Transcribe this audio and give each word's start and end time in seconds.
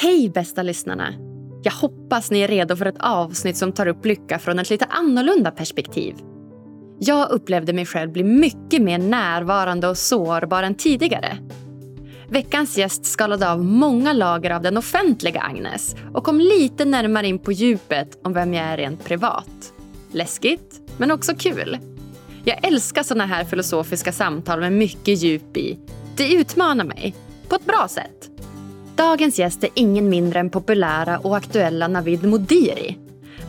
Hej 0.00 0.30
bästa 0.30 0.62
lyssnarna! 0.62 1.14
Jag 1.62 1.72
hoppas 1.72 2.30
ni 2.30 2.40
är 2.40 2.48
redo 2.48 2.76
för 2.76 2.86
ett 2.86 2.98
avsnitt 2.98 3.56
som 3.56 3.72
tar 3.72 3.86
upp 3.86 4.04
lycka 4.04 4.38
från 4.38 4.58
ett 4.58 4.70
lite 4.70 4.84
annorlunda 4.84 5.50
perspektiv. 5.50 6.16
Jag 6.98 7.30
upplevde 7.30 7.72
mig 7.72 7.86
själv 7.86 8.12
bli 8.12 8.24
mycket 8.24 8.82
mer 8.82 8.98
närvarande 8.98 9.88
och 9.88 9.98
sårbar 9.98 10.62
än 10.62 10.74
tidigare. 10.74 11.38
Veckans 12.28 12.78
gäst 12.78 13.06
skalade 13.06 13.50
av 13.50 13.64
många 13.64 14.12
lager 14.12 14.50
av 14.50 14.62
den 14.62 14.76
offentliga 14.76 15.40
Agnes 15.40 15.96
och 16.14 16.24
kom 16.24 16.40
lite 16.40 16.84
närmare 16.84 17.26
in 17.26 17.38
på 17.38 17.52
djupet 17.52 18.18
om 18.24 18.32
vem 18.32 18.54
jag 18.54 18.64
är 18.64 18.76
rent 18.76 19.04
privat. 19.04 19.72
Läskigt, 20.12 20.80
men 20.98 21.10
också 21.10 21.34
kul. 21.38 21.78
Jag 22.44 22.64
älskar 22.64 23.02
såna 23.02 23.26
här 23.26 23.44
filosofiska 23.44 24.12
samtal 24.12 24.60
med 24.60 24.72
mycket 24.72 25.22
djup 25.22 25.56
i. 25.56 25.78
Det 26.16 26.32
utmanar 26.32 26.84
mig, 26.84 27.14
på 27.48 27.54
ett 27.54 27.66
bra 27.66 27.88
sätt. 27.88 28.35
Dagens 28.96 29.38
gäst 29.38 29.64
är 29.64 29.70
ingen 29.74 30.08
mindre 30.08 30.40
än 30.40 30.50
populära 30.50 31.18
och 31.18 31.36
aktuella 31.36 31.88
Navid 31.88 32.24
Modiri. 32.24 32.98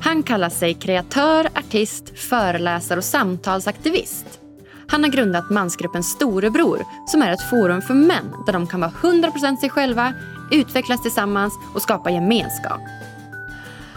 Han 0.01 0.23
kallar 0.23 0.49
sig 0.49 0.73
kreatör, 0.73 1.47
artist, 1.55 2.19
föreläsare 2.19 2.97
och 2.97 3.03
samtalsaktivist. 3.03 4.39
Han 4.87 5.03
har 5.03 5.11
grundat 5.11 5.49
mansgruppen 5.49 6.03
Storebror 6.03 6.85
som 7.07 7.21
är 7.21 7.31
ett 7.31 7.49
forum 7.49 7.81
för 7.81 7.93
män 7.93 8.33
där 8.45 8.53
de 8.53 8.67
kan 8.67 8.79
vara 8.79 8.91
100% 8.91 9.57
sig 9.57 9.69
själva, 9.69 10.13
utvecklas 10.51 11.01
tillsammans 11.01 11.53
och 11.75 11.81
skapa 11.81 12.09
gemenskap. 12.09 12.81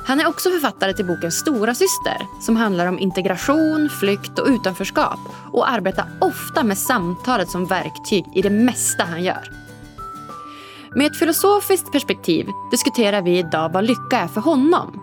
Han 0.06 0.20
är 0.20 0.28
också 0.28 0.50
författare 0.50 0.92
till 0.92 1.06
boken 1.06 1.32
Stora 1.32 1.74
syster 1.74 2.16
som 2.40 2.56
handlar 2.56 2.86
om 2.86 2.98
integration, 2.98 3.88
flykt 4.00 4.38
och 4.38 4.46
utanförskap 4.46 5.20
och 5.52 5.70
arbetar 5.70 6.06
ofta 6.20 6.62
med 6.64 6.78
samtalet 6.78 7.50
som 7.50 7.66
verktyg 7.66 8.24
i 8.34 8.42
det 8.42 8.50
mesta 8.50 9.04
han 9.04 9.24
gör. 9.24 9.69
Med 10.94 11.06
ett 11.06 11.18
filosofiskt 11.18 11.92
perspektiv 11.92 12.46
diskuterar 12.70 13.22
vi 13.22 13.38
idag 13.38 13.72
vad 13.72 13.84
lycka 13.84 14.18
är 14.18 14.28
för 14.28 14.40
honom. 14.40 15.00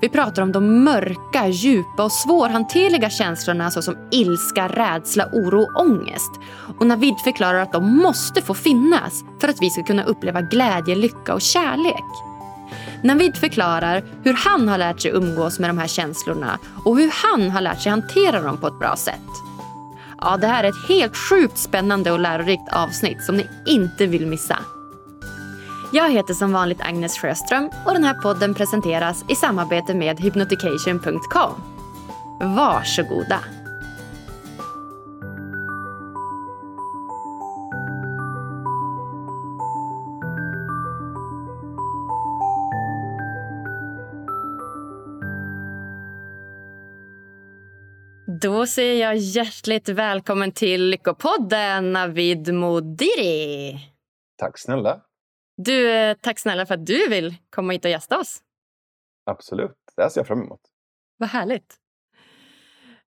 Vi 0.00 0.08
pratar 0.08 0.42
om 0.42 0.52
de 0.52 0.84
mörka, 0.84 1.48
djupa 1.48 2.04
och 2.04 2.12
svårhanterliga 2.12 3.10
känslorna 3.10 3.70
såsom 3.70 3.96
ilska, 4.10 4.68
rädsla, 4.68 5.26
oro 5.32 5.62
och 5.62 5.80
ångest. 5.80 6.30
Och 6.78 6.86
Navid 6.86 7.14
förklarar 7.24 7.58
att 7.62 7.72
de 7.72 7.96
måste 7.96 8.42
få 8.42 8.54
finnas 8.54 9.24
för 9.40 9.48
att 9.48 9.62
vi 9.62 9.70
ska 9.70 9.82
kunna 9.82 10.04
uppleva 10.04 10.40
glädje, 10.40 10.94
lycka 10.94 11.34
och 11.34 11.40
kärlek. 11.40 12.04
Navid 13.02 13.36
förklarar 13.36 14.04
hur 14.22 14.34
han 14.34 14.68
har 14.68 14.78
lärt 14.78 15.00
sig 15.00 15.10
umgås 15.10 15.58
med 15.58 15.70
de 15.70 15.78
här 15.78 15.86
känslorna 15.86 16.58
och 16.84 16.98
hur 16.98 17.10
han 17.14 17.50
har 17.50 17.60
lärt 17.60 17.80
sig 17.80 17.90
hantera 17.90 18.40
dem 18.40 18.56
på 18.56 18.66
ett 18.66 18.78
bra 18.78 18.96
sätt. 18.96 19.30
Ja, 20.20 20.36
det 20.36 20.46
här 20.46 20.64
är 20.64 20.68
ett 20.68 20.88
helt 20.88 21.16
sjukt 21.16 21.58
spännande 21.58 22.12
och 22.12 22.20
lärorikt 22.20 22.72
avsnitt 22.72 23.24
som 23.24 23.36
ni 23.36 23.46
inte 23.66 24.06
vill 24.06 24.26
missa. 24.26 24.58
Jag 25.92 26.10
heter 26.10 26.34
som 26.34 26.52
vanligt 26.52 26.80
Agnes 26.80 27.18
Sjöström 27.18 27.70
och 27.86 27.92
den 27.92 28.04
här 28.04 28.14
podden 28.14 28.54
presenteras 28.54 29.24
i 29.28 29.34
samarbete 29.34 29.94
med 29.94 30.20
hypnotication.com. 30.20 31.52
Varsågoda! 32.40 33.40
Då 48.42 48.66
säger 48.66 49.06
jag 49.06 49.16
hjärtligt 49.16 49.88
välkommen 49.88 50.52
till 50.52 50.86
Lyckopodden, 50.86 51.92
Navid 51.92 52.54
Modiri. 52.54 53.78
Tack 54.38 54.58
snälla. 54.58 55.00
Du, 55.64 55.90
eh, 55.90 56.16
tack 56.20 56.38
snälla 56.38 56.66
för 56.66 56.74
att 56.74 56.86
du 56.86 57.08
vill 57.08 57.34
komma 57.50 57.72
hit 57.72 57.84
och 57.84 57.90
gästa 57.90 58.18
oss. 58.18 58.38
Absolut, 59.26 59.76
det 59.96 60.02
här 60.02 60.08
ser 60.08 60.20
jag 60.20 60.26
fram 60.26 60.42
emot. 60.42 60.60
Vad 61.16 61.28
härligt. 61.28 61.76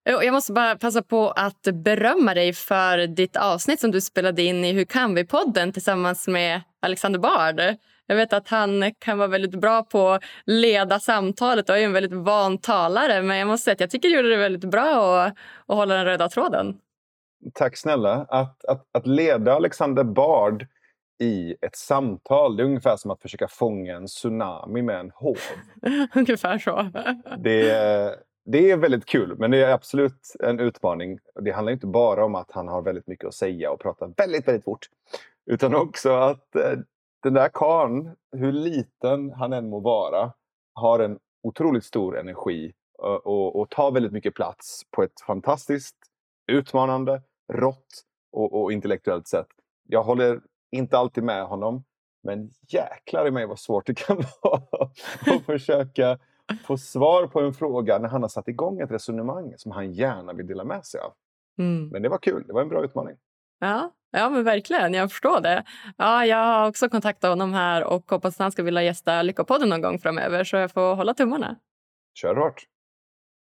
Jag 0.04 0.34
måste 0.34 0.53
bara 0.53 0.75
passa 0.75 1.02
på 1.02 1.31
att 1.31 1.62
berömma 1.62 2.34
dig 2.34 2.53
för 2.53 3.08
ditt 3.08 3.36
avsnitt 3.36 3.80
som 3.80 3.92
du 3.92 4.02
spelade 4.02 4.42
in 4.42 4.66
i 4.66 4.72
Hur 4.72 4.86
kan 4.86 5.16
vi-podden 5.16 5.74
tillsammans 5.74 6.28
med 6.28 6.62
Alexander 6.80 7.19
Bard. 7.19 7.62
Jag 8.06 8.16
vet 8.16 8.34
att 8.34 8.47
han 8.47 8.94
kan 9.00 9.18
vara 9.18 9.28
väldigt 9.28 9.62
bra 9.62 9.84
på 9.84 10.09
att 10.09 10.24
leda 10.46 11.00
samtalet 11.00 11.69
och 11.69 11.78
är 11.78 11.86
en 11.86 11.94
väldigt 11.94 12.25
van 12.25 12.58
talare. 12.58 13.22
Men 13.22 13.38
jag 13.38 13.47
måste 13.47 13.63
säga 13.63 13.74
att 13.74 13.81
jag 13.81 13.90
tycker 13.90 14.09
du 14.09 14.16
gjorde 14.16 14.30
det 14.30 14.38
väldigt 14.38 14.72
bra 14.72 15.22
att, 15.24 15.34
att 15.68 15.75
hålla 15.75 15.96
den 15.96 16.06
röda 16.06 16.30
tråden. 16.30 16.78
Tack 17.53 17.78
snälla. 17.78 18.25
Att, 18.30 18.66
att, 18.66 18.88
att 18.92 19.08
leda 19.08 19.53
Alexander 19.53 20.03
Bard 20.03 20.68
i 21.23 21.56
ett 21.61 21.75
samtal. 21.75 22.57
Det 22.57 22.63
är 22.63 22.66
ungefär 22.66 22.97
som 22.97 23.11
att 23.11 23.22
försöka 23.22 23.47
fånga 23.47 23.95
en 23.95 24.07
tsunami 24.07 24.81
med 24.81 25.00
en 25.00 25.11
håv. 25.11 25.38
ungefär 26.16 26.57
så. 26.57 26.89
det, 27.38 28.17
det 28.45 28.72
är 28.72 28.78
väldigt 28.78 29.06
kul, 29.06 29.35
men 29.38 29.51
det 29.51 29.63
är 29.63 29.73
absolut 29.73 30.35
en 30.39 30.59
utmaning. 30.59 31.19
Det 31.41 31.51
handlar 31.51 31.73
inte 31.73 31.88
bara 31.88 32.25
om 32.25 32.35
att 32.35 32.51
han 32.51 32.67
har 32.67 32.81
väldigt 32.81 33.07
mycket 33.07 33.28
att 33.28 33.33
säga 33.33 33.72
och 33.72 33.79
pratar 33.79 34.13
väldigt, 34.17 34.47
väldigt 34.47 34.63
fort. 34.63 34.89
Utan 35.45 35.75
också 35.75 36.13
att 36.13 36.56
eh, 36.56 36.79
den 37.23 37.33
där 37.33 37.50
karln, 37.50 38.16
hur 38.31 38.51
liten 38.51 39.31
han 39.31 39.53
än 39.53 39.69
må 39.69 39.79
vara, 39.79 40.33
har 40.73 41.00
en 41.00 41.19
otroligt 41.44 41.85
stor 41.85 42.19
energi 42.19 42.73
och, 42.97 43.28
och, 43.28 43.56
och 43.56 43.69
tar 43.69 43.91
väldigt 43.91 44.12
mycket 44.12 44.35
plats 44.35 44.81
på 44.91 45.03
ett 45.03 45.22
fantastiskt 45.28 45.95
utmanande, 46.51 47.22
rått 47.53 48.03
och, 48.31 48.62
och 48.62 48.72
intellektuellt 48.72 49.28
sätt. 49.28 49.47
Jag 49.88 50.03
håller 50.03 50.41
inte 50.73 50.97
alltid 50.97 51.23
med 51.23 51.45
honom. 51.45 51.84
Men 52.23 52.50
jäklar 52.67 53.28
i 53.28 53.31
mig 53.31 53.45
vad 53.45 53.59
svårt 53.59 53.88
det 53.88 53.94
kan 53.94 54.17
vara 54.41 54.61
att 55.22 55.45
försöka 55.45 56.19
få 56.66 56.78
svar 56.78 57.28
på 57.28 57.39
en 57.39 57.53
fråga 57.53 58.00
när 58.00 58.09
han 58.09 58.22
har 58.22 58.29
satt 58.29 58.47
igång 58.47 58.79
ett 58.79 58.91
resonemang 58.91 59.53
som 59.57 59.72
han 59.72 59.94
gärna 59.94 60.33
vill 60.33 60.47
dela 60.47 60.63
med 60.63 60.85
sig 60.85 61.01
av. 61.01 61.13
Mm. 61.57 61.89
Men 61.89 62.01
det 62.01 62.09
var 62.09 62.17
kul, 62.17 62.44
det 62.47 62.53
var 62.53 62.62
en 62.62 62.69
bra 62.69 62.83
utmaning. 62.83 63.16
Ja, 63.59 63.91
ja 64.12 64.29
men 64.29 64.44
verkligen. 64.44 64.94
Jag 64.94 65.12
förstår 65.12 65.41
det. 65.41 65.63
Ja, 65.97 66.25
jag 66.25 66.38
har 66.38 66.67
också 66.67 66.89
kontaktat 66.89 67.29
honom 67.29 67.53
här 67.53 67.83
och 67.83 68.12
hoppas 68.12 68.35
att 68.35 68.39
han 68.39 68.51
ska 68.51 68.63
vilja 68.63 68.83
gästa 68.83 69.22
Lyckopodden 69.22 69.69
någon 69.69 69.81
gång 69.81 70.00
framöver 70.00 70.44
så 70.44 70.56
jag 70.56 70.72
får 70.72 70.95
hålla 70.95 71.13
tummarna. 71.13 71.56
Kör 72.13 72.35
hårt. 72.35 72.67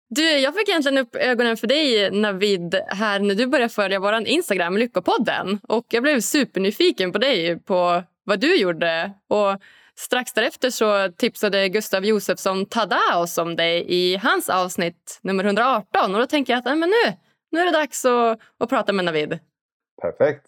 Du, 0.10 0.40
jag 0.40 0.56
fick 0.56 0.70
egentligen 0.70 0.98
upp 0.98 1.16
ögonen 1.16 1.58
för 1.58 1.68
dig 1.68 2.12
Navid 2.12 2.76
här 2.88 3.20
när 3.20 3.36
du 3.36 3.48
började 3.48 3.74
följa 3.74 4.00
vår 4.00 4.28
Instagram, 4.28 4.78
Lyckopodden. 4.78 5.60
Och 5.68 5.86
jag 5.90 6.04
blev 6.04 6.20
supernyfiken 6.20 7.12
på 7.12 7.18
dig, 7.18 7.60
på 7.60 8.04
vad 8.24 8.40
du 8.40 8.56
gjorde. 8.56 9.12
Och 9.30 9.62
strax 9.96 10.34
därefter 10.34 10.70
så 10.70 11.12
tipsade 11.18 11.70
Gustav 11.70 12.06
Josefsson 12.06 12.66
Tadaos 12.66 13.38
om 13.38 13.56
dig 13.56 13.86
i 13.88 14.16
hans 14.16 14.50
avsnitt 14.50 15.20
nummer 15.22 15.44
118. 15.44 16.16
Och 16.16 16.22
då 16.22 16.28
tänker 16.28 16.54
jag 16.54 16.58
att 16.58 16.66
nej, 16.66 16.76
men 16.76 16.90
nu, 16.90 17.14
nu 17.52 17.60
är 17.60 17.66
det 17.66 17.72
dags 17.72 18.06
att, 18.06 18.40
att 18.60 18.70
prata 18.70 18.94
med 18.94 19.06
Navid. 19.06 19.40
Perfekt. 20.02 20.46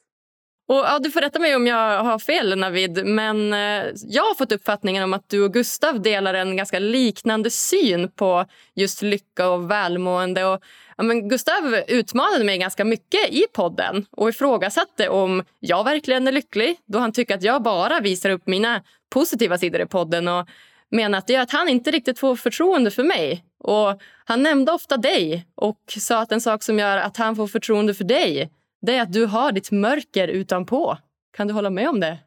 Och, 0.67 0.75
ja, 0.75 0.99
du 0.99 1.11
får 1.11 1.21
rätta 1.21 1.39
mig 1.39 1.55
om 1.55 1.67
jag 1.67 2.03
har 2.03 2.19
fel, 2.19 2.59
Navid, 2.59 3.05
men 3.05 3.53
eh, 3.53 3.85
jag 4.07 4.23
har 4.23 4.35
fått 4.35 4.51
uppfattningen 4.51 5.03
om 5.03 5.13
att 5.13 5.29
du 5.29 5.43
och 5.43 5.53
Gustav 5.53 6.01
delar 6.01 6.33
en 6.33 6.57
ganska 6.57 6.79
liknande 6.79 7.49
syn 7.49 8.11
på 8.11 8.45
just 8.75 9.01
lycka 9.01 9.49
och 9.49 9.71
välmående. 9.71 10.45
Och, 10.45 10.61
ja, 10.97 11.03
men 11.03 11.29
Gustav 11.29 11.75
utmanade 11.87 12.43
mig 12.43 12.57
ganska 12.57 12.85
mycket 12.85 13.29
i 13.29 13.45
podden 13.53 14.05
och 14.11 14.29
ifrågasatte 14.29 15.09
om 15.09 15.43
jag 15.59 15.83
verkligen 15.83 16.27
är 16.27 16.31
lycklig 16.31 16.77
då 16.85 16.99
han 16.99 17.11
tycker 17.11 17.35
att 17.35 17.43
jag 17.43 17.63
bara 17.63 17.99
visar 17.99 18.29
upp 18.29 18.47
mina 18.47 18.83
positiva 19.09 19.57
sidor 19.57 19.81
i 19.81 19.85
podden 19.85 20.27
och 20.27 20.47
menar 20.91 21.17
att 21.17 21.27
det 21.27 21.33
gör 21.33 21.41
att 21.41 21.51
han 21.51 21.69
inte 21.69 21.91
riktigt 21.91 22.19
får 22.19 22.35
förtroende 22.35 22.91
för 22.91 23.03
mig. 23.03 23.43
Och 23.59 24.01
Han 24.25 24.43
nämnde 24.43 24.71
ofta 24.71 24.97
dig 24.97 25.47
och 25.55 25.79
sa 25.87 26.19
att 26.19 26.31
en 26.31 26.41
sak 26.41 26.63
som 26.63 26.79
gör 26.79 26.97
att 26.97 27.17
han 27.17 27.35
får 27.35 27.47
förtroende 27.47 27.93
för 27.93 28.03
dig 28.03 28.51
det 28.81 28.95
är 28.95 29.01
att 29.01 29.13
du 29.13 29.25
har 29.25 29.51
ditt 29.51 29.71
mörker 29.71 30.27
utanpå. 30.27 30.97
Kan 31.31 31.47
du 31.47 31.53
hålla 31.53 31.69
med 31.69 31.89
om 31.89 31.99
det? 31.99 32.19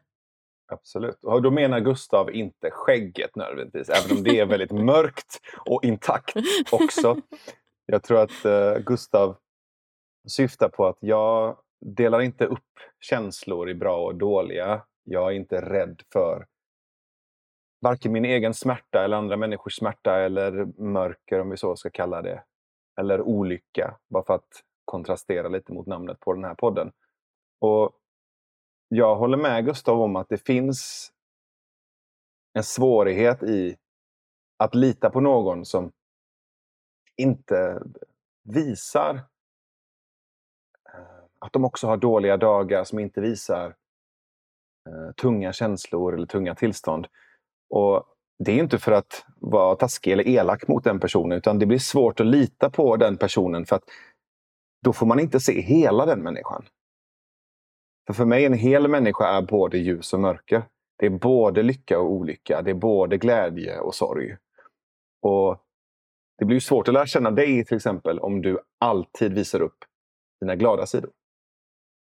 Absolut. 0.71 1.23
Och 1.23 1.41
då 1.41 1.51
menar 1.51 1.79
Gustav 1.79 2.35
inte 2.35 2.71
skägget 2.71 3.35
nödvändigtvis, 3.35 3.89
även 3.89 4.17
om 4.17 4.23
det 4.23 4.39
är 4.39 4.45
väldigt 4.45 4.71
mörkt 4.85 5.39
och 5.65 5.83
intakt 5.83 6.35
också. 6.71 7.17
Jag 7.85 8.03
tror 8.03 8.19
att 8.19 8.45
uh, 8.45 8.83
Gustav 8.83 9.37
syftar 10.27 10.69
på 10.69 10.87
att 10.87 10.97
jag 10.99 11.57
delar 11.85 12.21
inte 12.21 12.45
upp 12.45 12.79
känslor 12.99 13.69
i 13.69 13.75
bra 13.75 14.05
och 14.05 14.15
dåliga. 14.15 14.81
Jag 15.03 15.31
är 15.31 15.35
inte 15.35 15.61
rädd 15.61 16.01
för 16.13 16.45
varken 17.81 18.11
min 18.11 18.25
egen 18.25 18.53
smärta 18.53 19.03
eller 19.03 19.17
andra 19.17 19.37
människors 19.37 19.75
smärta 19.75 20.19
eller 20.19 20.81
mörker, 20.81 21.39
om 21.39 21.49
vi 21.49 21.57
så 21.57 21.75
ska 21.75 21.89
kalla 21.89 22.21
det. 22.21 22.43
Eller 22.99 23.21
olycka, 23.21 23.97
bara 24.09 24.23
för 24.23 24.33
att 24.33 24.63
kontrastera 24.85 25.47
lite 25.47 25.73
mot 25.73 25.87
namnet 25.87 26.19
på 26.19 26.33
den 26.33 26.43
här 26.43 26.55
podden. 26.55 26.91
Och 27.59 27.91
jag 28.87 29.15
håller 29.15 29.37
med 29.37 29.65
Gustav 29.65 30.01
om 30.01 30.15
att 30.15 30.29
det 30.29 30.37
finns 30.37 31.11
en 32.53 32.63
svårighet 32.63 33.43
i 33.43 33.77
att 34.57 34.75
lita 34.75 35.09
på 35.09 35.19
någon 35.19 35.65
som 35.65 35.91
inte 37.17 37.83
visar 38.43 39.15
eh, 40.93 41.23
att 41.39 41.53
de 41.53 41.65
också 41.65 41.87
har 41.87 41.97
dåliga 41.97 42.37
dagar, 42.37 42.83
som 42.83 42.99
inte 42.99 43.21
visar 43.21 43.75
eh, 44.89 45.11
tunga 45.21 45.53
känslor 45.53 46.13
eller 46.13 46.27
tunga 46.27 46.55
tillstånd. 46.55 47.07
Och 47.69 48.05
Det 48.39 48.51
är 48.51 48.59
inte 48.59 48.79
för 48.79 48.91
att 48.91 49.25
vara 49.35 49.75
taskig 49.75 50.11
eller 50.11 50.27
elak 50.27 50.67
mot 50.67 50.83
den 50.83 50.99
personen 50.99 51.37
utan 51.37 51.59
det 51.59 51.65
blir 51.65 51.79
svårt 51.79 52.19
att 52.19 52.25
lita 52.25 52.69
på 52.69 52.97
den 52.97 53.17
personen 53.17 53.65
för 53.65 53.75
att 53.75 53.83
då 54.83 54.93
får 54.93 55.05
man 55.05 55.19
inte 55.19 55.39
se 55.39 55.61
hela 55.61 56.05
den 56.05 56.23
människan. 56.23 56.65
För 58.07 58.13
för 58.13 58.25
mig 58.25 58.45
en 58.45 58.53
hel 58.53 58.87
människa 58.87 59.27
är 59.27 59.41
både 59.41 59.77
ljus 59.77 60.13
och 60.13 60.19
mörker. 60.19 60.63
Det 60.97 61.05
är 61.05 61.09
både 61.09 61.63
lycka 61.63 61.99
och 61.99 62.11
olycka. 62.11 62.61
Det 62.61 62.71
är 62.71 62.75
både 62.75 63.17
glädje 63.17 63.79
och 63.79 63.95
sorg. 63.95 64.37
Och 65.21 65.63
Det 66.37 66.45
blir 66.45 66.59
svårt 66.59 66.87
att 66.87 66.93
lära 66.93 67.05
känna 67.05 67.31
dig 67.31 67.65
till 67.65 67.77
exempel 67.77 68.19
om 68.19 68.41
du 68.41 68.59
alltid 68.79 69.33
visar 69.33 69.61
upp 69.61 69.77
dina 70.41 70.55
glada 70.55 70.85
sidor. 70.85 71.11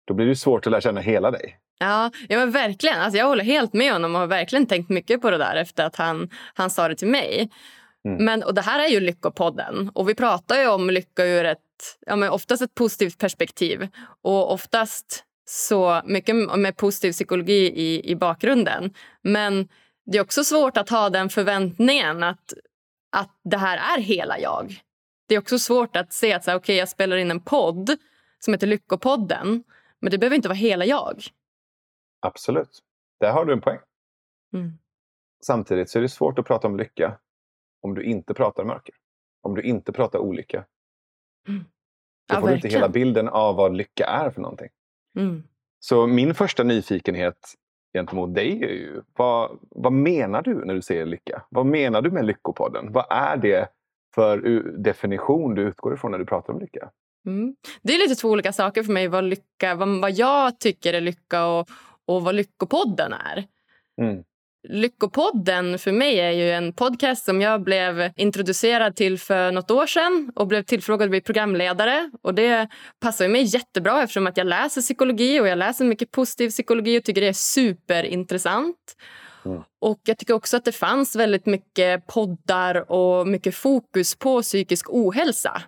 Då 0.08 0.14
blir 0.14 0.26
det 0.26 0.36
svårt 0.36 0.68
att 0.68 0.72
lära 0.72 0.82
känna 0.82 1.02
hela 1.02 1.32
dig. 1.32 1.60
Ja, 1.80 2.12
ja 2.30 2.38
men 2.40 2.52
verkligen. 2.52 3.00
Alltså 3.02 3.18
jag 3.18 3.28
håller 3.28 3.44
helt 3.44 3.74
med 3.74 3.94
honom 3.94 4.16
och 4.16 4.22
har 4.22 4.28
verkligen 4.28 4.66
tänkt 4.66 4.90
mycket 4.90 5.22
på 5.22 5.32
det 5.32 5.38
där 5.38 5.56
efter 5.56 5.86
att 5.86 5.96
han, 5.96 6.30
han 6.54 6.70
sa 6.70 6.88
det 6.88 6.96
till 6.96 7.08
mig. 7.08 7.50
Mm. 8.08 8.26
Men, 8.26 8.44
och 8.44 8.54
det 8.54 8.62
här 8.62 8.86
är 8.86 8.88
ju 8.88 9.00
Lyckopodden 9.00 9.92
och 9.94 10.10
vi 10.10 10.16
pratar 10.16 10.56
ju 10.56 10.68
om 10.68 10.90
lycka 10.90 11.26
ur 11.26 11.46
ett, 11.46 11.63
ja, 12.06 12.16
men 12.16 12.30
oftast 12.30 12.62
ett 12.62 12.76
positivt 12.76 13.18
perspektiv 13.18 13.88
och 14.22 14.52
oftast 14.52 15.24
så 15.46 16.02
mycket 16.06 16.36
med 16.36 16.78
positiv 16.78 17.12
psykologi 17.12 17.74
i, 17.76 18.12
i 18.12 18.16
bakgrunden. 18.16 18.94
Men 19.22 19.70
det 20.06 20.18
är 20.18 20.22
också 20.22 20.44
svårt 20.44 20.78
att 20.78 20.90
ha 20.90 21.10
den 21.10 21.30
förväntningen 21.30 22.24
att, 22.24 22.54
att 23.12 23.40
det 23.44 23.58
här 23.58 23.98
är 23.98 24.02
hela 24.02 24.40
jag. 24.40 24.82
Det 25.28 25.36
är 25.36 25.40
också 25.40 25.60
svårt 25.60 25.96
att 25.96 26.14
se 26.14 26.34
att 26.34 26.44
så 26.44 26.52
här, 26.52 26.58
okay, 26.58 26.76
jag 26.76 26.90
spelar 26.90 27.18
in 27.18 27.32
en 27.32 27.42
podd 27.42 27.98
som 28.40 28.54
heter 28.54 28.68
Lyckopodden 28.68 29.64
men 30.04 30.12
det 30.12 30.18
behöver 30.18 30.36
inte 30.36 30.48
vara 30.48 30.58
hela 30.58 30.86
jag. 30.86 31.24
Absolut. 32.20 32.80
Där 33.20 33.32
har 33.32 33.46
du 33.46 33.54
en 33.54 33.62
poäng. 33.62 33.80
Mm. 34.54 34.72
Samtidigt 35.46 35.90
så 35.90 35.98
är 36.00 36.02
det 36.02 36.10
svårt 36.10 36.40
att 36.40 36.46
prata 36.46 36.68
om 36.68 36.78
lycka 36.78 37.20
om 37.82 37.94
du 37.94 38.04
inte 38.04 38.34
pratar 38.34 38.64
mörker. 38.64 38.96
Om 39.42 39.56
du 39.56 39.62
inte 39.62 39.92
pratar 39.92 40.20
olycka. 40.20 40.66
Mm. 41.48 41.66
Då 42.30 42.42
får 42.42 42.48
du 42.48 42.56
inte 42.56 42.68
hela 42.68 42.90
bilden 42.90 43.28
av 43.28 43.56
vad 43.56 43.76
lycka 43.76 44.06
är 44.06 44.30
för 44.30 44.42
någonting. 44.42 44.70
Mm. 45.18 45.44
Så 45.80 46.08
min 46.08 46.36
första 46.36 46.64
nyfikenhet 46.64 47.38
gentemot 47.94 48.36
dig 48.36 48.64
är 48.64 48.70
ju, 48.70 49.02
vad, 49.16 49.60
vad 49.62 49.94
menar 49.94 50.42
du 50.42 50.66
när 50.66 50.74
du 50.74 50.82
säger 50.82 51.06
lycka? 51.06 51.44
Vad 51.50 51.66
menar 51.66 52.02
du 52.02 52.12
med 52.12 52.26
Lyckopodden? 52.26 52.92
Vad 52.92 53.06
är 53.10 53.38
det 53.38 53.70
för 54.16 54.38
definition 54.78 55.56
du 55.56 55.62
utgår 55.62 55.94
ifrån 55.94 56.12
när 56.12 56.20
du 56.20 56.26
pratar 56.26 56.54
om 56.54 56.60
lycka? 56.60 56.90
Mm. 57.26 57.56
Det 57.82 57.94
är 57.94 58.00
lite 58.00 58.16
två 58.16 58.30
olika 58.30 58.54
saker 58.54 58.84
för 58.84 58.94
mig, 58.94 59.08
vad, 59.08 59.24
lycka, 59.24 59.76
vad, 59.76 60.02
vad 60.02 60.12
jag 60.12 60.60
tycker 60.60 60.94
är 60.94 61.02
lycka 61.02 61.46
och, 61.46 61.70
och 62.06 62.24
vad 62.24 62.36
Lyckopodden 62.36 63.14
är. 63.14 63.46
Mm. 64.02 64.24
Lyckopodden 64.70 65.80
för 65.80 65.92
mig 65.92 66.20
är 66.20 66.32
ju 66.32 66.52
en 66.52 66.74
podcast 66.74 67.26
som 67.26 67.42
jag 67.42 67.64
blev 67.64 68.12
introducerad 68.16 68.96
till 68.96 69.20
för 69.20 69.52
nåt 69.52 69.72
år 69.72 69.88
sedan 69.88 70.32
och 70.36 70.48
blev 70.48 70.64
tillfrågad 70.64 71.06
att 71.06 71.10
bli 71.10 71.22
programledare. 71.22 72.12
Och 72.22 72.34
Det 72.34 72.68
passar 73.00 73.28
mig 73.28 73.44
jättebra 73.44 74.04
eftersom 74.04 74.28
att 74.28 74.38
jag 74.38 74.48
läser 74.48 74.82
psykologi 74.82 75.40
och 75.40 75.48
jag 75.48 75.58
läser 75.58 75.86
mycket 75.86 76.12
positiv 76.12 76.50
psykologi 76.50 77.00
och 77.00 77.04
tycker 77.04 77.22
det 77.22 77.28
är 77.28 77.34
superintressant. 77.34 78.96
Mm. 79.46 79.62
Och 79.82 80.00
Jag 80.04 80.18
tycker 80.18 80.34
också 80.34 80.58
att 80.58 80.66
det 80.66 80.72
fanns 80.72 81.16
väldigt 81.16 81.46
mycket 81.46 82.08
poddar 82.08 82.92
och 82.92 83.28
mycket 83.28 83.56
fokus 83.56 84.16
på 84.16 84.42
psykisk 84.42 84.90
ohälsa 84.90 85.62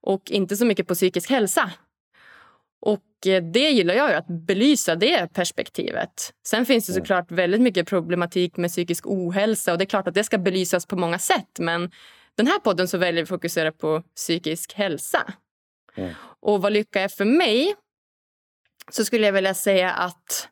och 0.00 0.30
inte 0.30 0.56
så 0.56 0.64
mycket 0.64 0.88
på 0.88 0.94
psykisk 0.94 1.30
hälsa. 1.30 1.70
Och 2.82 3.26
eh, 3.26 3.42
det 3.42 3.70
gillar 3.70 3.94
jag, 3.94 4.14
att 4.14 4.26
belysa 4.26 4.94
det 4.94 5.32
perspektivet. 5.32 6.32
Sen 6.46 6.66
finns 6.66 6.86
det 6.86 6.92
såklart 6.92 7.30
väldigt 7.30 7.60
mycket 7.60 7.88
problematik 7.88 8.56
med 8.56 8.70
psykisk 8.70 9.06
ohälsa 9.06 9.72
och 9.72 9.78
det 9.78 9.84
är 9.84 9.86
klart 9.86 10.08
att 10.08 10.14
det 10.14 10.24
ska 10.24 10.38
belysas 10.38 10.86
på 10.86 10.96
många 10.96 11.18
sätt. 11.18 11.58
Men 11.58 11.90
den 12.34 12.46
här 12.46 12.58
podden 12.58 12.88
så 12.88 12.98
väljer 12.98 13.12
vi 13.12 13.22
att 13.22 13.28
fokusera 13.28 13.72
på 13.72 14.02
psykisk 14.16 14.74
hälsa. 14.74 15.32
Mm. 15.94 16.14
Och 16.40 16.62
vad 16.62 16.72
lycka 16.72 17.00
är 17.00 17.08
för 17.08 17.24
mig 17.24 17.74
så 18.90 19.04
skulle 19.04 19.26
jag 19.26 19.32
vilja 19.32 19.54
säga 19.54 19.90
att 19.90 20.48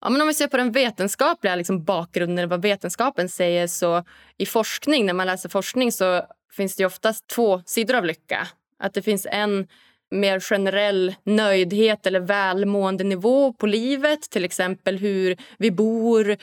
ja, 0.00 0.10
men 0.10 0.20
om 0.20 0.28
vi 0.28 0.34
ser 0.34 0.46
på 0.46 0.56
den 0.56 0.72
vetenskapliga 0.72 1.56
liksom 1.56 1.84
bakgrunden, 1.84 2.48
vad 2.48 2.62
vetenskapen 2.62 3.28
säger 3.28 3.66
så 3.66 4.04
i 4.38 4.46
forskning, 4.46 5.06
när 5.06 5.12
man 5.12 5.26
läser 5.26 5.48
forskning 5.48 5.92
så 5.92 6.26
finns 6.52 6.76
det 6.76 6.86
oftast 6.86 7.26
två 7.26 7.62
sidor 7.66 7.94
av 7.94 8.04
lycka. 8.04 8.48
Att 8.78 8.94
det 8.94 9.02
finns 9.02 9.26
en 9.30 9.68
mer 10.12 10.40
generell 10.40 11.14
nöjdhet 11.24 12.06
eller 12.06 12.20
välmåendenivå 12.20 13.52
på 13.52 13.66
livet. 13.66 14.30
Till 14.30 14.44
exempel 14.44 14.98
hur 14.98 15.36
vi 15.58 15.70
bor, 15.70 16.36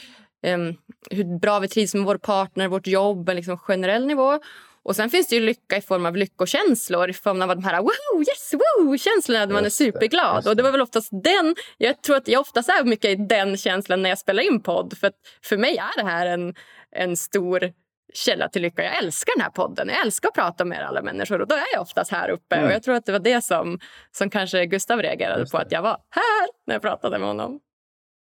um, 0.47 0.75
hur 1.11 1.39
bra 1.39 1.59
vi 1.59 1.67
trivs 1.67 1.93
med 1.93 2.03
vår 2.03 2.17
partner, 2.17 2.67
vårt 2.67 2.87
jobb, 2.87 3.29
en 3.29 3.35
liksom 3.35 3.57
generell 3.57 4.05
nivå. 4.05 4.39
Och 4.83 4.95
sen 4.95 5.09
finns 5.09 5.27
det 5.27 5.35
ju 5.35 5.41
lycka 5.41 5.77
i 5.77 5.81
form 5.81 6.05
av 6.05 6.17
lyckokänslor, 6.17 7.09
i 7.09 7.13
form 7.13 7.41
av 7.41 7.47
de 7.47 7.63
här 7.63 7.81
woho, 7.81 8.19
yes, 8.19 8.53
woo, 8.53 8.97
känslorna 8.97 9.45
när 9.45 9.53
man 9.53 9.65
är 9.65 9.69
superglad. 9.69 10.43
Det, 10.43 10.49
och 10.49 10.55
det 10.55 10.63
var 10.63 10.71
väl 10.71 10.81
oftast 10.81 11.09
den, 11.11 11.55
jag 11.77 12.01
tror 12.01 12.15
att 12.15 12.27
jag 12.27 12.41
oftast 12.41 12.69
är 12.69 12.83
mycket 12.83 13.11
i 13.11 13.15
den 13.15 13.57
känslan 13.57 14.01
när 14.01 14.09
jag 14.09 14.19
spelar 14.19 14.43
in 14.43 14.61
podd. 14.61 14.97
För 14.97 15.11
för 15.43 15.57
mig 15.57 15.77
är 15.77 16.03
det 16.03 16.09
här 16.09 16.25
en, 16.25 16.55
en 16.91 17.17
stor 17.17 17.71
källa 18.13 18.49
till 18.49 18.61
lycka. 18.61 18.83
Jag 18.83 18.97
älskar 18.97 19.33
den 19.35 19.43
här 19.43 19.51
podden. 19.51 19.89
Jag 19.89 20.01
älskar 20.01 20.29
att 20.29 20.35
prata 20.35 20.65
med 20.65 20.87
alla 20.87 21.01
människor 21.01 21.41
och 21.41 21.47
då 21.47 21.55
är 21.55 21.73
jag 21.73 21.81
oftast 21.81 22.11
här 22.11 22.29
uppe. 22.29 22.55
Mm. 22.55 22.67
Och 22.67 22.73
jag 22.73 22.83
tror 22.83 22.95
att 22.95 23.05
det 23.05 23.11
var 23.11 23.19
det 23.19 23.41
som, 23.41 23.79
som 24.11 24.29
kanske 24.29 24.65
Gustav 24.65 25.01
reagerade 25.01 25.45
på 25.45 25.57
att 25.57 25.71
jag 25.71 25.81
var 25.81 26.03
här 26.09 26.49
när 26.65 26.75
jag 26.75 26.81
pratade 26.81 27.19
med 27.19 27.27
honom. 27.27 27.59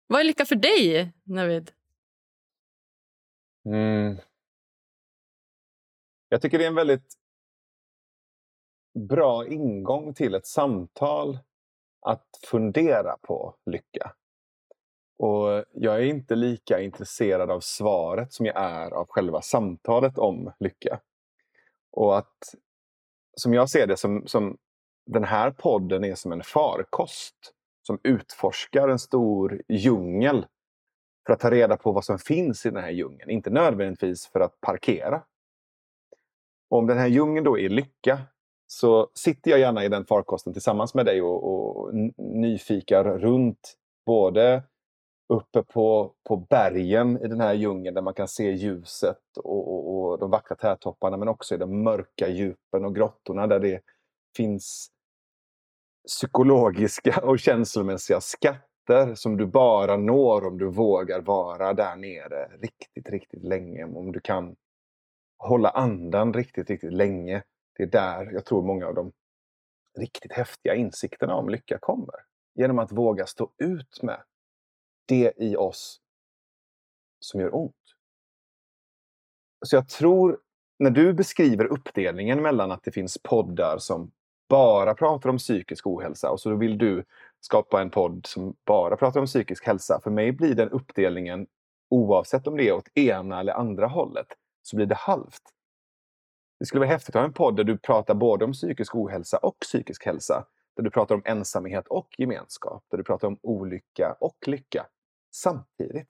Vad 0.08 0.20
är 0.20 0.24
lycka 0.24 0.46
för 0.46 0.56
dig, 0.56 1.12
Navid? 1.24 1.72
Mm. 3.66 4.18
Jag 6.30 6.42
tycker 6.42 6.58
det 6.58 6.64
är 6.64 6.68
en 6.68 6.76
väldigt 6.76 7.14
bra 9.10 9.48
ingång 9.48 10.14
till 10.14 10.36
ett 10.36 10.48
samtal 10.48 11.40
att 12.02 12.28
fundera 12.52 13.18
på 13.22 13.56
lycka. 13.66 14.16
Och 15.18 15.64
jag 15.74 15.96
är 15.96 16.06
inte 16.06 16.36
lika 16.36 16.82
intresserad 16.82 17.52
av 17.52 17.60
svaret 17.60 18.34
som 18.34 18.46
jag 18.46 18.56
är 18.56 18.92
av 18.92 19.08
själva 19.10 19.42
samtalet 19.42 20.18
om 20.18 20.52
lycka. 20.60 21.00
Och 21.92 22.18
att, 22.18 22.56
som 23.38 23.54
jag 23.54 23.70
ser 23.70 23.88
det, 23.88 23.98
som, 23.98 24.28
som 24.28 24.58
den 25.06 25.24
här 25.24 25.52
podden 25.52 26.04
är 26.04 26.16
som 26.16 26.32
en 26.32 26.44
farkost 26.44 27.36
som 27.88 28.00
utforskar 28.04 28.90
en 28.90 29.00
stor 29.00 29.62
djungel 29.68 30.46
för 31.26 31.34
att 31.34 31.40
ta 31.40 31.52
reda 31.52 31.78
på 31.78 31.92
vad 31.92 32.06
som 32.06 32.20
finns 32.20 32.66
i 32.66 32.70
den 32.70 32.84
här 32.84 32.92
djungeln. 32.92 33.30
Inte 33.30 33.50
nödvändigtvis 33.50 34.28
för 34.28 34.40
att 34.40 34.62
parkera. 34.62 35.24
Och 36.70 36.78
om 36.78 36.88
den 36.88 36.98
här 36.98 37.08
djungeln 37.08 37.44
då 37.44 37.60
är 37.60 37.70
lycka 37.70 38.22
så 38.68 39.12
sitter 39.14 39.52
jag 39.52 39.60
gärna 39.60 39.86
i 39.86 39.90
den 39.90 40.06
farkosten 40.06 40.54
tillsammans 40.54 40.94
med 40.94 41.06
dig 41.06 41.22
och, 41.22 41.44
och 41.44 41.94
nyfikar 42.18 43.04
runt 43.04 43.78
både 44.06 44.64
uppe 45.28 45.64
på, 45.64 46.14
på 46.24 46.38
bergen 46.38 47.26
i 47.26 47.28
den 47.28 47.42
här 47.42 47.54
djungeln 47.54 47.96
där 47.96 48.02
man 48.02 48.14
kan 48.14 48.28
se 48.28 48.52
ljuset 48.52 49.38
och, 49.38 49.74
och, 49.74 50.12
och 50.12 50.20
de 50.20 50.32
vackra 50.32 50.56
trädtopparna 50.56 51.18
men 51.18 51.28
också 51.28 51.56
i 51.56 51.58
de 51.58 51.84
mörka 51.84 52.30
djupen 52.30 52.86
och 52.86 52.96
grottorna 52.96 53.48
där 53.48 53.60
det 53.60 53.82
finns 54.38 54.92
psykologiska 56.08 57.20
och 57.24 57.40
känslomässiga 57.40 58.22
skatter 58.22 59.16
som 59.16 59.38
du 59.38 59.46
bara 59.46 59.98
når 59.98 60.48
om 60.48 60.58
du 60.58 60.70
vågar 60.70 61.22
vara 61.22 61.74
där 61.74 61.96
nere 61.96 62.58
riktigt, 62.62 63.10
riktigt 63.10 63.44
länge. 63.44 63.86
Om 63.86 64.12
du 64.12 64.20
kan 64.20 64.56
hålla 65.38 65.70
andan 65.70 66.34
riktigt, 66.34 66.70
riktigt 66.70 66.94
länge. 66.94 67.44
Det 67.78 67.84
är 67.84 67.88
där 67.88 68.32
jag 68.34 68.46
tror 68.46 68.62
många 68.62 68.88
av 68.88 68.96
de 68.96 69.12
riktigt 69.98 70.32
häftiga 70.32 70.76
insikterna 70.76 71.36
om 71.36 71.50
lycka 71.50 71.78
kommer. 71.82 72.16
Genom 72.56 72.80
att 72.80 72.92
våga 72.92 73.26
stå 73.26 73.52
ut 73.58 74.04
med 74.04 74.24
det 75.06 75.34
i 75.38 75.56
oss 75.56 76.00
som 77.20 77.40
gör 77.40 77.56
ont. 77.56 77.76
Så 79.66 79.76
jag 79.76 79.90
tror, 79.90 80.40
när 80.80 80.90
du 80.90 81.14
beskriver 81.14 81.66
uppdelningen 81.66 82.42
mellan 82.42 82.72
att 82.72 82.84
det 82.84 82.92
finns 82.92 83.18
poddar 83.24 83.78
som 83.78 84.12
bara 84.50 84.94
pratar 84.94 85.30
om 85.30 85.38
psykisk 85.38 85.88
ohälsa 85.88 86.32
och 86.32 86.40
så 86.40 86.56
vill 86.56 86.78
du 86.78 87.04
skapa 87.40 87.82
en 87.82 87.90
podd 87.90 88.26
som 88.26 88.56
bara 88.66 88.98
pratar 88.98 89.20
om 89.20 89.26
psykisk 89.26 89.66
hälsa. 89.66 90.00
För 90.04 90.12
mig 90.12 90.32
blir 90.32 90.56
den 90.56 90.70
uppdelningen, 90.70 91.48
oavsett 91.90 92.48
om 92.48 92.58
det 92.58 92.68
är 92.70 92.74
åt 92.74 92.98
ena 92.98 93.40
eller 93.40 93.54
andra 93.54 93.88
hållet, 93.88 94.28
så 94.62 94.76
blir 94.76 94.86
det 94.86 94.96
halvt. 94.96 95.42
Det 96.60 96.66
skulle 96.66 96.80
vara 96.80 96.90
häftigt 96.90 97.16
att 97.16 97.20
ha 97.20 97.28
en 97.28 97.34
podd 97.34 97.56
där 97.56 97.64
du 97.64 97.78
pratar 97.78 98.14
både 98.14 98.46
om 98.46 98.54
psykisk 98.54 98.96
ohälsa 98.96 99.38
och 99.38 99.60
psykisk 99.60 100.06
hälsa. 100.06 100.46
Där 100.76 100.84
du 100.84 100.90
pratar 100.90 101.16
om 101.16 101.22
ensamhet 101.26 101.88
och 101.88 102.16
gemenskap. 102.18 102.84
Där 102.92 102.98
du 102.98 103.04
pratar 103.04 103.28
om 103.28 103.40
olycka 103.42 104.16
och 104.20 104.38
lycka 104.48 104.86
samtidigt. 105.36 106.08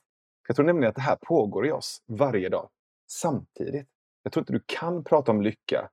Jag 0.48 0.56
tror 0.56 0.66
nämligen 0.66 0.90
att 0.90 0.96
det 0.96 1.02
här 1.02 1.16
pågår 1.22 1.68
i 1.68 1.72
oss 1.72 2.04
varje 2.06 2.50
dag, 2.50 2.70
samtidigt. 3.08 3.88
Jag 4.24 4.34
tror 4.34 4.42
inte 4.42 4.54
du 4.54 4.64
kan 4.66 5.04
prata 5.04 5.32
om 5.32 5.42
lycka 5.42 5.90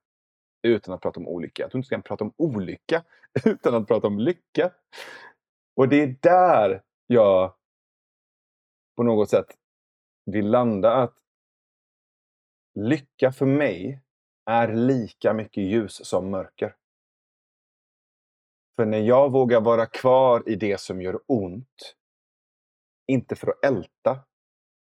utan 0.62 0.95
att 0.95 1.01
prata 1.01 1.21
om 1.21 1.29
olycka. 1.29 1.62
Jag 1.62 1.71
tror 1.71 1.79
inte 1.79 1.89
du 1.89 1.95
kan 1.95 2.03
prata 2.03 2.25
om 2.25 2.33
olycka 2.37 3.05
utan 3.45 3.75
att 3.75 3.89
prata 3.89 4.07
om 4.07 4.19
lycka. 4.19 4.73
Och 5.77 5.89
det 5.89 6.03
är 6.03 6.17
där 6.21 6.83
jag 7.07 7.55
på 8.97 9.03
något 9.03 9.31
sätt 9.31 9.47
vill 10.25 10.51
landa 10.51 10.93
att 10.93 11.15
lycka 12.75 13.33
för 13.33 13.47
mig 13.47 14.01
är 14.51 14.75
lika 14.75 15.33
mycket 15.33 15.65
ljus 15.65 16.07
som 16.07 16.31
mörker. 16.31 16.77
För 18.77 18.87
när 18.87 19.01
jag 19.01 19.33
vågar 19.33 19.61
vara 19.61 19.87
kvar 19.87 20.49
i 20.49 20.57
det 20.57 20.81
som 20.81 21.03
gör 21.03 21.21
ont, 21.27 21.97
inte 23.06 23.37
för 23.37 23.47
att 23.50 23.64
älta, 23.64 24.25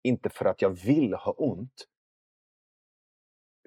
inte 0.03 0.31
för 0.31 0.45
att 0.45 0.63
jag 0.63 0.71
vill 0.71 1.15
ha 1.15 1.33
ont, 1.33 1.87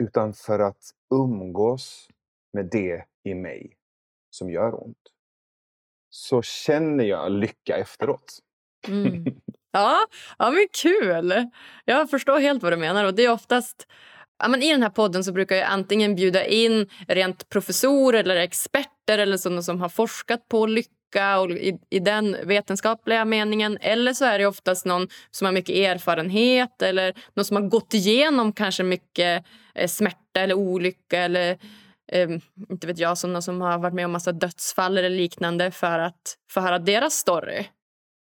utan 0.01 0.33
för 0.33 0.59
att 0.59 0.91
umgås 1.13 2.07
med 2.53 2.69
det 2.71 3.05
i 3.23 3.33
mig 3.33 3.77
som 4.29 4.49
gör 4.49 4.83
ont, 4.83 5.11
så 6.09 6.41
känner 6.41 7.03
jag 7.03 7.31
lycka 7.31 7.77
efteråt. 7.77 8.39
Mm. 8.87 9.25
Ja, 9.75 10.07
ja, 10.39 10.51
men 10.51 10.67
kul! 10.81 11.49
Jag 11.85 12.09
förstår 12.09 12.39
helt 12.39 12.63
vad 12.63 12.73
du 12.73 12.77
menar. 12.77 13.05
Och 13.05 13.13
det 13.13 13.25
är 13.25 13.31
oftast... 13.31 13.87
Ja, 14.39 14.47
men 14.47 14.63
I 14.63 14.71
den 14.71 14.83
här 14.83 14.89
podden 14.89 15.23
så 15.23 15.31
brukar 15.31 15.55
jag 15.55 15.65
antingen 15.65 16.15
bjuda 16.15 16.45
in 16.45 16.89
rent 17.07 17.49
professorer 17.49 18.19
eller 18.19 18.35
experter 18.35 19.17
eller 19.17 19.37
sådana 19.37 19.61
som 19.61 19.81
har 19.81 19.89
forskat 19.89 20.47
på 20.47 20.65
lycka 20.65 20.91
och 21.15 21.51
i, 21.51 21.79
i 21.89 21.99
den 21.99 22.37
vetenskapliga 22.43 23.25
meningen. 23.25 23.77
Eller 23.81 24.13
så 24.13 24.25
är 24.25 24.39
det 24.39 24.45
oftast 24.45 24.85
någon 24.85 25.07
som 25.31 25.45
har 25.45 25.51
mycket 25.51 25.75
erfarenhet 25.75 26.81
eller 26.81 27.13
någon 27.33 27.45
som 27.45 27.57
har 27.57 27.63
gått 27.63 27.93
igenom 27.93 28.53
kanske 28.53 28.83
mycket 28.83 29.45
eh, 29.75 29.87
smärta 29.87 30.39
eller 30.39 30.55
olycka 30.55 31.19
eller 31.19 31.57
eh, 32.11 32.29
inte 32.69 32.87
vet 32.87 32.99
jag, 32.99 33.17
sådana 33.17 33.41
som 33.41 33.61
har 33.61 33.77
varit 33.77 33.93
med 33.93 34.05
om 34.05 34.11
massa 34.11 34.31
dödsfall 34.31 34.97
eller 34.97 35.09
liknande 35.09 35.71
för 35.71 35.99
att 35.99 36.37
få 36.51 36.61
höra 36.61 36.79
deras 36.79 37.13
story. 37.13 37.65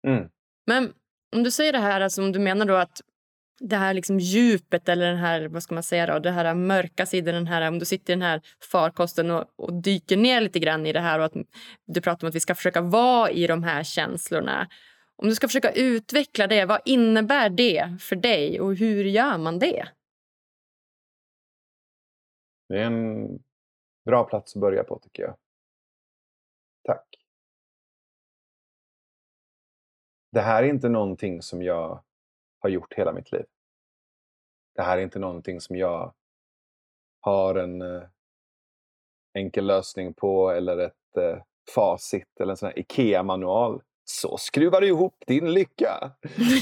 Mm. 0.08 0.30
Men 0.68 0.94
om 1.36 1.44
du 1.44 1.52
säger 1.52 1.74
det 1.74 1.80
här, 1.80 2.02
alltså 2.02 2.22
om 2.22 2.32
du 2.32 2.40
menar 2.40 2.66
då 2.66 2.76
att 2.76 3.02
det 3.60 3.76
här 3.76 3.94
liksom 3.94 4.20
djupet 4.20 4.90
eller 4.90 5.06
den 5.06 5.18
här, 5.18 5.48
vad 5.48 5.64
ska 5.64 5.74
man 5.74 5.84
säga 5.84 6.06
då, 6.06 6.20
det 6.20 6.32
här 6.32 6.56
mörka 6.56 7.06
sidan, 7.06 7.34
den 7.34 7.48
här, 7.48 7.68
om 7.68 7.80
du 7.80 7.86
sitter 7.86 8.14
i 8.14 8.16
den 8.16 8.22
här 8.22 8.42
farkosten 8.72 9.32
och, 9.32 9.46
och, 9.56 9.74
dyker 9.74 10.18
ner 10.18 10.42
lite 10.42 10.60
grann 10.60 10.86
i 10.86 10.94
det 10.94 11.00
här 11.00 11.20
och 11.20 11.26
att 11.26 11.34
du 11.86 12.02
pratar 12.02 12.28
om 12.28 12.30
att 12.30 12.36
vi 12.36 12.40
ska 12.40 12.56
försöka 12.56 12.82
vara 12.82 13.30
i 13.32 13.48
de 13.48 13.64
här 13.64 13.84
känslorna. 13.84 14.68
Om 15.16 15.30
du 15.30 15.36
ska 15.36 15.48
försöka 15.48 15.72
utveckla 15.72 16.48
det, 16.48 16.66
vad 16.66 16.82
innebär 16.86 17.50
det 17.50 17.98
för 18.00 18.16
dig 18.16 18.62
och 18.62 18.76
hur 18.76 19.04
gör 19.04 19.38
man 19.38 19.60
det? 19.60 19.88
Det 22.70 22.80
är 22.80 22.86
en 22.86 23.28
bra 24.06 24.24
plats 24.24 24.56
att 24.56 24.62
börja 24.62 24.84
på 24.84 25.00
tycker 25.00 25.24
jag. 25.24 25.36
Tack. 26.84 27.06
Det 30.32 30.42
här 30.42 30.64
är 30.64 30.68
inte 30.68 30.90
någonting 30.90 31.42
som 31.42 31.62
jag 31.62 32.04
har 32.60 32.70
gjort 32.70 32.94
hela 32.94 33.14
mitt 33.14 33.32
liv. 33.32 33.46
Det 34.76 34.82
här 34.82 34.98
är 34.98 35.02
inte 35.02 35.20
någonting 35.20 35.62
som 35.62 35.76
jag 35.76 36.14
har 37.22 37.56
en 37.56 37.82
eh, 37.82 38.04
enkel 39.34 39.66
lösning 39.66 40.14
på 40.14 40.50
eller 40.50 40.78
ett 40.78 41.18
eh, 41.18 41.44
facit 41.76 42.40
eller 42.40 42.52
en 42.52 42.58
sån 42.58 42.68
här 42.68 42.80
IKEA-manual. 42.80 43.82
Så 44.04 44.38
skruvar 44.38 44.82
du 44.82 44.88
ihop 44.88 45.16
din 45.28 45.54
lycka! 45.54 46.12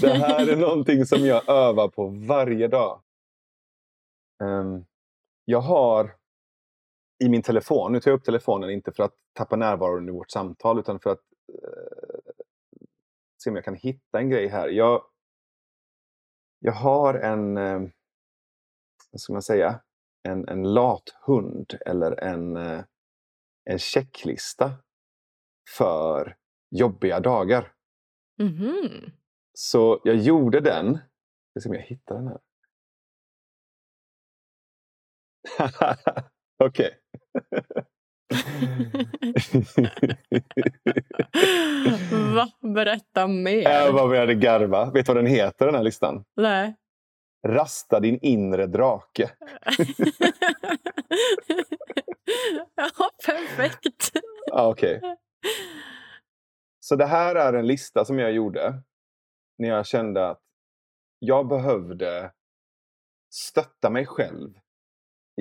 Det 0.01 0.13
här 0.13 0.47
är 0.49 0.57
någonting 0.61 1.05
som 1.05 1.25
jag 1.25 1.49
övar 1.49 1.87
på 1.87 2.07
varje 2.07 2.67
dag. 2.67 3.01
Um, 4.43 4.85
jag 5.45 5.61
har 5.61 6.15
i 7.23 7.29
min 7.29 7.41
telefon, 7.41 7.91
nu 7.91 7.99
tar 7.99 8.11
jag 8.11 8.17
upp 8.17 8.23
telefonen 8.23 8.69
inte 8.69 8.91
för 8.91 9.03
att 9.03 9.13
tappa 9.33 9.55
närvaron 9.55 10.09
i 10.09 10.11
vårt 10.11 10.31
samtal 10.31 10.79
utan 10.79 10.99
för 10.99 11.09
att 11.09 11.21
eh, 11.53 12.31
se 13.43 13.49
om 13.49 13.55
jag 13.55 13.65
kan 13.65 13.75
hitta 13.75 14.19
en 14.19 14.29
grej 14.29 14.47
här. 14.47 14.69
Jag, 14.69 15.03
jag 16.67 16.74
har 16.74 17.13
en, 17.13 17.57
eh, 17.57 17.79
vad 19.12 19.21
ska 19.21 19.33
man 19.33 19.41
säga, 19.41 19.81
en, 20.24 20.47
en 20.47 20.74
lathund 20.74 21.74
eller 21.86 22.24
en, 22.24 22.57
eh, 22.57 22.83
en 23.65 23.79
checklista 23.79 24.74
för 25.77 26.38
jobbiga 26.69 27.19
dagar. 27.19 27.74
Mm 28.39 28.53
-hmm. 28.53 29.12
Så 29.53 30.01
jag 30.03 30.15
gjorde 30.15 30.59
den. 30.59 31.00
Jag 31.53 31.63
ska 31.63 31.69
se 31.69 31.69
om 31.69 31.75
jag 31.75 31.81
hittar 31.81 32.15
den 32.15 32.27
här. 32.27 32.39
Okej. 36.63 37.00
Va? 42.36 42.51
Berätta 42.74 43.27
mer. 43.27 43.62
Jag 43.62 43.93
bara 43.93 44.07
började 44.07 44.36
garva. 44.36 44.91
Vet 44.91 45.05
du 45.05 45.13
vad 45.13 45.24
den 45.24 45.31
heter 45.31 45.65
den 45.65 45.75
här 45.75 45.84
listan? 45.84 46.25
Nej. 46.36 46.75
Rasta 47.48 48.00
din 48.00 48.19
inre 48.22 48.67
drake. 48.67 49.31
ja, 52.75 52.89
perfekt. 53.25 54.12
ah, 54.51 54.67
Okej. 54.67 54.98
Okay. 54.98 55.15
Så 56.79 56.96
det 56.96 57.05
här 57.05 57.36
är 57.36 57.53
en 57.53 57.67
lista 57.67 58.05
som 58.05 58.19
jag 58.19 58.31
gjorde 58.31 58.84
när 59.57 59.69
jag 59.69 59.86
kände 59.86 60.29
att 60.29 60.41
jag 61.19 61.48
behövde 61.48 62.31
stötta 63.29 63.89
mig 63.89 64.05
själv 64.05 64.60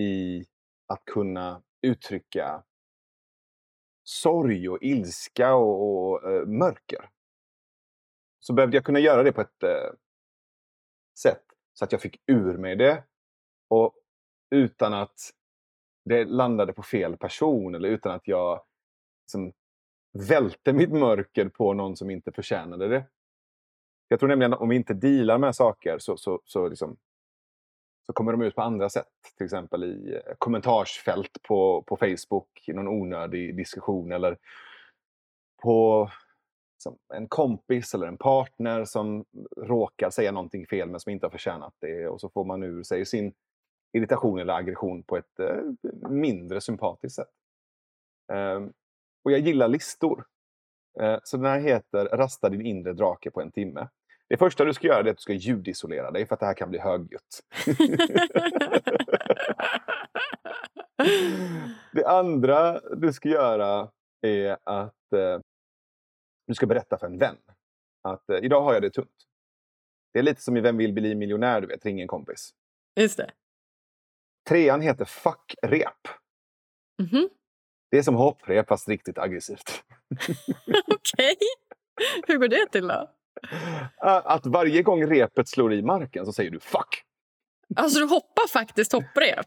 i 0.01 0.45
att 0.89 1.05
kunna 1.05 1.63
uttrycka 1.83 2.63
sorg 4.09 4.69
och 4.69 4.79
ilska 4.83 5.55
och, 5.55 6.13
och 6.13 6.31
uh, 6.31 6.47
mörker. 6.47 7.11
Så 8.41 8.53
behövde 8.53 8.77
jag 8.77 8.85
kunna 8.85 8.99
göra 8.99 9.23
det 9.23 9.33
på 9.33 9.41
ett 9.41 9.63
uh, 9.65 9.95
sätt 11.19 11.43
så 11.75 11.85
att 11.85 11.93
jag 11.93 12.01
fick 12.01 12.23
ur 12.27 12.59
mig 12.59 12.77
det 12.77 13.05
och 13.69 13.95
utan 14.51 14.95
att 14.95 15.31
det 16.05 16.25
landade 16.25 16.73
på 16.73 16.83
fel 16.83 17.17
person 17.17 17.75
eller 17.75 17.89
utan 17.89 18.13
att 18.13 18.29
jag 18.29 18.63
liksom, 19.25 19.53
välte 20.29 20.73
mitt 20.73 20.93
mörker 20.93 21.49
på 21.49 21.73
någon 21.73 21.97
som 21.97 22.11
inte 22.11 22.33
förtjänade 22.33 22.89
det. 22.89 23.05
Jag 24.09 24.21
tror 24.21 24.29
nämligen 24.29 24.53
att 24.53 24.61
om 24.61 24.69
vi 24.69 24.77
inte 24.77 24.95
dealar 24.95 25.39
med 25.39 25.57
saker 25.57 25.99
så, 25.99 26.17
så, 26.17 26.41
så 26.45 26.69
liksom, 26.69 26.97
så 28.07 28.13
kommer 28.13 28.33
de 28.33 28.43
ut 28.43 28.55
på 28.55 28.63
andra 28.63 28.89
sätt. 28.89 29.13
Till 29.37 29.45
exempel 29.45 29.85
i 29.85 30.15
eh, 30.15 30.35
kommentarsfält 30.39 31.43
på, 31.43 31.83
på 31.83 31.97
Facebook, 31.97 32.65
i 32.67 32.73
någon 32.73 32.89
onödig 32.89 33.57
diskussion 33.57 34.13
eller 34.13 34.39
på 35.63 36.11
en 37.15 37.29
kompis 37.29 37.95
eller 37.95 38.07
en 38.07 38.17
partner 38.17 38.85
som 38.85 39.25
råkar 39.57 40.11
säga 40.11 40.33
någonting 40.33 40.67
fel 40.67 40.91
men 40.91 41.01
som 41.01 41.13
inte 41.13 41.27
har 41.27 41.31
förtjänat 41.31 41.75
det 41.79 42.09
och 42.09 42.21
så 42.21 42.29
får 42.29 42.45
man 42.45 42.63
ur 42.63 42.83
sig 42.83 43.07
sin 43.07 43.33
irritation 43.93 44.39
eller 44.39 44.55
aggression 44.55 45.03
på 45.03 45.17
ett 45.17 45.41
eh, 45.41 45.57
mindre 46.11 46.61
sympatiskt 46.61 47.17
sätt. 47.17 47.33
Eh, 48.33 48.61
och 49.25 49.33
jag 49.33 49.41
gillar 49.41 49.69
listor. 49.69 50.25
Eh, 51.01 51.19
så 51.25 51.37
den 51.37 51.47
här 51.47 51.61
heter 51.61 52.05
Rasta 52.05 52.49
din 52.49 52.67
inre 52.67 52.93
drake 52.93 53.31
på 53.31 53.41
en 53.41 53.51
timme. 53.51 53.89
Det 54.29 54.37
första 54.37 54.65
du 54.65 54.75
ska 54.75 54.87
göra 54.87 54.99
är 54.99 55.11
att 55.11 55.17
du 55.17 55.21
ska 55.21 55.33
ljudisolera 55.33 56.11
dig 56.11 56.27
för 56.27 56.35
att 56.35 56.41
det 56.41 56.47
här 56.47 56.55
kan 56.55 56.71
bli 56.71 56.79
högljutt. 56.79 57.41
det 61.93 62.07
andra 62.07 62.81
du 62.81 63.13
ska 63.13 63.29
göra 63.29 63.91
är 64.21 64.59
att 64.65 65.13
eh, 65.13 65.41
du 66.47 66.55
ska 66.55 66.67
berätta 66.67 66.99
för 66.99 67.07
en 67.07 67.19
vän 67.19 67.37
att 68.03 68.31
eh, 68.31 68.39
idag 68.43 68.63
har 68.63 68.73
jag 68.73 68.83
det 68.83 68.91
tungt. 68.91 69.27
Det 70.13 70.19
är 70.19 70.23
lite 70.23 70.43
som 70.43 70.57
i 70.57 70.61
Vem 70.61 70.77
vill 70.77 70.93
bli 70.93 71.15
miljonär? 71.15 71.61
Du 71.61 71.67
vet, 71.67 71.85
ring 71.85 72.01
en 72.01 72.09
kompis. 72.09 72.55
Just 73.01 73.17
det. 73.17 73.31
Trean 74.49 74.81
heter 74.81 75.05
Fuckrep. 75.05 76.09
Mm 77.03 77.11
-hmm. 77.11 77.29
Det 77.91 77.99
är 77.99 78.03
som 78.03 78.15
hopprep 78.15 78.69
fast 78.69 78.89
riktigt 78.89 79.19
aggressivt. 79.19 79.85
Okej. 80.87 80.95
Okay. 80.95 81.37
Hur 82.27 82.39
går 82.39 82.49
det 82.49 82.67
till 82.73 82.89
då? 82.89 83.16
Att 83.99 84.47
varje 84.47 84.83
gång 84.83 85.07
repet 85.07 85.49
slår 85.49 85.73
i 85.73 85.83
marken 85.83 86.27
så 86.27 86.33
säger 86.33 86.51
du 86.51 86.61
fuck. 86.61 87.03
Alltså 87.77 87.99
du 87.99 88.07
hoppar 88.07 88.49
faktiskt 88.49 88.93
hopprep? 88.93 89.47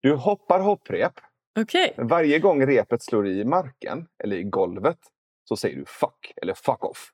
Du 0.00 0.14
hoppar 0.14 0.60
hopprep. 0.60 1.12
Okay. 1.60 1.92
Varje 1.96 2.38
gång 2.38 2.66
repet 2.66 3.02
slår 3.02 3.26
i 3.26 3.44
marken 3.44 4.08
eller 4.24 4.36
i 4.36 4.42
golvet 4.42 4.98
så 5.44 5.56
säger 5.56 5.76
du 5.76 5.84
fuck 5.86 6.32
eller 6.42 6.54
fuck 6.54 6.84
off. 6.84 7.12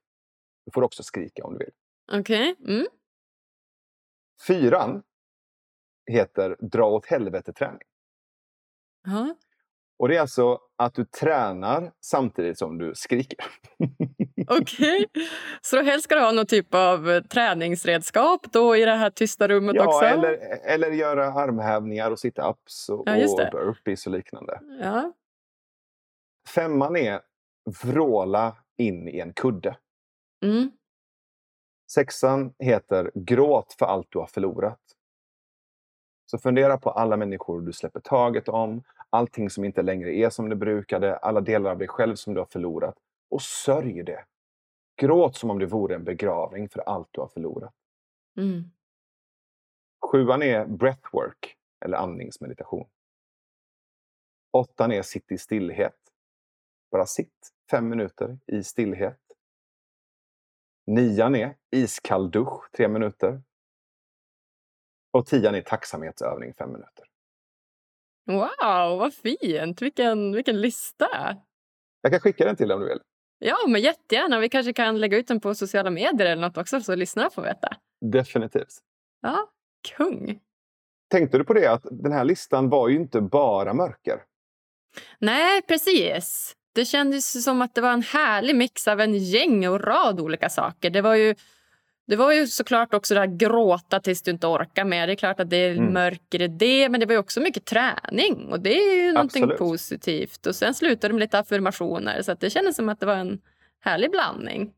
Du 0.66 0.72
får 0.72 0.82
också 0.82 1.02
skrika 1.02 1.44
om 1.44 1.52
du 1.52 1.58
vill. 1.58 1.74
Okej. 2.12 2.52
Okay. 2.52 2.74
Mm. 2.74 2.86
Fyran 4.46 5.02
heter 6.06 6.56
dra 6.60 6.84
åt 6.84 7.06
helvete-träning. 7.06 7.88
Uh 9.08 9.14
-huh. 9.14 9.34
Och 10.04 10.08
det 10.08 10.16
är 10.16 10.20
alltså 10.20 10.58
att 10.76 10.94
du 10.94 11.04
tränar 11.04 11.92
samtidigt 12.00 12.58
som 12.58 12.78
du 12.78 12.94
skriker. 12.94 13.38
Okej, 14.48 15.06
okay. 15.06 15.26
så 15.62 15.76
då 15.76 15.82
helst 15.82 16.04
ska 16.04 16.14
du 16.14 16.20
ha 16.20 16.32
någon 16.32 16.46
typ 16.46 16.74
av 16.74 17.10
eh, 17.10 17.22
träningsredskap 17.22 18.52
då 18.52 18.76
i 18.76 18.84
det 18.84 18.94
här 18.94 19.10
tysta 19.10 19.48
rummet 19.48 19.74
ja, 19.76 19.86
också? 19.86 20.04
Eller, 20.04 20.38
eller 20.64 20.90
göra 20.90 21.26
armhävningar 21.26 22.10
och 22.10 22.16
sit-ups 22.18 22.90
och, 22.90 23.02
ja, 23.06 23.44
och 23.44 23.50
burpees 23.52 24.06
och 24.06 24.12
liknande. 24.12 24.60
Ja. 24.80 25.12
Femman 26.54 26.96
är 26.96 27.20
vråla 27.82 28.56
in 28.78 29.08
i 29.08 29.20
en 29.20 29.32
kudde. 29.32 29.76
Mm. 30.44 30.70
Sexan 31.92 32.54
heter 32.58 33.10
gråt 33.14 33.74
för 33.78 33.86
allt 33.86 34.06
du 34.10 34.18
har 34.18 34.26
förlorat. 34.26 34.80
Så 36.26 36.38
fundera 36.38 36.78
på 36.78 36.90
alla 36.90 37.16
människor 37.16 37.60
du 37.60 37.72
släpper 37.72 38.00
taget 38.00 38.48
om, 38.48 38.82
allting 39.14 39.50
som 39.50 39.64
inte 39.64 39.82
längre 39.82 40.14
är 40.14 40.30
som 40.30 40.48
det 40.48 40.56
brukade, 40.56 41.16
alla 41.16 41.40
delar 41.40 41.70
av 41.70 41.78
dig 41.78 41.88
själv 41.88 42.14
som 42.14 42.34
du 42.34 42.40
har 42.40 42.46
förlorat. 42.46 42.98
Och 43.28 43.42
sörj 43.42 44.02
det. 44.02 44.24
Gråt 44.96 45.36
som 45.36 45.50
om 45.50 45.58
det 45.58 45.66
vore 45.66 45.94
en 45.94 46.04
begravning 46.04 46.68
för 46.68 46.80
allt 46.80 47.08
du 47.10 47.20
har 47.20 47.28
förlorat. 47.28 47.74
Mm. 48.36 48.70
Sjuan 50.10 50.42
är 50.42 50.66
breathwork, 50.66 51.56
eller 51.84 51.96
andningsmeditation. 51.96 52.88
Åttan 54.50 54.92
är 54.92 55.02
sitt 55.02 55.32
i 55.32 55.38
stillhet. 55.38 55.98
Bara 56.90 57.06
sitt 57.06 57.52
fem 57.70 57.88
minuter 57.88 58.38
i 58.46 58.64
stillhet. 58.64 59.20
Nian 60.86 61.34
är 61.34 61.56
iskall 61.70 62.30
dusch, 62.30 62.70
tre 62.72 62.88
minuter. 62.88 63.42
Och 65.10 65.26
tian 65.26 65.54
är 65.54 65.62
tacksamhetsövning, 65.62 66.54
fem 66.54 66.72
minuter. 66.72 67.03
Wow, 68.26 68.98
vad 68.98 69.14
fint! 69.14 69.82
Vilken, 69.82 70.32
vilken 70.32 70.60
lista! 70.60 71.36
Jag 72.00 72.12
kan 72.12 72.20
skicka 72.20 72.44
den 72.44 72.56
till 72.56 72.68
dig 72.68 72.74
om 72.74 72.80
du 72.80 72.88
vill. 72.88 73.00
Ja, 73.38 73.56
men 73.68 73.80
jättegärna. 73.80 74.38
Vi 74.38 74.48
kanske 74.48 74.72
kan 74.72 75.00
lägga 75.00 75.16
ut 75.16 75.28
den 75.28 75.40
på 75.40 75.54
sociala 75.54 75.90
medier 75.90 76.26
eller 76.26 76.42
något 76.42 76.56
också 76.56 76.80
så 76.80 76.94
lyssnarna 76.94 77.30
får 77.30 77.42
veta. 77.42 77.68
Definitivt. 78.00 78.78
Ja, 79.22 79.50
kung! 79.96 80.40
Tänkte 81.10 81.38
du 81.38 81.44
på 81.44 81.54
det 81.54 81.66
att 81.66 81.86
den 81.90 82.12
här 82.12 82.24
listan 82.24 82.68
var 82.68 82.88
ju 82.88 82.96
inte 82.96 83.20
bara 83.20 83.74
mörker? 83.74 84.22
Nej, 85.18 85.62
precis. 85.62 86.56
Det 86.74 86.84
kändes 86.84 87.44
som 87.44 87.62
att 87.62 87.74
det 87.74 87.80
var 87.80 87.92
en 87.92 88.02
härlig 88.02 88.56
mix 88.56 88.88
av 88.88 89.00
en 89.00 89.14
gäng 89.14 89.68
och 89.68 89.80
rad 89.80 90.20
olika 90.20 90.48
saker. 90.48 90.90
Det 90.90 91.00
var 91.00 91.14
ju, 91.14 91.34
det 92.06 92.16
var 92.16 92.32
ju 92.32 92.46
såklart 92.46 92.94
också 92.94 93.14
det 93.14 93.20
här 93.20 93.26
gråta 93.26 94.00
tills 94.00 94.22
du 94.22 94.30
inte 94.30 94.46
orkar 94.46 94.84
mer. 94.84 95.06
Det 95.06 95.12
är 95.12 95.16
klart 95.16 95.40
att 95.40 95.50
det 95.50 95.56
är 95.56 95.76
Mm. 95.76 95.92
mörker 95.92 96.42
i 96.42 96.48
det, 96.48 96.88
men 96.88 97.00
det 97.00 97.06
var 97.06 97.12
ju 97.12 97.18
också 97.18 97.40
mycket 97.40 97.64
träning 97.64 98.48
och 98.52 98.60
det 98.60 98.74
är 98.78 99.04
ju 99.06 99.12
någonting 99.12 99.42
Absolut. 99.42 99.58
positivt. 99.58 100.46
Och 100.46 100.56
sen 100.56 100.74
slutade 100.74 101.08
det 101.08 101.12
med 101.12 101.20
lite 101.20 101.38
affirmationer 101.38 102.22
så 102.22 102.32
att 102.32 102.40
det 102.40 102.50
kändes 102.50 102.76
som 102.76 102.88
att 102.88 103.00
det 103.00 103.06
var 103.06 103.16
en 103.16 103.40
härlig 103.80 104.10
blandning. 104.10 104.74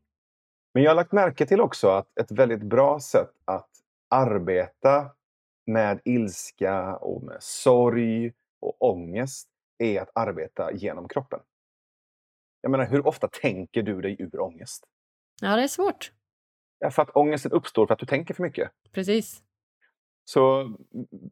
Men 0.73 0.83
jag 0.83 0.91
har 0.91 0.95
lagt 0.95 1.11
märke 1.11 1.45
till 1.45 1.61
också 1.61 1.89
att 1.89 2.17
ett 2.19 2.31
väldigt 2.31 2.63
bra 2.63 2.99
sätt 2.99 3.31
att 3.45 3.69
arbeta 4.09 5.05
med 5.67 5.99
ilska 6.05 6.95
och 6.95 7.23
med 7.23 7.37
sorg 7.39 8.33
och 8.61 8.81
ångest 8.81 9.47
är 9.77 10.01
att 10.01 10.09
arbeta 10.15 10.71
genom 10.73 11.07
kroppen. 11.07 11.39
Jag 12.61 12.71
menar, 12.71 12.85
hur 12.85 13.07
ofta 13.07 13.27
tänker 13.27 13.83
du 13.83 14.01
dig 14.01 14.15
ur 14.19 14.39
ångest? 14.39 14.83
Ja, 15.41 15.55
det 15.55 15.63
är 15.63 15.67
svårt. 15.67 16.11
Ja, 16.79 16.91
för 16.91 17.01
att 17.01 17.15
ångesten 17.15 17.51
uppstår 17.51 17.87
för 17.87 17.93
att 17.93 17.99
du 17.99 18.05
tänker 18.05 18.33
för 18.33 18.43
mycket. 18.43 18.71
Precis. 18.91 19.43
Så 20.25 20.75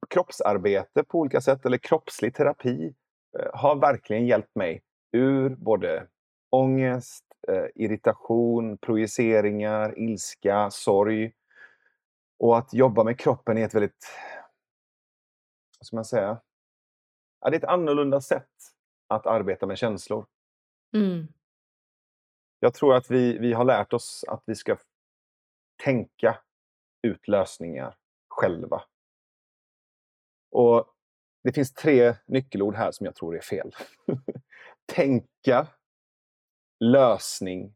kroppsarbete 0.09 1.03
på 1.03 1.19
olika 1.19 1.41
sätt, 1.41 1.65
eller 1.65 1.77
kroppslig 1.77 2.35
terapi, 2.35 2.93
eh, 3.39 3.49
har 3.53 3.75
verkligen 3.75 4.25
hjälpt 4.25 4.55
mig 4.55 4.83
ur 5.11 5.49
både 5.49 6.07
ångest, 6.49 7.25
eh, 7.47 7.65
irritation, 7.75 8.77
projiceringar, 8.77 9.99
ilska, 9.99 10.69
sorg. 10.71 11.33
Och 12.39 12.57
att 12.57 12.73
jobba 12.73 13.03
med 13.03 13.19
kroppen 13.19 13.57
är 13.57 13.65
ett 13.65 13.75
väldigt, 13.75 14.05
vad 15.79 15.85
ska 15.85 15.95
man 15.95 16.05
säga, 16.05 16.41
ja, 17.41 17.49
det 17.49 17.55
är 17.55 17.59
ett 17.59 17.69
annorlunda 17.69 18.21
sätt 18.21 18.49
att 19.07 19.27
arbeta 19.27 19.65
med 19.65 19.77
känslor. 19.77 20.25
Mm. 20.93 21.27
Jag 22.59 22.73
tror 22.73 22.95
att 22.95 23.11
vi, 23.11 23.37
vi 23.37 23.53
har 23.53 23.63
lärt 23.63 23.93
oss 23.93 24.25
att 24.27 24.43
vi 24.45 24.55
ska 24.55 24.77
tänka 25.83 26.39
ut 27.01 27.27
lösningar 27.27 27.97
själva. 28.27 28.83
Och 30.51 30.95
det 31.43 31.53
finns 31.53 31.73
tre 31.73 32.15
nyckelord 32.27 32.75
här 32.75 32.91
som 32.91 33.05
jag 33.05 33.15
tror 33.15 33.37
är 33.37 33.41
fel. 33.41 33.71
Tänka, 34.85 35.67
lösning, 36.79 37.75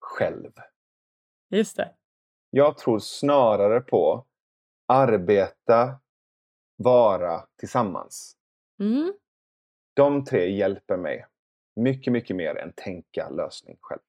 själv. 0.00 0.52
Just 1.50 1.76
det. 1.76 1.94
Jag 2.50 2.78
tror 2.78 2.98
snarare 2.98 3.80
på 3.80 4.26
arbeta, 4.86 6.00
vara 6.76 7.46
tillsammans. 7.56 8.36
Mm. 8.80 9.12
De 9.94 10.24
tre 10.24 10.50
hjälper 10.50 10.96
mig 10.96 11.26
mycket, 11.76 12.12
mycket 12.12 12.36
mer 12.36 12.56
än 12.56 12.72
tänka 12.76 13.28
lösning 13.28 13.76
själv. 13.80 14.00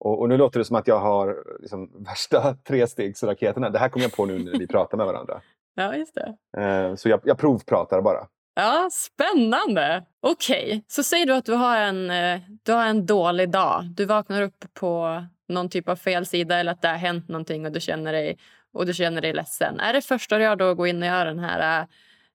Och, 0.00 0.20
och 0.20 0.28
nu 0.28 0.36
låter 0.36 0.58
det 0.58 0.64
som 0.64 0.76
att 0.76 0.86
jag 0.86 0.98
har 0.98 1.44
liksom, 1.60 1.90
värsta 2.04 2.54
trestegsraketen. 2.54 3.62
här. 3.62 3.70
Det 3.70 3.78
här 3.78 3.88
kom 3.88 4.02
jag 4.02 4.12
på 4.12 4.26
nu 4.26 4.38
när 4.38 4.58
vi 4.58 4.66
pratar 4.66 4.96
med 4.96 5.06
varandra. 5.06 5.40
Ja, 5.74 5.94
just 5.94 6.14
det. 6.14 6.36
Eh, 6.62 6.94
så 6.94 7.08
jag, 7.08 7.20
jag 7.24 7.38
provpratar 7.38 8.02
bara. 8.02 8.28
Ja, 8.54 8.88
spännande. 8.92 10.04
Okej, 10.20 10.84
så 10.88 11.02
säg 11.02 11.26
du 11.26 11.34
att 11.34 11.44
du 11.44 11.54
har, 11.54 11.76
en, 11.76 12.10
eh, 12.10 12.40
du 12.62 12.72
har 12.72 12.86
en 12.86 13.06
dålig 13.06 13.50
dag. 13.50 13.84
Du 13.96 14.04
vaknar 14.04 14.42
upp 14.42 14.64
på 14.74 15.24
någon 15.48 15.68
typ 15.68 15.88
av 15.88 15.96
fel 15.96 16.26
sida 16.26 16.58
eller 16.58 16.72
att 16.72 16.82
det 16.82 16.88
har 16.88 16.94
hänt 16.94 17.28
någonting 17.28 17.66
och 17.66 17.72
du 17.72 17.80
känner 17.80 18.12
dig, 18.12 18.38
och 18.72 18.86
du 18.86 18.94
känner 18.94 19.20
dig 19.20 19.32
ledsen. 19.32 19.80
Är 19.80 19.92
det 19.92 20.00
första 20.00 20.38
du 20.38 20.44
gör 20.44 20.56
då 20.56 20.70
att 20.70 20.76
gå 20.76 20.86
in 20.86 21.02
och 21.02 21.08
göra 21.08 21.24
den 21.24 21.38
här 21.38 21.82
eh, 21.82 21.86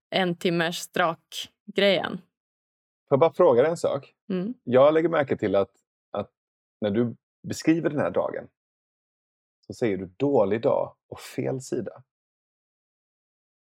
en 0.09 0.35
timmars 0.35 0.77
strak-grejen? 0.77 2.11
Får 3.09 3.15
jag 3.15 3.19
bara 3.19 3.33
fråga 3.33 3.61
dig 3.61 3.71
en 3.71 3.77
sak? 3.77 4.13
Mm. 4.29 4.53
Jag 4.63 4.93
lägger 4.93 5.09
märke 5.09 5.37
till 5.37 5.55
att, 5.55 5.71
att 6.11 6.29
när 6.81 6.89
du 6.89 7.15
beskriver 7.47 7.89
den 7.89 7.99
här 7.99 8.11
dagen 8.11 8.47
så 9.67 9.73
säger 9.73 9.97
du 9.97 10.05
dålig 10.05 10.61
dag 10.61 10.95
och 11.07 11.19
fel 11.19 11.61
sida. 11.61 12.03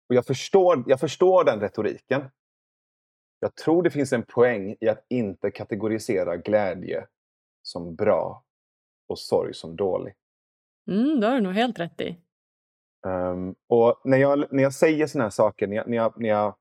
Och 0.09 0.15
jag 0.15 0.25
förstår, 0.25 0.83
jag 0.87 0.99
förstår 0.99 1.43
den 1.43 1.59
retoriken. 1.59 2.29
Jag 3.39 3.55
tror 3.55 3.83
det 3.83 3.89
finns 3.89 4.13
en 4.13 4.23
poäng 4.23 4.75
i 4.79 4.89
att 4.89 5.05
inte 5.09 5.51
kategorisera 5.51 6.37
glädje 6.37 7.07
som 7.61 7.95
bra 7.95 8.43
och 9.07 9.19
sorg 9.19 9.53
som 9.53 9.75
dålig. 9.75 10.15
Mm, 10.87 11.19
det 11.19 11.27
har 11.27 11.35
du 11.35 11.41
nog 11.41 11.53
helt 11.53 11.79
rätt 11.79 12.01
i. 12.01 12.17
Ehm, 13.07 13.55
och 13.67 14.01
när 14.03 14.17
jag, 14.17 14.53
när 14.53 14.63
jag 14.63 14.73
säger 14.73 15.07
såna 15.07 15.23
här 15.23 15.31
saker, 15.31 15.67
när 15.67 15.75
jag, 15.75 15.87
när, 15.87 15.97
jag, 15.97 16.21
när 16.21 16.29
jag 16.29 16.55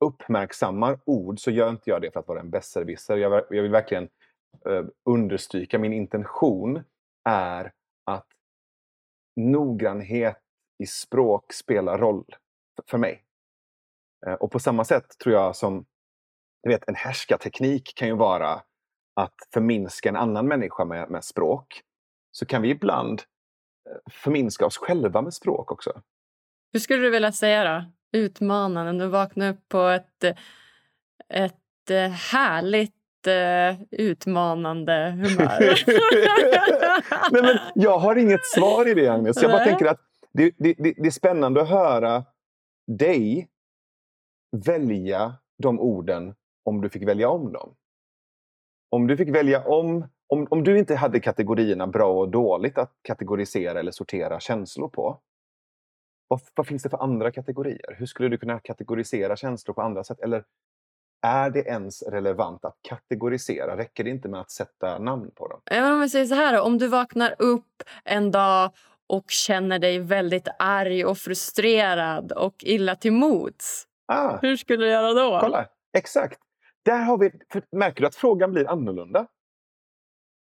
uppmärksammar 0.00 1.00
ord 1.04 1.40
så 1.40 1.50
gör 1.50 1.70
inte 1.70 1.90
jag 1.90 2.02
det 2.02 2.10
för 2.10 2.20
att 2.20 2.28
vara 2.28 2.40
en 2.40 2.50
besserwisser. 2.50 3.16
Jag, 3.16 3.32
jag 3.50 3.62
vill 3.62 3.70
verkligen 3.70 4.08
Eh, 4.66 4.84
understryka, 5.04 5.78
min 5.78 5.92
intention 5.92 6.82
är 7.28 7.72
att 8.04 8.26
noggrannhet 9.36 10.38
i 10.78 10.86
språk 10.86 11.52
spelar 11.52 11.98
roll 11.98 12.24
för 12.90 12.98
mig. 12.98 13.24
Eh, 14.26 14.32
och 14.32 14.52
på 14.52 14.58
samma 14.58 14.84
sätt 14.84 15.18
tror 15.18 15.34
jag 15.34 15.56
som 15.56 15.86
du 16.62 16.70
vet, 16.70 16.88
en 16.88 16.94
härskarteknik 16.94 17.92
kan 17.96 18.08
ju 18.08 18.16
vara 18.16 18.62
att 19.14 19.34
förminska 19.52 20.08
en 20.08 20.16
annan 20.16 20.48
människa 20.48 20.84
med, 20.84 21.10
med 21.10 21.24
språk. 21.24 21.82
Så 22.30 22.46
kan 22.46 22.62
vi 22.62 22.70
ibland 22.70 23.22
eh, 23.90 24.12
förminska 24.12 24.66
oss 24.66 24.76
själva 24.76 25.22
med 25.22 25.34
språk 25.34 25.72
också. 25.72 26.02
Hur 26.72 26.80
skulle 26.80 27.02
du 27.02 27.10
vilja 27.10 27.32
säga 27.32 27.64
då? 27.64 27.84
Utmanande. 28.18 29.04
Du 29.04 29.10
vaknar 29.10 29.50
upp 29.50 29.68
på 29.68 29.80
ett, 29.82 30.24
ett 31.28 31.54
härligt 32.30 32.97
utmanande 33.90 35.10
humör. 35.10 35.84
Nej, 37.32 37.42
men 37.42 37.58
jag 37.74 37.98
har 37.98 38.16
inget 38.16 38.46
svar 38.46 38.88
i 38.88 38.94
det, 38.94 39.08
Agnes. 39.08 39.42
Jag 39.42 39.50
bara 39.50 39.58
Nej. 39.58 39.68
tänker 39.68 39.86
att 39.86 40.00
det, 40.32 40.54
det, 40.58 40.74
det, 40.78 40.94
det 40.96 41.06
är 41.06 41.10
spännande 41.10 41.62
att 41.62 41.68
höra 41.68 42.24
dig 42.86 43.48
välja 44.66 45.34
de 45.62 45.80
orden 45.80 46.34
om 46.64 46.80
du 46.80 46.88
fick 46.88 47.08
välja 47.08 47.28
om 47.28 47.52
dem. 47.52 47.74
Om 48.90 49.06
du 49.06 49.16
fick 49.16 49.28
välja 49.28 49.64
om, 49.64 50.08
om, 50.26 50.46
om 50.50 50.64
du 50.64 50.78
inte 50.78 50.94
hade 50.94 51.20
kategorierna 51.20 51.86
bra 51.86 52.12
och 52.12 52.28
dåligt 52.30 52.78
att 52.78 52.92
kategorisera 53.02 53.80
eller 53.80 53.92
sortera 53.92 54.40
känslor 54.40 54.88
på. 54.88 55.20
Vad, 56.28 56.40
vad 56.54 56.66
finns 56.66 56.82
det 56.82 56.88
för 56.88 57.02
andra 57.02 57.30
kategorier? 57.30 57.96
Hur 57.98 58.06
skulle 58.06 58.28
du 58.28 58.38
kunna 58.38 58.60
kategorisera 58.60 59.36
känslor 59.36 59.74
på 59.74 59.82
andra 59.82 60.04
sätt? 60.04 60.20
Eller 60.20 60.44
är 61.22 61.50
det 61.50 61.60
ens 61.60 62.02
relevant 62.02 62.64
att 62.64 62.76
kategorisera? 62.88 63.76
Räcker 63.76 64.04
det 64.04 64.10
inte 64.10 64.28
med 64.28 64.40
att 64.40 64.50
sätta 64.50 64.98
namn 64.98 65.30
på 65.34 65.48
dem? 65.48 65.60
Ja, 65.64 65.92
om 65.92 66.00
vi 66.00 66.08
säger 66.08 66.26
så 66.26 66.34
här 66.34 66.60
om 66.60 66.78
du 66.78 66.88
vaknar 66.88 67.34
upp 67.38 67.82
en 68.04 68.30
dag 68.30 68.70
och 69.06 69.24
känner 69.30 69.78
dig 69.78 69.98
väldigt 69.98 70.48
arg 70.58 71.04
och 71.04 71.18
frustrerad 71.18 72.32
och 72.32 72.54
illa 72.58 72.96
till 72.96 73.12
mods. 73.12 73.84
Ah, 74.06 74.38
Hur 74.42 74.56
skulle 74.56 74.84
du 74.84 74.90
göra 74.90 75.12
då? 75.12 75.38
Kolla, 75.40 75.66
exakt. 75.96 76.40
Där 76.84 77.02
har 77.02 77.18
vi, 77.18 77.30
märker 77.72 78.00
du 78.00 78.06
att 78.06 78.14
frågan 78.14 78.52
blir 78.52 78.70
annorlunda? 78.70 79.26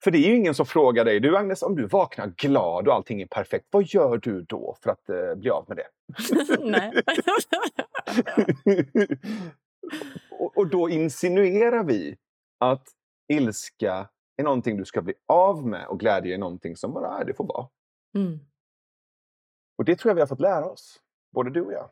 För 0.04 0.12
det 0.12 0.18
är 0.18 0.30
ju 0.30 0.36
ingen 0.36 0.56
som 0.56 0.66
frågar 0.66 1.06
dig, 1.06 1.20
du 1.20 1.38
Agnes, 1.38 1.63
om 1.63 1.76
du 1.76 1.88
vaknar 1.88 2.28
glad 2.28 2.88
och 2.88 2.94
allting 2.94 3.22
är 3.22 3.26
perfekt, 3.28 3.66
vad 3.72 3.84
gör 3.84 4.18
du 4.18 4.42
då 4.42 4.78
för 4.84 4.90
att 4.92 5.10
eh, 5.10 5.36
bli 5.36 5.50
av 5.50 5.66
med 5.68 5.78
det? 5.78 5.88
Nej. 6.63 7.04
och, 10.32 10.58
och 10.58 10.67
då 10.69 10.89
insinuerar 10.89 11.84
vi 11.84 12.17
att 12.60 12.88
ilska 13.34 14.10
är 14.38 14.43
någonting 14.43 14.78
du 14.78 14.86
ska 14.86 15.02
bli 15.02 15.13
av 15.26 15.67
med 15.67 15.88
och 15.88 16.00
glädje 16.00 16.34
är 16.34 16.38
någonting 16.38 16.76
som 16.76 16.93
bara 16.93 17.17
är, 17.17 17.26
det 17.26 17.34
får 17.34 17.47
vara. 17.47 17.69
Mm. 18.15 18.39
Och 19.78 19.86
det 19.86 19.95
tror 19.95 20.10
jag 20.10 20.15
vi 20.15 20.21
har 20.21 20.28
fått 20.28 20.39
lära 20.39 20.65
oss, 20.65 21.02
både 21.32 21.50
du 21.50 21.62
och 21.62 21.73
jag. 21.73 21.89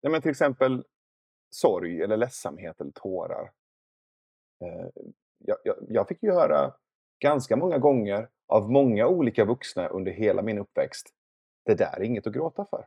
Ja, 0.00 0.10
men 0.10 0.22
till 0.22 0.30
exempel 0.30 0.84
sorg 1.50 2.02
eller 2.02 2.16
ledsamhet 2.16 2.80
eller 2.80 2.92
tårar. 2.92 3.52
Eh, 4.60 4.88
jag, 5.38 5.58
jag, 5.64 5.76
jag 5.88 6.08
fick 6.08 6.22
ju 6.22 6.32
höra 6.32 6.74
ganska 7.20 7.56
många 7.56 7.78
gånger 7.78 8.28
av 8.46 8.70
många 8.70 9.06
olika 9.06 9.44
vuxna 9.44 9.88
under 9.88 10.12
hela 10.12 10.42
min 10.42 10.58
uppväxt. 10.58 11.14
Det 11.64 11.74
där 11.74 11.96
är 11.96 12.02
inget 12.02 12.26
att 12.26 12.32
gråta 12.32 12.64
för. 12.64 12.86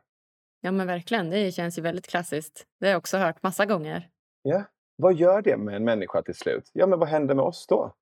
Ja 0.66 0.72
men 0.72 0.86
verkligen, 0.86 1.30
det 1.30 1.52
känns 1.52 1.78
ju 1.78 1.82
väldigt 1.82 2.06
klassiskt. 2.06 2.66
Det 2.80 2.86
har 2.86 2.90
jag 2.90 2.98
också 2.98 3.18
hört 3.18 3.42
massa 3.42 3.66
gånger. 3.66 4.08
Ja, 4.42 4.64
vad 4.96 5.14
gör 5.14 5.42
det 5.42 5.56
med 5.56 5.76
en 5.76 5.84
människa 5.84 6.22
till 6.22 6.34
slut? 6.34 6.70
Ja, 6.72 6.86
men 6.86 6.98
vad 6.98 7.08
händer 7.08 7.34
med 7.34 7.44
oss 7.44 7.66
då? 7.68 7.94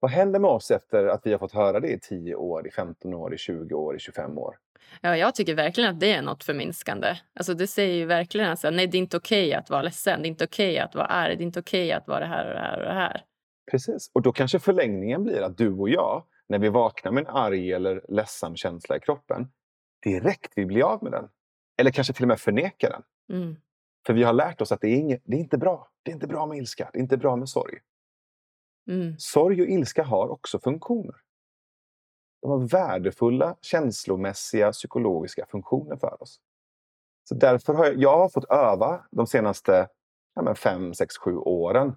Vad 0.00 0.10
händer 0.10 0.40
med 0.40 0.50
oss 0.50 0.70
efter 0.70 1.06
att 1.06 1.26
vi 1.26 1.32
har 1.32 1.38
fått 1.38 1.52
höra 1.52 1.80
det 1.80 1.88
i 1.88 2.00
10 2.00 2.34
år, 2.34 2.66
i 2.66 2.70
15 2.70 3.14
år, 3.14 3.34
i 3.34 3.38
20 3.38 3.74
år, 3.74 3.96
i 3.96 3.98
25 3.98 4.38
år? 4.38 4.56
Ja, 5.00 5.16
jag 5.16 5.34
tycker 5.34 5.54
verkligen 5.54 5.90
att 5.90 6.00
det 6.00 6.12
är 6.12 6.22
något 6.22 6.44
förminskande. 6.44 7.16
Alltså, 7.34 7.54
det 7.54 7.66
säger 7.66 7.94
ju 7.94 8.06
verkligen 8.06 8.50
att 8.50 8.62
nej, 8.62 8.86
det 8.86 8.96
är 8.96 9.00
inte 9.00 9.16
okej 9.16 9.48
okay 9.48 9.58
att 9.58 9.70
vara 9.70 9.82
ledsen, 9.82 10.22
det 10.22 10.26
är 10.26 10.30
inte 10.30 10.44
okej 10.44 10.72
okay 10.72 10.78
att 10.78 10.94
vara 10.94 11.06
arg, 11.06 11.36
det 11.36 11.42
är 11.42 11.46
inte 11.46 11.60
okej 11.60 11.86
okay 11.86 11.92
att 11.92 12.08
vara 12.08 12.20
det 12.20 12.26
här 12.26 12.46
och 12.48 12.54
det 12.54 12.60
här 12.60 12.78
och 12.78 12.84
det 12.84 12.94
här. 12.94 13.24
Precis, 13.70 14.10
och 14.14 14.22
då 14.22 14.32
kanske 14.32 14.58
förlängningen 14.58 15.24
blir 15.24 15.42
att 15.42 15.58
du 15.58 15.72
och 15.72 15.88
jag, 15.88 16.24
när 16.48 16.58
vi 16.58 16.68
vaknar 16.68 17.12
med 17.12 17.20
en 17.20 17.36
arg 17.36 17.72
eller 17.72 18.04
ledsen 18.08 18.56
känsla 18.56 18.96
i 18.96 19.00
kroppen, 19.00 19.48
direkt 20.04 20.52
vill 20.56 20.66
bli 20.66 20.82
av 20.82 21.02
med 21.02 21.12
den. 21.12 21.28
Eller 21.80 21.90
kanske 21.90 22.12
till 22.12 22.24
och 22.24 22.28
med 22.28 22.40
förneka 22.40 22.88
den. 22.88 23.02
Mm. 23.38 23.56
För 24.06 24.14
vi 24.14 24.22
har 24.22 24.32
lärt 24.32 24.60
oss 24.60 24.72
att 24.72 24.80
det 24.80 24.88
är, 24.88 24.96
inget, 24.96 25.22
det 25.24 25.36
är 25.36 25.40
inte 25.40 25.58
bra. 25.58 25.90
Det 26.02 26.10
är 26.10 26.14
inte 26.14 26.26
bra 26.26 26.46
med 26.46 26.58
ilska, 26.58 26.90
det 26.92 26.98
är 26.98 27.02
inte 27.02 27.16
bra 27.16 27.36
med 27.36 27.48
sorg. 27.48 27.78
Mm. 28.90 29.14
Sorg 29.18 29.62
och 29.62 29.68
ilska 29.68 30.02
har 30.02 30.28
också 30.28 30.58
funktioner. 30.58 31.16
De 32.42 32.50
har 32.50 32.68
värdefulla 32.68 33.56
känslomässiga 33.60 34.72
psykologiska 34.72 35.46
funktioner 35.46 35.96
för 35.96 36.22
oss. 36.22 36.40
Så 37.28 37.34
därför 37.34 37.74
har 37.74 37.84
jag, 37.86 37.96
jag 37.96 38.18
har 38.18 38.28
fått 38.28 38.50
öva 38.50 39.06
de 39.10 39.26
senaste 39.26 39.88
ja, 40.34 40.54
fem, 40.54 40.94
sex, 40.94 41.18
sju 41.18 41.36
åren 41.36 41.96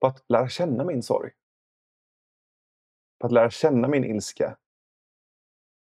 på 0.00 0.06
att 0.06 0.24
lära 0.28 0.48
känna 0.48 0.84
min 0.84 1.02
sorg. 1.02 1.30
På 3.20 3.26
att 3.26 3.32
lära 3.32 3.50
känna 3.50 3.88
min 3.88 4.04
ilska. 4.04 4.56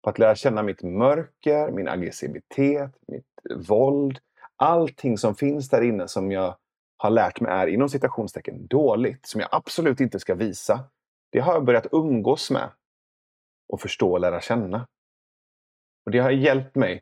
På 0.03 0.09
att 0.09 0.19
lära 0.19 0.35
känna 0.35 0.63
mitt 0.63 0.83
mörker, 0.83 1.71
min 1.71 1.87
aggressivitet, 1.87 2.91
mitt 3.07 3.67
våld. 3.67 4.19
Allting 4.55 5.17
som 5.17 5.35
finns 5.35 5.69
där 5.69 5.81
inne 5.81 6.07
som 6.07 6.31
jag 6.31 6.57
har 6.97 7.09
lärt 7.09 7.39
mig 7.39 7.51
är 7.51 7.67
inom 7.67 7.89
citationstecken 7.89 8.67
dåligt, 8.67 9.25
som 9.25 9.41
jag 9.41 9.49
absolut 9.51 9.99
inte 9.99 10.19
ska 10.19 10.35
visa. 10.35 10.89
Det 11.31 11.39
har 11.39 11.53
jag 11.53 11.65
börjat 11.65 11.87
umgås 11.91 12.51
med 12.51 12.69
och 13.67 13.81
förstå 13.81 14.11
och 14.11 14.19
lära 14.19 14.41
känna. 14.41 14.87
Och 16.05 16.11
Det 16.11 16.19
har 16.19 16.31
hjälpt 16.31 16.75
mig, 16.75 17.01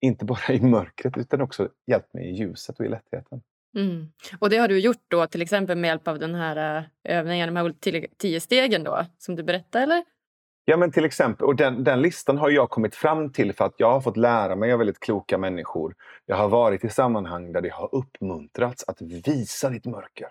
inte 0.00 0.24
bara 0.24 0.54
i 0.54 0.60
mörkret 0.60 1.16
utan 1.16 1.40
också 1.40 1.68
hjälpt 1.86 2.14
mig 2.14 2.30
i 2.30 2.32
ljuset 2.32 2.80
och 2.80 2.86
i 2.86 2.88
lättheten. 2.88 3.42
Mm. 3.76 4.12
Och 4.38 4.50
det 4.50 4.56
har 4.56 4.68
du 4.68 4.78
gjort 4.78 5.04
då 5.08 5.26
till 5.26 5.42
exempel 5.42 5.78
med 5.78 5.88
hjälp 5.88 6.08
av 6.08 6.18
den 6.18 6.34
här 6.34 6.78
eh, 7.04 7.18
övningen, 7.18 7.54
de 7.54 7.56
här 7.56 8.08
tio 8.16 8.40
stegen 8.40 8.84
då, 8.84 9.06
som 9.18 9.36
du 9.36 9.42
berättade 9.42 9.84
eller? 9.84 10.04
Ja 10.70 10.76
men 10.76 10.92
till 10.92 11.04
exempel, 11.04 11.46
och 11.46 11.56
den, 11.56 11.84
den, 11.84 12.02
listan 12.02 12.38
har 12.38 12.50
jag 12.50 12.70
kommit 12.70 12.94
fram 12.94 13.32
till 13.32 13.52
för 13.52 13.64
att 13.64 13.74
jag 13.76 13.92
har 13.92 14.00
fått 14.00 14.16
lära 14.16 14.56
mig 14.56 14.72
av 14.72 14.78
väldigt 14.78 15.00
kloka 15.00 15.38
människor. 15.38 15.94
Jag 16.26 16.36
har 16.36 16.48
varit 16.48 16.84
i 16.84 16.88
sammanhang 16.88 17.52
där 17.52 17.60
det 17.60 17.72
har 17.72 17.94
uppmuntrats 17.94 18.84
att 18.88 19.00
visa 19.00 19.70
ditt 19.70 19.86
mörker. 19.86 20.28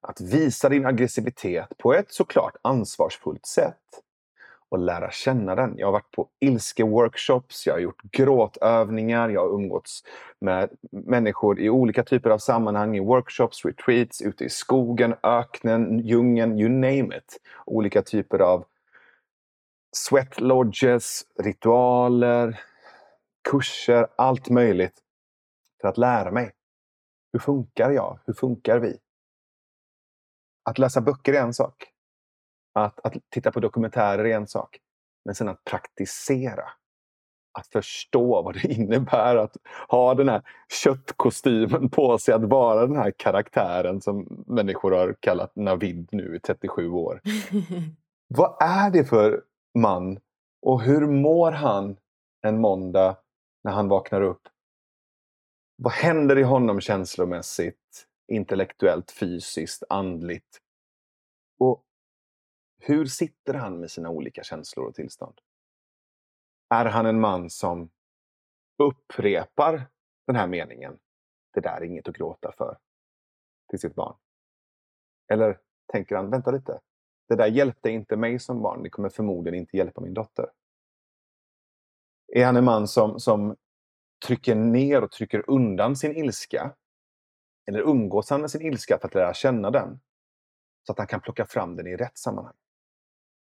Att 0.00 0.20
visa 0.20 0.68
din 0.68 0.86
aggressivitet 0.86 1.78
på 1.78 1.94
ett 1.94 2.12
såklart 2.12 2.56
ansvarsfullt 2.62 3.46
sätt 3.46 3.76
och 4.68 4.78
lära 4.78 5.10
känna 5.10 5.54
den. 5.54 5.74
Jag 5.76 5.86
har 5.86 5.92
varit 5.92 6.10
på 6.10 6.28
ilske-workshops, 6.40 7.66
jag 7.66 7.74
har 7.74 7.80
gjort 7.80 8.02
gråtövningar, 8.02 9.28
jag 9.28 9.40
har 9.40 9.54
umgåtts 9.54 10.02
med 10.40 10.70
människor 10.90 11.60
i 11.60 11.70
olika 11.70 12.02
typer 12.02 12.30
av 12.30 12.38
sammanhang, 12.38 12.96
i 12.96 13.00
workshops, 13.00 13.64
retreats, 13.64 14.22
ute 14.22 14.44
i 14.44 14.48
skogen, 14.48 15.14
öknen, 15.22 15.98
djungeln, 15.98 16.58
you 16.58 16.68
name 16.68 17.16
it. 17.16 17.40
Olika 17.66 18.02
typer 18.02 18.38
av 18.38 18.64
sweat 19.96 20.40
lodges, 20.40 21.22
ritualer, 21.38 22.60
kurser, 23.50 24.06
allt 24.16 24.50
möjligt 24.50 25.02
för 25.80 25.88
att 25.88 25.98
lära 25.98 26.30
mig. 26.30 26.52
Hur 27.32 27.40
funkar 27.40 27.90
jag? 27.90 28.18
Hur 28.26 28.34
funkar 28.34 28.78
vi? 28.78 28.98
Att 30.64 30.78
läsa 30.78 31.00
böcker 31.00 31.32
är 31.32 31.40
en 31.40 31.54
sak. 31.54 31.88
Att, 32.74 33.06
att 33.06 33.14
titta 33.30 33.52
på 33.52 33.60
dokumentärer 33.60 34.24
är 34.24 34.36
en 34.36 34.46
sak. 34.46 34.78
Men 35.24 35.34
sen 35.34 35.48
att 35.48 35.64
praktisera. 35.64 36.64
Att 37.58 37.66
förstå 37.66 38.42
vad 38.42 38.54
det 38.54 38.64
innebär 38.72 39.36
att 39.36 39.56
ha 39.88 40.14
den 40.14 40.28
här 40.28 40.42
köttkostymen 40.82 41.90
på 41.90 42.18
sig. 42.18 42.34
Att 42.34 42.44
vara 42.44 42.86
den 42.86 42.96
här 42.96 43.12
karaktären 43.16 44.00
som 44.00 44.44
människor 44.46 44.92
har 44.92 45.16
kallat 45.20 45.56
Navid 45.56 46.08
nu 46.12 46.36
i 46.36 46.40
37 46.40 46.88
år. 46.88 47.20
vad 48.28 48.56
är 48.62 48.90
det 48.90 49.04
för 49.04 49.42
man 49.74 50.20
och 50.62 50.82
hur 50.82 51.06
mår 51.06 51.52
han 51.52 51.96
en 52.40 52.60
måndag 52.60 53.16
när 53.64 53.72
han 53.72 53.88
vaknar 53.88 54.20
upp? 54.20 54.48
Vad 55.76 55.92
händer 55.92 56.38
i 56.38 56.42
honom 56.42 56.80
känslomässigt, 56.80 58.08
intellektuellt, 58.28 59.10
fysiskt, 59.10 59.82
andligt? 59.88 60.60
Och 61.58 61.84
hur 62.80 63.06
sitter 63.06 63.54
han 63.54 63.80
med 63.80 63.90
sina 63.90 64.10
olika 64.10 64.42
känslor 64.42 64.86
och 64.86 64.94
tillstånd? 64.94 65.40
Är 66.74 66.84
han 66.84 67.06
en 67.06 67.20
man 67.20 67.50
som 67.50 67.90
upprepar 68.78 69.86
den 70.26 70.36
här 70.36 70.46
meningen, 70.46 70.98
det 71.54 71.60
där 71.60 71.76
är 71.76 71.84
inget 71.84 72.08
att 72.08 72.16
gråta 72.16 72.52
för, 72.52 72.78
till 73.70 73.78
sitt 73.78 73.94
barn? 73.94 74.16
Eller 75.32 75.60
tänker 75.92 76.16
han, 76.16 76.30
vänta 76.30 76.50
lite, 76.50 76.80
det 77.28 77.36
där 77.36 77.46
hjälpte 77.46 77.90
inte 77.90 78.16
mig 78.16 78.38
som 78.38 78.62
barn, 78.62 78.82
det 78.82 78.90
kommer 78.90 79.08
förmodligen 79.08 79.58
inte 79.58 79.76
hjälpa 79.76 80.00
min 80.00 80.14
dotter. 80.14 80.50
Är 82.32 82.46
han 82.46 82.56
en 82.56 82.64
man 82.64 82.88
som, 82.88 83.20
som 83.20 83.56
trycker 84.26 84.54
ner 84.54 85.04
och 85.04 85.10
trycker 85.10 85.50
undan 85.50 85.96
sin 85.96 86.16
ilska? 86.16 86.76
Eller 87.66 87.80
umgås 87.80 88.30
han 88.30 88.40
med 88.40 88.50
sin 88.50 88.62
ilska 88.62 88.98
för 88.98 89.08
att 89.08 89.14
lära 89.14 89.34
känna 89.34 89.70
den? 89.70 90.00
Så 90.86 90.92
att 90.92 90.98
han 90.98 91.06
kan 91.06 91.20
plocka 91.20 91.46
fram 91.46 91.76
den 91.76 91.86
i 91.86 91.96
rätt 91.96 92.18
sammanhang. 92.18 92.56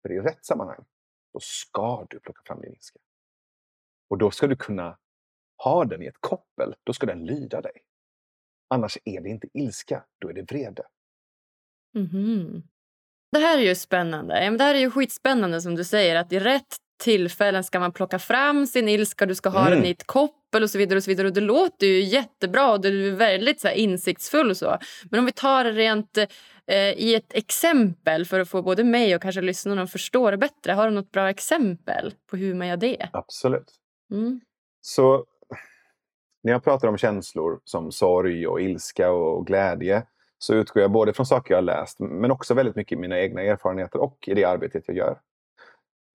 För 0.02 0.12
i 0.12 0.20
rätt 0.20 0.46
sammanhang, 0.46 0.86
då 1.34 1.40
ska 1.40 2.06
du 2.10 2.20
plocka 2.20 2.42
fram 2.46 2.62
din 2.62 2.74
ilska. 2.74 3.00
Och 4.10 4.18
då 4.18 4.32
ska 4.32 4.48
du 4.48 4.56
kunna 4.56 4.98
ha 5.64 5.86
den 5.86 6.02
i 6.02 6.06
ett 6.06 6.20
koppel. 6.20 6.76
Då 6.84 6.94
ska 6.94 7.06
den 7.06 7.26
lyda 7.26 7.62
dig. 7.62 7.82
Annars 8.68 8.98
är 9.06 9.22
det 9.22 9.30
inte 9.30 9.48
ilska, 9.54 10.06
då 10.20 10.30
är 10.30 10.34
det 10.34 10.52
vrede. 10.52 10.88
Mm 11.96 12.08
-hmm. 12.08 12.64
Det 13.32 13.40
här 13.40 13.58
är 13.58 13.62
ju 13.62 13.76
spännande. 13.76 14.50
Det 14.58 14.64
här 14.64 14.76
är 14.76 14.80
ju 14.80 14.92
skitspännande 14.92 15.62
som 15.62 15.76
du 15.76 15.84
säger 15.84 16.16
att 16.16 16.34
i 16.34 16.40
rätt 16.40 16.78
tillfällen 17.04 17.64
ska 17.64 17.80
man 17.80 17.92
plocka 17.92 18.20
fram 18.20 18.68
sin 18.68 18.90
ilska, 18.90 19.26
du 19.26 19.36
ska 19.36 19.50
ha 19.50 19.68
mm. 19.68 19.72
den 19.72 19.86
i 19.86 19.90
ett 19.90 20.08
koppel 20.08 20.64
och 20.64 20.70
så 20.70 20.78
vidare. 20.78 20.98
och 20.98 21.04
så 21.04 21.12
vidare. 21.12 21.28
Och 21.28 21.34
Det 21.34 21.42
låter 21.42 21.88
ju 21.88 22.00
jättebra 22.00 22.72
och 22.72 22.82
du 22.82 23.08
är 23.08 23.16
väldigt 23.16 23.62
så 23.62 23.70
insiktsfull. 23.70 24.50
Och 24.50 24.58
så. 24.58 24.78
Men 25.12 25.20
om 25.20 25.26
vi 25.26 25.32
tar 25.32 25.64
det 25.64 25.72
rent 25.72 26.18
eh, 26.18 26.28
i 26.78 27.16
ett 27.16 27.34
exempel 27.34 28.26
för 28.26 28.40
att 28.40 28.50
få 28.50 28.62
både 28.62 28.84
mig 28.84 29.16
och 29.16 29.22
kanske 29.22 29.42
lyssnarna 29.42 29.82
att 29.82 29.92
förstå 29.92 30.32
det 30.32 30.38
bättre. 30.38 30.72
Har 30.74 30.90
du 30.90 30.96
något 30.96 31.12
bra 31.12 31.30
exempel 31.30 32.14
på 32.30 32.38
hur 32.38 32.54
man 32.54 32.68
gör 32.68 32.78
det? 32.78 33.10
Absolut. 33.14 33.74
Mm. 34.12 34.42
Så 34.82 35.26
när 36.44 36.52
jag 36.52 36.64
pratar 36.64 36.88
om 36.88 36.98
känslor 36.98 37.60
som 37.64 37.92
sorg 37.92 38.48
och 38.48 38.62
ilska 38.62 39.12
och 39.12 39.48
glädje 39.48 40.04
så 40.38 40.54
utgår 40.54 40.82
jag 40.82 40.92
både 40.92 41.14
från 41.14 41.26
saker 41.26 41.54
jag 41.54 41.58
har 41.58 41.64
läst 41.64 42.00
men 42.00 42.32
också 42.32 42.54
väldigt 42.54 42.76
mycket 42.76 42.98
i 42.98 43.02
mina 43.02 43.20
egna 43.20 43.42
erfarenheter 43.42 44.00
och 44.00 44.28
i 44.28 44.34
det 44.34 44.44
arbetet 44.44 44.84
jag 44.88 44.98
gör. 44.98 45.22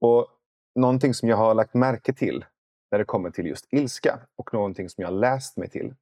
Och 0.00 0.37
Någonting 0.74 1.14
som 1.14 1.28
jag 1.28 1.37
har 1.37 1.54
lagt 1.54 1.74
märke 1.74 2.12
till 2.12 2.44
när 2.90 2.98
det 2.98 3.04
kommer 3.04 3.30
till 3.30 3.46
just 3.46 3.66
ilska 3.72 4.26
och 4.37 4.54
någonting 4.54 4.88
som 4.88 5.02
jag 5.02 5.09
har 5.09 5.18
läst 5.18 5.56
mig 5.56 5.70
till 5.70 5.94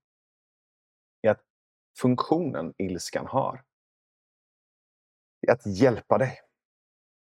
är 1.23 1.31
att 1.31 1.43
funktionen 1.99 2.75
ilskan 2.79 3.27
har 3.27 3.65
är 5.47 5.53
att 5.53 5.67
hjälpa 5.67 6.19
dig. 6.19 6.41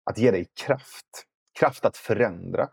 Att 0.04 0.18
ge 0.18 0.32
dig 0.32 0.46
kraft. 0.54 1.26
Kraft 1.60 1.86
att 1.86 1.98
förändra. 1.98 2.70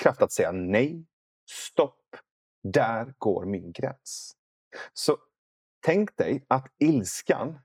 Kraft 0.00 0.22
att 0.22 0.32
säga 0.32 0.52
nej. 0.52 1.06
Stopp. 1.50 2.16
Där 2.62 3.14
går 3.18 3.44
min 3.44 3.72
gräns. 3.72 4.36
Så 4.92 5.18
tänk 5.82 6.16
dig 6.16 6.44
att 6.48 6.66
ilskan 6.78 7.58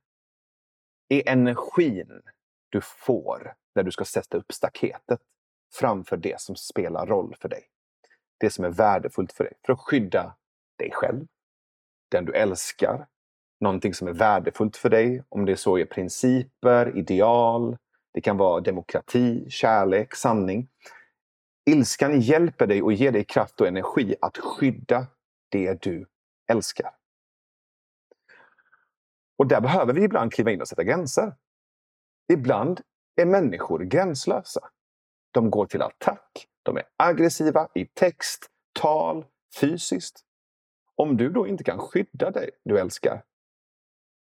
är 1.09 1.29
energin 1.29 2.21
du 2.69 2.81
får 2.81 3.55
när 3.75 3.83
du 3.83 3.91
ska 3.91 4.05
sätta 4.05 4.37
upp 4.37 4.51
staketet 4.51 5.21
framför 5.73 6.17
det 6.17 6.41
som 6.41 6.55
spelar 6.55 7.05
roll 7.05 7.35
för 7.41 7.49
dig. 7.49 7.63
Det 8.39 8.49
som 8.49 8.65
är 8.65 8.69
värdefullt 8.69 9.33
för 9.33 9.43
dig. 9.43 9.53
För 9.65 9.73
att 9.73 9.79
skydda 9.79 10.35
dig 10.77 10.91
själv, 10.93 11.25
den 12.11 12.25
du 12.25 12.33
älskar, 12.33 13.07
någonting 13.59 13.93
som 13.93 14.07
är 14.07 14.13
värdefullt 14.13 14.77
för 14.77 14.89
dig. 14.89 15.23
Om 15.29 15.45
det 15.45 15.57
så 15.57 15.77
är 15.77 15.85
principer, 15.85 16.97
ideal, 16.97 17.77
det 18.13 18.21
kan 18.21 18.37
vara 18.37 18.61
demokrati, 18.61 19.49
kärlek, 19.49 20.15
sanning. 20.15 20.69
Ilskan 21.65 22.21
hjälper 22.21 22.67
dig 22.67 22.81
och 22.81 22.93
ger 22.93 23.11
dig 23.11 23.23
kraft 23.23 23.61
och 23.61 23.67
energi 23.67 24.15
att 24.21 24.37
skydda 24.37 25.07
det 25.49 25.81
du 25.81 26.05
älskar. 26.47 26.96
Och 29.37 29.47
där 29.47 29.61
behöver 29.61 29.93
vi 29.93 30.03
ibland 30.03 30.33
kliva 30.33 30.51
in 30.51 30.61
och 30.61 30.67
sätta 30.67 30.83
gränser. 30.83 31.35
Ibland 32.33 32.81
är 33.15 33.25
människor 33.25 33.79
gränslösa. 33.79 34.69
De 35.31 35.49
går 35.49 35.65
till 35.65 35.81
attack, 35.81 36.47
de 36.63 36.77
är 36.77 36.83
aggressiva 36.97 37.67
i 37.73 37.85
text, 37.85 38.47
tal, 38.79 39.25
fysiskt. 39.59 40.23
Om 40.95 41.17
du 41.17 41.29
då 41.29 41.47
inte 41.47 41.63
kan 41.63 41.79
skydda 41.79 42.31
dig 42.31 42.49
du 42.63 42.79
älskar, 42.79 43.23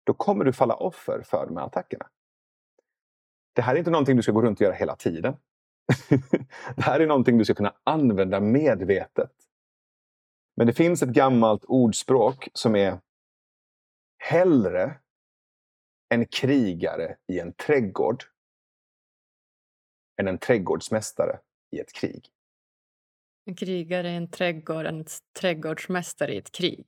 då 0.03 0.13
kommer 0.13 0.45
du 0.45 0.53
falla 0.53 0.75
offer 0.75 1.21
för 1.21 1.45
de 1.45 1.57
här 1.57 1.65
attackerna. 1.65 2.07
Det 3.53 3.61
här 3.61 3.75
är 3.75 3.79
inte 3.79 3.91
någonting 3.91 4.15
du 4.15 4.23
ska 4.23 4.31
gå 4.31 4.41
runt 4.41 4.59
och 4.59 4.63
göra 4.63 4.75
hela 4.75 4.95
tiden. 4.95 5.35
det 6.75 6.81
här 6.81 6.99
är 6.99 7.07
någonting 7.07 7.37
du 7.37 7.45
ska 7.45 7.53
kunna 7.53 7.73
använda 7.83 8.39
medvetet. 8.39 9.31
Men 10.55 10.67
det 10.67 10.73
finns 10.73 11.03
ett 11.03 11.09
gammalt 11.09 11.65
ordspråk 11.65 12.49
som 12.53 12.75
är 12.75 12.99
Hellre 14.17 14.95
en 16.13 16.25
krigare 16.25 17.17
i 17.27 17.39
en 17.39 17.53
trädgård 17.53 18.23
än 20.21 20.27
en 20.27 20.37
trädgårdsmästare 20.37 21.39
i 21.71 21.79
ett 21.79 21.93
krig. 21.93 22.29
En 23.45 23.55
krigare 23.55 24.09
i 24.11 24.15
en 24.15 24.27
trädgård, 24.27 24.85
en 24.85 25.05
trädgårdsmästare 25.39 26.33
i 26.33 26.37
ett 26.37 26.51
krig. 26.51 26.85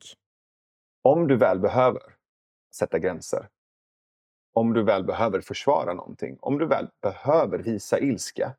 Om 1.01 1.27
du 1.27 1.37
väl 1.37 1.59
behöver 1.59 2.01
sätta 2.75 2.99
gränser, 2.99 3.49
om 4.53 4.73
du 4.73 4.83
väl 4.83 5.03
behöver 5.03 5.41
försvara 5.41 5.93
någonting, 5.93 6.37
om 6.41 6.57
du 6.57 6.67
väl 6.67 6.89
behöver 7.01 7.59
visa 7.59 7.99
ilska, 7.99 8.55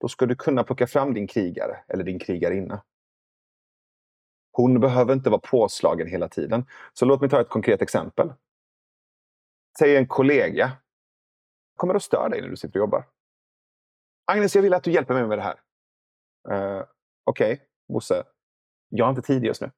då 0.00 0.08
ska 0.08 0.26
du 0.26 0.34
kunna 0.34 0.64
plocka 0.64 0.86
fram 0.86 1.14
din 1.14 1.26
krigare 1.26 1.84
eller 1.88 2.04
din 2.04 2.18
krigarinna. 2.18 2.84
Hon 4.52 4.80
behöver 4.80 5.12
inte 5.12 5.30
vara 5.30 5.40
påslagen 5.40 6.06
hela 6.06 6.28
tiden. 6.28 6.66
Så 6.92 7.04
låt 7.04 7.20
mig 7.20 7.30
ta 7.30 7.40
ett 7.40 7.48
konkret 7.48 7.82
exempel. 7.82 8.32
Säg 9.78 9.96
en 9.96 10.06
kollega 10.06 10.72
kommer 11.76 11.94
att 11.94 12.02
störa 12.02 12.28
dig 12.28 12.40
när 12.40 12.48
du 12.48 12.56
sitter 12.56 12.80
och 12.80 12.84
jobbar. 12.84 13.08
Agnes, 14.24 14.54
jag 14.54 14.62
vill 14.62 14.74
att 14.74 14.84
du 14.84 14.92
hjälper 14.92 15.14
mig 15.14 15.26
med 15.26 15.38
det 15.38 15.42
här. 15.42 15.60
Uh, 16.50 16.84
Okej, 17.24 17.52
okay, 17.52 17.66
Bosse. 17.88 18.24
Jag 18.88 19.04
har 19.04 19.10
inte 19.10 19.22
tid 19.22 19.44
just 19.44 19.60
nu. 19.60 19.70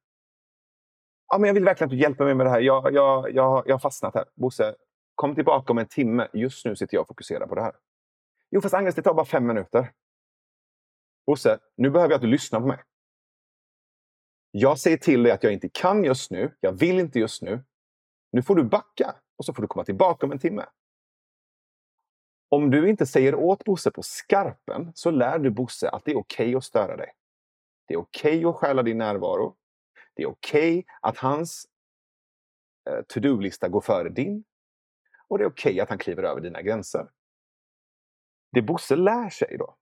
Ja, 1.27 1.37
men 1.37 1.47
jag 1.47 1.53
vill 1.53 1.63
verkligen 1.63 1.87
att 1.87 1.91
du 1.91 1.97
hjälper 1.97 2.25
mig 2.25 2.35
med 2.35 2.45
det 2.45 2.49
här. 2.49 2.59
Jag, 2.59 2.93
jag, 2.93 3.31
jag, 3.31 3.63
jag 3.67 3.73
har 3.73 3.79
fastnat 3.79 4.15
här. 4.15 4.25
Bosse, 4.35 4.75
kom 5.15 5.35
tillbaka 5.35 5.73
om 5.73 5.77
en 5.77 5.87
timme. 5.87 6.27
Just 6.33 6.65
nu 6.65 6.75
sitter 6.75 6.95
jag 6.95 7.01
och 7.01 7.07
fokuserar 7.07 7.47
på 7.47 7.55
det 7.55 7.61
här. 7.61 7.75
Jo, 8.51 8.61
fast 8.61 8.73
Agnes, 8.73 8.95
det 8.95 9.01
tar 9.01 9.13
bara 9.13 9.25
fem 9.25 9.47
minuter. 9.47 9.91
Bosse, 11.25 11.59
nu 11.77 11.89
behöver 11.89 12.11
jag 12.11 12.15
att 12.15 12.21
du 12.21 12.27
lyssnar 12.27 12.59
på 12.59 12.67
mig. 12.67 12.83
Jag 14.51 14.79
säger 14.79 14.97
till 14.97 15.23
dig 15.23 15.31
att 15.31 15.43
jag 15.43 15.53
inte 15.53 15.69
kan 15.69 16.03
just 16.03 16.31
nu. 16.31 16.55
Jag 16.59 16.71
vill 16.71 16.99
inte 16.99 17.19
just 17.19 17.41
nu. 17.41 17.63
Nu 18.31 18.41
får 18.41 18.55
du 18.55 18.63
backa 18.63 19.15
och 19.37 19.45
så 19.45 19.53
får 19.53 19.61
du 19.61 19.67
komma 19.67 19.85
tillbaka 19.85 20.25
om 20.25 20.31
en 20.31 20.39
timme. 20.39 20.65
Om 22.49 22.71
du 22.71 22.89
inte 22.89 23.05
säger 23.05 23.35
åt 23.35 23.63
Bosse 23.63 23.91
på 23.91 24.03
skarpen 24.03 24.91
så 24.95 25.11
lär 25.11 25.39
du 25.39 25.49
Bosse 25.49 25.89
att 25.89 26.05
det 26.05 26.11
är 26.11 26.17
okej 26.17 26.45
okay 26.45 26.55
att 26.55 26.63
störa 26.63 26.97
dig. 26.97 27.13
Det 27.87 27.93
är 27.93 27.97
okej 27.97 28.37
okay 28.37 28.49
att 28.49 28.55
stjäla 28.55 28.83
din 28.83 28.97
närvaro. 28.97 29.55
Det 30.13 30.23
är 30.23 30.27
okej 30.27 30.79
okay 30.79 30.93
att 31.01 31.17
hans 31.17 31.67
eh, 32.89 33.01
to-do-lista 33.07 33.69
går 33.69 33.81
före 33.81 34.09
din. 34.09 34.43
Och 35.27 35.37
det 35.37 35.43
är 35.43 35.49
okej 35.49 35.79
att 35.79 35.89
han 35.89 35.97
kliver 35.97 36.23
över 36.23 36.41
dina 36.41 36.61
gränser. 36.61 37.09
Det 38.51 38.61
Bosse 38.61 38.95
lär 38.95 39.29
sig 39.29 39.57
då 39.57 39.75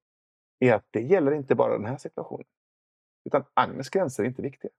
är 0.59 0.73
att 0.73 0.85
det 0.91 1.01
gäller 1.01 1.31
inte 1.31 1.55
bara 1.55 1.77
den 1.77 1.85
här 1.85 1.97
situationen. 1.97 2.47
Utan 3.25 3.45
Agnes 3.53 3.89
gränser 3.89 4.23
är 4.23 4.27
inte 4.27 4.41
viktiga. 4.41 4.71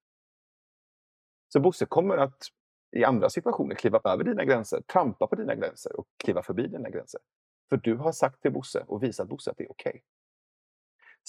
Så 1.48 1.60
Bosse 1.60 1.86
kommer 1.86 2.16
att 2.16 2.48
i 2.94 3.04
andra 3.04 3.30
situationer 3.30 3.74
kliva 3.74 4.00
över 4.04 4.24
dina 4.24 4.44
gränser, 4.44 4.80
trampa 4.80 5.26
på 5.26 5.34
dina 5.36 5.54
gränser 5.54 5.96
och 5.96 6.06
kliva 6.24 6.42
förbi 6.42 6.66
dina 6.66 6.90
gränser. 6.90 7.20
För 7.68 7.76
du 7.76 7.96
har 7.96 8.12
sagt 8.12 8.42
till 8.42 8.52
Bosse 8.52 8.84
och 8.86 9.02
visat 9.02 9.28
Bosse 9.28 9.50
att 9.50 9.56
det 9.56 9.64
är 9.64 9.70
okej. 9.70 9.90
Okay. 9.90 10.00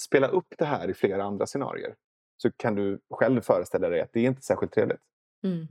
Spela 0.00 0.28
upp 0.28 0.54
det 0.58 0.64
här 0.64 0.90
i 0.90 0.94
flera 0.94 1.24
andra 1.24 1.46
scenarier 1.46 1.94
så 2.36 2.50
kan 2.52 2.74
du 2.74 3.00
själv 3.10 3.40
föreställa 3.40 3.88
dig 3.88 4.00
att 4.00 4.12
det 4.12 4.20
är 4.20 4.24
inte 4.24 4.42
särskilt 4.42 4.72
trevligt. 4.72 5.00
Mm. 5.44 5.68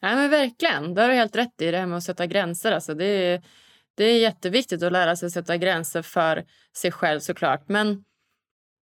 Nej, 0.00 0.16
men 0.16 0.30
verkligen. 0.30 0.94
Det 0.94 1.02
har 1.02 1.08
du 1.08 1.14
helt 1.14 1.36
rätt 1.36 1.62
i, 1.62 1.70
det 1.70 1.78
här 1.78 1.86
med 1.86 1.96
att 1.96 2.04
sätta 2.04 2.26
gränser. 2.26 2.72
Alltså, 2.72 2.94
det, 2.94 3.04
är, 3.04 3.42
det 3.94 4.04
är 4.04 4.20
jätteviktigt 4.20 4.82
att 4.82 4.92
lära 4.92 5.16
sig 5.16 5.26
att 5.26 5.32
sätta 5.32 5.56
gränser 5.56 6.02
för 6.02 6.44
sig 6.76 6.92
själv 6.92 7.20
såklart. 7.20 7.68
Men 7.68 8.04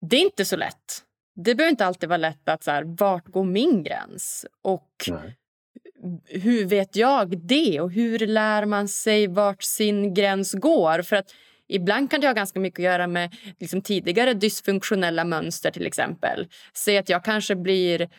det 0.01 0.15
är 0.15 0.21
inte 0.21 0.45
så 0.45 0.55
lätt. 0.55 1.05
Det 1.35 1.55
behöver 1.55 1.71
inte 1.71 1.85
alltid 1.85 2.09
vara 2.09 2.17
lätt 2.17 2.49
att 2.49 2.63
så 2.63 2.71
här, 2.71 2.83
vart 2.83 3.25
går 3.25 3.43
min 3.43 3.83
gräns? 3.83 4.45
Och 4.61 4.89
Nej 5.07 5.37
hur 6.25 6.65
vet 6.65 6.95
jag 6.95 7.37
det? 7.37 7.81
Och 7.81 7.91
hur 7.91 8.19
lär 8.19 8.65
man 8.65 8.87
sig 8.87 9.27
vart 9.27 9.63
sin 9.63 10.13
gräns 10.13 10.53
går? 10.53 11.01
För 11.01 11.15
att 11.15 11.31
Ibland 11.67 12.11
kan 12.11 12.21
det 12.21 12.27
ha 12.27 12.33
ganska 12.33 12.59
mycket 12.59 12.79
att 12.79 12.83
göra 12.83 13.07
med 13.07 13.35
liksom, 13.59 13.81
tidigare 13.81 14.33
dysfunktionella 14.33 15.23
mönster 15.23 15.71
till 15.71 15.85
exempel. 15.85 16.47
Säg 16.73 16.97
att 16.97 17.09
jag 17.09 17.23
kanske 17.23 17.55
blir... 17.55 18.09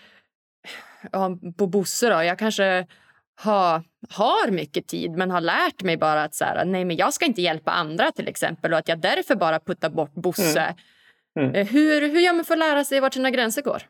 Ja, 1.13 1.39
på 1.59 1.67
Bosse 1.67 2.09
då. 2.09 2.23
Jag 2.23 2.39
kanske 2.39 2.87
har, 3.35 3.83
har 4.11 4.51
mycket 4.51 4.87
tid 4.87 5.11
men 5.11 5.31
har 5.31 5.41
lärt 5.41 5.83
mig 5.83 5.97
bara 5.97 6.23
att 6.23 6.35
så 6.35 6.45
här, 6.45 6.65
nej 6.65 6.85
men 6.85 6.97
jag 6.97 7.15
ska 7.15 7.25
inte 7.25 7.43
hjälpa 7.43 7.71
andra 7.71 8.13
till 8.13 8.29
exempel 8.29 8.73
och 8.73 8.79
att 8.79 8.89
jag 8.89 9.01
därför 9.01 9.35
bara 9.35 9.61
puttar 9.61 9.91
bort 9.91 10.15
Bosse. 10.15 10.61
Mm. 10.61 11.49
Mm. 11.49 11.55
Eh, 11.55 11.67
hur, 11.67 12.01
hur 12.01 12.21
gör 12.21 12.33
man 12.33 12.45
för 12.45 12.55
att 12.55 12.59
lära 12.59 12.85
sig 12.85 13.01
vart 13.01 13.15
sina 13.15 13.31
gränser 13.31 13.63
går? 13.63 13.83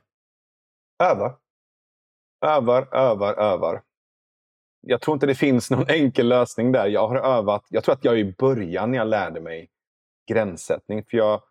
Öva. 1.03 1.33
Övar, 2.43 2.95
övar, 2.95 3.35
övar. 3.35 3.83
Jag 4.81 5.01
tror 5.01 5.15
inte 5.15 5.27
det 5.27 5.35
finns 5.35 5.71
någon 5.71 5.89
enkel 5.89 6.29
lösning 6.29 6.73
där. 6.73 6.87
Jag 6.87 7.09
har 7.09 7.17
övat. 7.17 7.65
Jag 7.69 7.85
tror 7.85 7.93
att 7.95 8.05
jag 8.05 8.19
i 8.19 8.35
början 8.39 8.91
när 8.91 8.99
jag 8.99 9.09
lärde 9.09 9.41
mig 9.41 9.71
gränssättning. 10.31 11.05
För 11.05 11.17
jag 11.17 11.43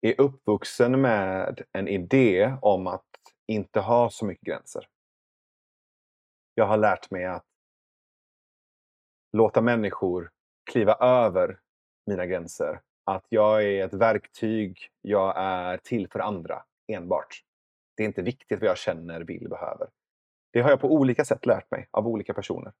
är 0.00 0.20
uppvuxen 0.20 1.00
med 1.00 1.62
en 1.72 1.88
idé 1.88 2.56
om 2.62 2.86
att 2.86 3.06
inte 3.46 3.80
ha 3.80 4.10
så 4.10 4.24
mycket 4.24 4.44
gränser. 4.44 4.88
Jag 6.54 6.66
har 6.66 6.76
lärt 6.76 7.10
mig 7.10 7.24
att 7.24 7.46
låta 9.32 9.60
människor 9.60 10.30
kliva 10.70 10.94
över 10.94 11.58
mina 12.06 12.26
gränser. 12.26 12.80
Att 13.04 13.26
jag 13.28 13.64
är 13.64 13.84
ett 13.84 13.94
verktyg. 13.94 14.78
Jag 15.02 15.34
är 15.36 15.78
till 15.78 16.08
för 16.08 16.18
andra 16.18 16.62
enbart. 16.92 17.42
Det 17.96 18.02
är 18.02 18.06
inte 18.06 18.22
viktigt 18.22 18.60
vad 18.60 18.68
jag 18.68 18.78
känner, 18.78 19.20
vill, 19.20 19.48
behöver. 19.48 19.88
Det 20.52 20.60
har 20.60 20.70
jag 20.70 20.80
på 20.80 20.94
olika 20.94 21.24
sätt 21.24 21.46
lärt 21.46 21.70
mig 21.70 21.88
av 21.90 22.08
olika 22.08 22.34
personer. 22.34 22.72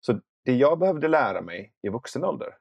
Så 0.00 0.20
det 0.44 0.54
jag 0.54 0.78
behövde 0.78 1.08
lära 1.08 1.40
mig 1.40 1.72
i 1.82 1.88
vuxen 1.88 2.24
ålder 2.24 2.54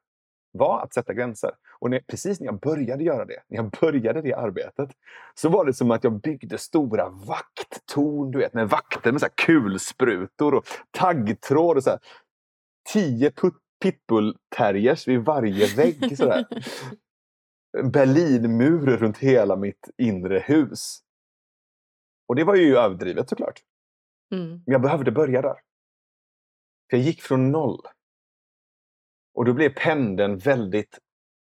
var 0.52 0.82
att 0.82 0.94
sätta 0.94 1.14
gränser. 1.14 1.52
Och 1.80 1.90
när, 1.90 2.00
precis 2.00 2.40
när 2.40 2.48
jag 2.48 2.60
började 2.60 3.04
göra 3.04 3.26
det, 3.26 3.44
när 3.48 3.58
jag 3.58 3.70
började 3.70 4.22
det 4.22 4.34
arbetet, 4.34 4.90
så 5.34 5.50
var 5.50 5.66
det 5.66 5.74
som 5.74 5.92
att 5.92 6.04
jag 6.04 6.22
byggde 6.22 6.58
stora 6.58 7.10
vakttorn, 7.10 8.32
du 8.32 8.40
vet, 8.40 8.54
med 8.54 8.70
vakter 8.70 9.12
med 9.12 9.22
så 9.22 9.26
här 9.26 9.34
kulsprutor 9.46 10.54
och 10.54 10.66
taggtråd 10.92 11.78
och 11.78 11.84
så 11.84 11.90
här, 11.90 12.00
tio 12.94 13.32
pitbull-terriers 13.84 15.08
vid 15.08 15.20
varje 15.20 15.76
vägg. 15.76 16.18
Så 16.18 16.26
där. 16.26 16.46
Berlinmur 17.84 18.98
runt 18.98 19.18
hela 19.18 19.56
mitt 19.56 19.90
inre 19.98 20.40
hus. 20.40 21.00
Och 22.28 22.36
det 22.36 22.44
var 22.44 22.56
ju 22.56 22.78
överdrivet 22.78 23.30
såklart. 23.30 23.62
Mm. 24.34 24.50
Men 24.50 24.72
jag 24.72 24.82
behövde 24.82 25.12
börja 25.12 25.42
där. 25.42 25.62
För 26.90 26.98
jag 26.98 27.00
gick 27.00 27.22
från 27.22 27.52
noll. 27.52 27.82
Och 29.34 29.46
då 29.46 29.54
blev 29.54 29.74
pendeln 29.74 30.38
väldigt 30.38 31.00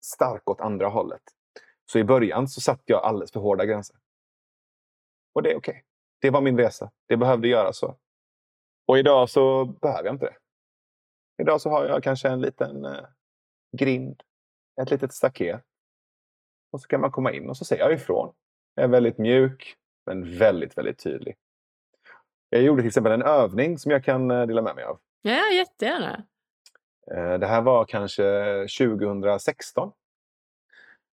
stark 0.05 0.49
åt 0.49 0.61
andra 0.61 0.87
hållet. 0.87 1.21
Så 1.85 1.99
i 1.99 2.03
början 2.03 2.47
så 2.47 2.61
satte 2.61 2.83
jag 2.85 3.03
alldeles 3.03 3.31
för 3.31 3.39
hårda 3.39 3.65
gränser. 3.65 3.95
Och 5.33 5.43
det 5.43 5.51
är 5.51 5.57
okej. 5.57 5.71
Okay. 5.71 5.83
Det 6.21 6.29
var 6.29 6.41
min 6.41 6.57
resa. 6.57 6.91
Det 7.07 7.17
behövde 7.17 7.47
göras 7.47 7.77
så. 7.77 7.97
Och 8.87 8.97
idag 8.97 9.29
så 9.29 9.65
behöver 9.65 10.05
jag 10.05 10.15
inte 10.15 10.25
det. 10.25 10.37
Idag 11.41 11.61
så 11.61 11.69
har 11.69 11.85
jag 11.85 12.03
kanske 12.03 12.29
en 12.29 12.41
liten 12.41 12.85
eh, 12.85 13.05
grind. 13.77 14.23
Ett 14.81 14.91
litet 14.91 15.13
staket. 15.13 15.61
Och 16.71 16.81
så 16.81 16.87
kan 16.87 17.01
man 17.01 17.11
komma 17.11 17.31
in 17.31 17.49
och 17.49 17.57
så 17.57 17.65
säger 17.65 17.83
jag 17.83 17.93
ifrån. 17.93 18.33
Jag 18.75 18.83
är 18.83 18.89
väldigt 18.89 19.17
mjuk 19.17 19.77
men 20.05 20.37
väldigt, 20.37 20.77
väldigt 20.77 20.99
tydlig. 21.03 21.37
Jag 22.49 22.62
gjorde 22.62 22.81
till 22.81 22.88
exempel 22.88 23.12
en 23.12 23.21
övning 23.21 23.77
som 23.77 23.91
jag 23.91 24.03
kan 24.03 24.31
eh, 24.31 24.47
dela 24.47 24.62
med 24.62 24.75
mig 24.75 24.83
av. 24.83 24.99
Ja, 25.21 25.51
jättegärna. 25.51 26.23
Eh, 27.12 27.39
det 27.39 27.47
här 27.47 27.62
var 27.62 27.86
kanske 27.86 28.67
2016. 28.77 29.91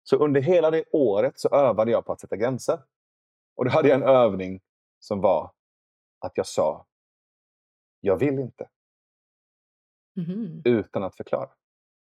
Så 0.02 0.16
under 0.16 0.40
hela 0.40 0.70
det 0.70 0.84
året 0.92 1.38
så 1.40 1.48
övade 1.48 1.90
jag 1.90 2.06
på 2.06 2.12
att 2.12 2.20
sätta 2.20 2.36
gränser. 2.36 2.82
Och 3.56 3.64
då 3.64 3.70
hade 3.70 3.88
jag 3.88 3.96
en 3.96 4.08
övning 4.08 4.60
som 4.98 5.20
var 5.20 5.52
att 6.18 6.36
jag 6.36 6.46
sa 6.46 6.86
Jag 8.00 8.16
vill 8.16 8.38
inte. 8.38 8.68
Mm. 10.16 10.62
Utan 10.64 11.02
att 11.02 11.16
förklara. 11.16 11.50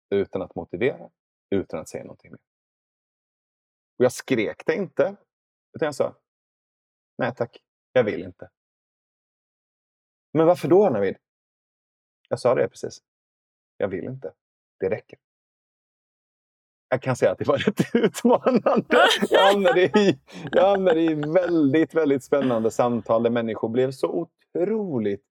Utan 0.10 0.42
att 0.42 0.56
motivera. 0.56 1.10
Utan 1.50 1.80
att 1.80 1.90
säga 1.90 2.04
någonting 2.04 2.32
mer. 2.32 2.40
Och 3.98 4.06
jag 4.06 4.12
skrek 4.12 4.66
det 4.66 4.76
inte. 4.76 5.16
Utan 5.74 5.86
jag 5.86 5.96
sa 5.96 6.16
Nej 7.18 7.36
tack, 7.36 7.64
jag 7.94 8.04
vill 8.04 8.24
inte. 8.24 8.50
Men 10.34 10.48
varför 10.48 10.68
då 10.68 10.90
Navid? 10.90 11.18
Jag 12.30 12.40
sa 12.40 12.56
det 12.56 12.68
precis. 12.70 13.02
Jag 13.78 13.88
vill 13.88 14.04
inte. 14.04 14.34
Det 14.80 14.90
räcker. 14.90 15.20
Jag 16.90 17.02
kan 17.02 17.16
säga 17.16 17.32
att 17.32 17.38
det 17.38 17.48
var 17.48 17.58
rätt 17.68 17.96
utmanande. 17.96 18.98
Jag 19.30 19.54
hamnade 19.54 19.82
i, 19.82 20.20
jag 20.52 20.70
hamnade 20.70 21.02
i 21.02 21.14
väldigt, 21.14 21.94
väldigt 21.94 22.24
spännande 22.24 22.72
samtal 22.72 23.24
där 23.24 23.30
människor 23.30 23.70
blev 23.70 23.92
så 23.92 24.08
otroligt 24.56 25.24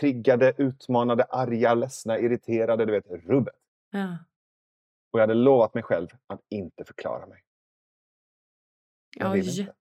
triggade, 0.00 0.54
utmanade, 0.58 1.24
arga, 1.24 1.74
ledsna, 1.74 2.18
irriterade. 2.18 2.86
Du 2.86 2.92
vet, 2.92 3.06
rubbet. 3.06 3.54
Ja. 3.90 4.18
Och 5.12 5.18
jag 5.18 5.22
hade 5.22 5.34
lovat 5.34 5.74
mig 5.74 5.82
själv 5.82 6.08
att 6.26 6.40
inte 6.48 6.84
förklara 6.84 7.26
mig. 7.26 7.44
Jag 9.16 9.28
Ja, 9.28 9.32
vill 9.32 9.60
inte. 9.60 9.74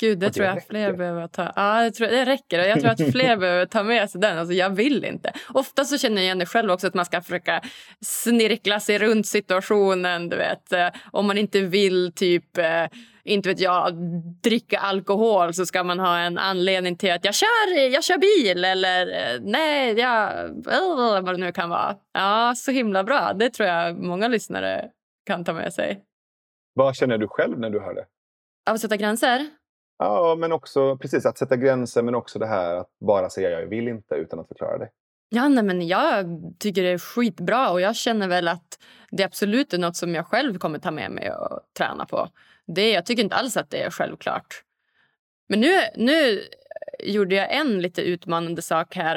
Gud, 0.00 0.18
det, 0.18 0.26
det 0.26 0.32
tror 0.32 0.46
jag 0.46 0.56
räcker. 0.56 0.68
fler 0.68 0.92
behöver 0.92 1.28
ta. 1.28 1.52
Ja, 1.56 1.82
det, 1.82 1.90
tror, 1.90 2.06
det 2.06 2.24
räcker. 2.24 2.58
Jag 2.58 2.80
tror 2.80 2.90
att 2.90 3.12
fler 3.12 3.36
behöver 3.36 3.66
ta 3.66 3.82
med 3.82 4.10
sig 4.10 4.20
den. 4.20 4.38
Alltså, 4.38 4.54
jag 4.54 4.70
vill 4.70 5.04
inte. 5.04 5.32
Ofta 5.54 5.84
så 5.84 5.98
känner 5.98 6.16
jag 6.16 6.24
igen 6.24 6.38
det 6.38 6.46
själv 6.46 6.70
också 6.70 6.86
att 6.86 6.94
man 6.94 7.04
ska 7.04 7.20
försöka 7.22 7.60
snirkla 8.04 8.80
sig 8.80 8.98
runt 8.98 9.26
situationen. 9.26 10.28
Du 10.28 10.36
vet. 10.36 10.72
Eh, 10.72 10.88
Om 11.12 11.26
man 11.26 11.38
inte 11.38 11.60
vill 11.60 12.12
typ, 12.14 12.58
eh, 12.58 12.84
inte 13.24 13.48
vet 13.48 13.60
jag, 13.60 13.94
dricka 14.42 14.78
alkohol 14.78 15.54
så 15.54 15.66
ska 15.66 15.84
man 15.84 15.98
ha 15.98 16.18
en 16.18 16.38
anledning 16.38 16.96
till 16.96 17.12
att 17.12 17.24
jag 17.24 17.34
kör, 17.34 17.88
jag 17.92 18.04
kör 18.04 18.18
bil 18.18 18.64
eller 18.64 19.06
eh, 19.06 19.40
nej, 19.40 19.98
jag, 19.98 20.32
vad 21.22 21.34
det 21.34 21.36
nu 21.36 21.52
kan 21.52 21.68
vara. 21.70 21.96
Ja, 22.12 22.54
så 22.56 22.70
himla 22.70 23.04
bra. 23.04 23.32
Det 23.32 23.50
tror 23.50 23.68
jag 23.68 23.98
många 23.98 24.28
lyssnare 24.28 24.88
kan 25.26 25.44
ta 25.44 25.52
med 25.52 25.72
sig. 25.72 26.00
Vad 26.74 26.96
känner 26.96 27.18
du 27.18 27.28
själv 27.28 27.58
när 27.58 27.70
du 27.70 27.80
hör 27.80 27.94
det? 27.94 28.04
Av 28.70 28.74
att 28.74 28.80
sätta 28.80 28.96
gränser? 28.96 29.46
Ja, 29.98 30.36
men 30.38 30.52
också 30.52 30.96
precis 30.96 31.26
att 31.26 31.38
sätta 31.38 31.56
gränser 31.56 32.02
men 32.02 32.14
också 32.14 32.38
det 32.38 32.46
här 32.46 32.76
att 32.76 32.90
bara 33.00 33.30
säga 33.30 33.50
jag 33.50 33.66
vill 33.66 33.88
inte 33.88 34.14
utan 34.14 34.38
att 34.38 34.48
förklara 34.48 34.78
det. 34.78 34.88
Ja, 35.30 35.48
nej, 35.48 35.64
men 35.64 35.86
jag 35.86 36.26
tycker 36.58 36.82
det 36.82 36.88
är 36.88 36.98
skitbra 36.98 37.70
och 37.70 37.80
jag 37.80 37.96
känner 37.96 38.28
väl 38.28 38.48
att 38.48 38.78
det 39.10 39.24
absolut 39.24 39.74
är 39.74 39.78
något 39.78 39.96
som 39.96 40.14
jag 40.14 40.26
själv 40.26 40.58
kommer 40.58 40.78
ta 40.78 40.90
med 40.90 41.10
mig 41.10 41.32
och 41.32 41.60
träna 41.78 42.06
på. 42.06 42.28
Det, 42.66 42.90
jag 42.90 43.06
tycker 43.06 43.22
inte 43.22 43.36
alls 43.36 43.56
att 43.56 43.70
det 43.70 43.82
är 43.82 43.90
självklart. 43.90 44.62
Men 45.48 45.60
nu, 45.60 45.80
nu 45.96 46.38
eh, 46.38 47.12
gjorde 47.12 47.34
jag 47.34 47.54
en 47.54 47.82
lite 47.82 48.02
utmanande 48.02 48.62
sak 48.62 48.96
här 48.96 49.16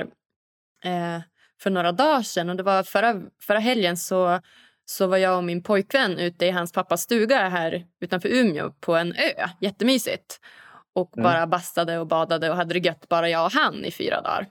eh, 0.83 1.21
för 1.59 1.69
några 1.69 1.91
dagar 1.91 2.21
sedan. 2.21 2.49
Och 2.49 2.55
det 2.55 2.63
var 2.63 2.83
förra, 2.83 3.21
förra 3.41 3.59
helgen 3.59 3.97
så, 3.97 4.39
så 4.85 5.07
var 5.07 5.17
jag 5.17 5.37
och 5.37 5.43
min 5.43 5.63
pojkvän 5.63 6.19
ute 6.19 6.45
i 6.45 6.51
hans 6.51 6.71
pappas 6.71 7.01
stuga 7.01 7.49
här 7.49 7.85
utanför 7.99 8.29
Umeå 8.29 8.71
på 8.79 8.95
en 8.95 9.11
ö. 9.11 9.47
Jättemysigt. 9.59 10.39
Och 10.95 11.17
Mm. 11.17 11.23
bara 11.23 11.47
bastade 11.47 11.99
och 11.99 12.07
badade 12.07 12.49
och 12.49 12.55
hade 12.55 12.73
det 12.73 12.79
gött 12.79 13.09
bara 13.09 13.29
jag 13.29 13.45
och 13.45 13.51
han 13.51 13.85
i 13.85 13.91
fyra 13.91 14.21
dagar. 14.21 14.47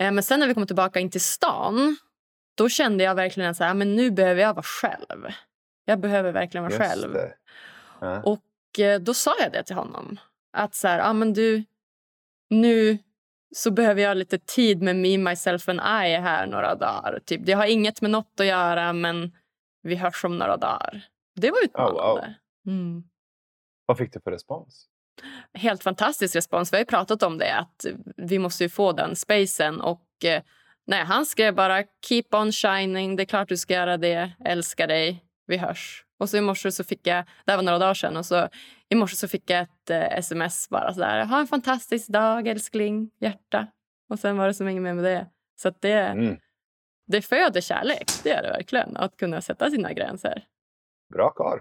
Eh, 0.00 0.12
Men 0.12 0.22
sen 0.22 0.40
när 0.40 0.46
vi 0.46 0.54
kom 0.54 0.66
tillbaka 0.66 1.00
in 1.00 1.10
till 1.10 1.20
stan 1.20 1.96
då 2.54 2.68
kände 2.68 3.04
jag 3.04 3.14
verkligen 3.14 3.50
att 3.50 3.58
här, 3.58 3.74
men 3.74 3.96
nu 3.96 4.10
behöver 4.10 4.42
jag 4.42 4.54
vara 4.54 4.62
själv. 4.62 5.26
Jag 5.84 6.00
behöver 6.00 6.32
verkligen 6.32 6.62
vara 6.64 6.72
Just 6.72 6.82
själv. 6.82 7.16
Ja. 8.00 8.22
Och 8.22 8.78
eh, 8.80 9.00
då 9.00 9.14
sa 9.14 9.34
jag 9.40 9.52
det 9.52 9.62
till 9.62 9.76
honom. 9.76 10.20
Att 10.52 10.74
så 10.74 10.88
här, 10.88 10.98
ah, 11.10 11.12
men 11.12 11.32
du, 11.32 11.64
nu 12.50 12.98
så 13.56 13.70
behöver 13.70 14.02
jag 14.02 14.16
lite 14.16 14.38
tid 14.38 14.82
med 14.82 14.96
me, 14.96 15.18
myself 15.18 15.68
and 15.68 15.80
I 15.80 16.16
här 16.16 16.46
några 16.46 16.74
dagar. 16.74 17.20
Typ. 17.26 17.40
Det 17.46 17.52
har 17.52 17.66
inget 17.66 18.00
med 18.00 18.10
något 18.10 18.40
att 18.40 18.46
göra, 18.46 18.92
men 18.92 19.32
vi 19.82 19.94
hörs 19.94 20.24
om 20.24 20.38
några 20.38 20.56
dagar. 20.56 21.06
Det 21.34 21.50
var 21.50 21.64
utmanande. 21.64 22.34
Mm. 22.66 23.02
Vad 23.86 23.98
fick 23.98 24.12
du 24.12 24.20
för 24.20 24.30
respons? 24.30 24.88
Helt 25.54 25.82
fantastisk 25.82 26.36
respons. 26.36 26.72
Vi 26.72 26.76
har 26.76 26.80
ju 26.80 26.86
pratat 26.86 27.22
om 27.22 27.38
det, 27.38 27.54
att 27.58 27.86
vi 28.16 28.38
måste 28.38 28.64
ju 28.64 28.68
få 28.68 28.92
den 28.92 29.16
spacen. 29.16 29.80
Och 29.80 30.24
eh, 30.24 30.42
nej, 30.86 31.04
han 31.04 31.26
skrev 31.26 31.54
bara 31.54 31.82
keep 32.08 32.24
on 32.32 32.52
shining, 32.52 33.16
det 33.16 33.22
är 33.22 33.24
klart 33.24 33.48
du 33.48 33.56
ska 33.56 33.74
göra 33.74 33.96
det, 33.96 34.32
älskar 34.44 34.86
dig, 34.86 35.24
vi 35.46 35.56
hörs. 35.56 36.04
Och 36.18 36.30
så 36.30 36.36
i 36.36 36.40
morse 36.40 36.72
så 36.72 36.84
fick 36.84 37.06
jag, 37.06 37.24
det 37.44 37.56
var 37.56 37.62
några 37.62 37.78
dagar 37.78 37.94
sedan, 37.94 38.16
och 38.16 38.26
så 38.26 38.48
i 38.88 38.94
morse 38.94 39.16
så 39.16 39.28
fick 39.28 39.50
jag 39.50 39.60
ett 39.60 39.90
eh, 39.90 40.18
sms 40.18 40.68
bara 40.68 40.94
sådär, 40.94 41.24
ha 41.24 41.40
en 41.40 41.46
fantastisk 41.46 42.08
dag 42.08 42.46
älskling, 42.48 43.10
hjärta. 43.20 43.66
Och 44.10 44.18
sen 44.18 44.36
var 44.36 44.46
det 44.46 44.54
som 44.54 44.68
inget 44.68 44.82
mer 44.82 44.94
med 44.94 45.04
det. 45.04 45.26
Så 45.62 45.72
det, 45.80 45.92
Mm. 45.92 46.36
det 47.06 47.22
föder 47.22 47.60
kärlek, 47.60 48.06
det 48.22 48.30
är 48.30 48.42
det 48.42 48.48
verkligen, 48.50 48.96
att 48.96 49.16
kunna 49.16 49.40
sätta 49.40 49.70
sina 49.70 49.92
gränser. 49.92 50.44
Bra 51.14 51.30
karl. 51.30 51.58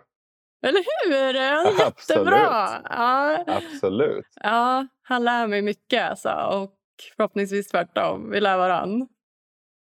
Eller 0.62 0.80
hur? 0.80 1.34
Ja, 1.34 1.88
Absolut. 1.88 2.10
Jättebra! 2.10 2.82
Ja. 2.90 3.44
Absolut. 3.48 4.26
Ja, 4.36 4.88
han 5.02 5.24
lär 5.24 5.48
mig 5.48 5.62
mycket 5.62 6.10
alltså. 6.10 6.30
Och 6.30 6.76
förhoppningsvis 7.18 7.68
tvärtom. 7.68 8.30
Vi 8.32 8.42
lär 8.42 8.58
varann. 8.58 9.08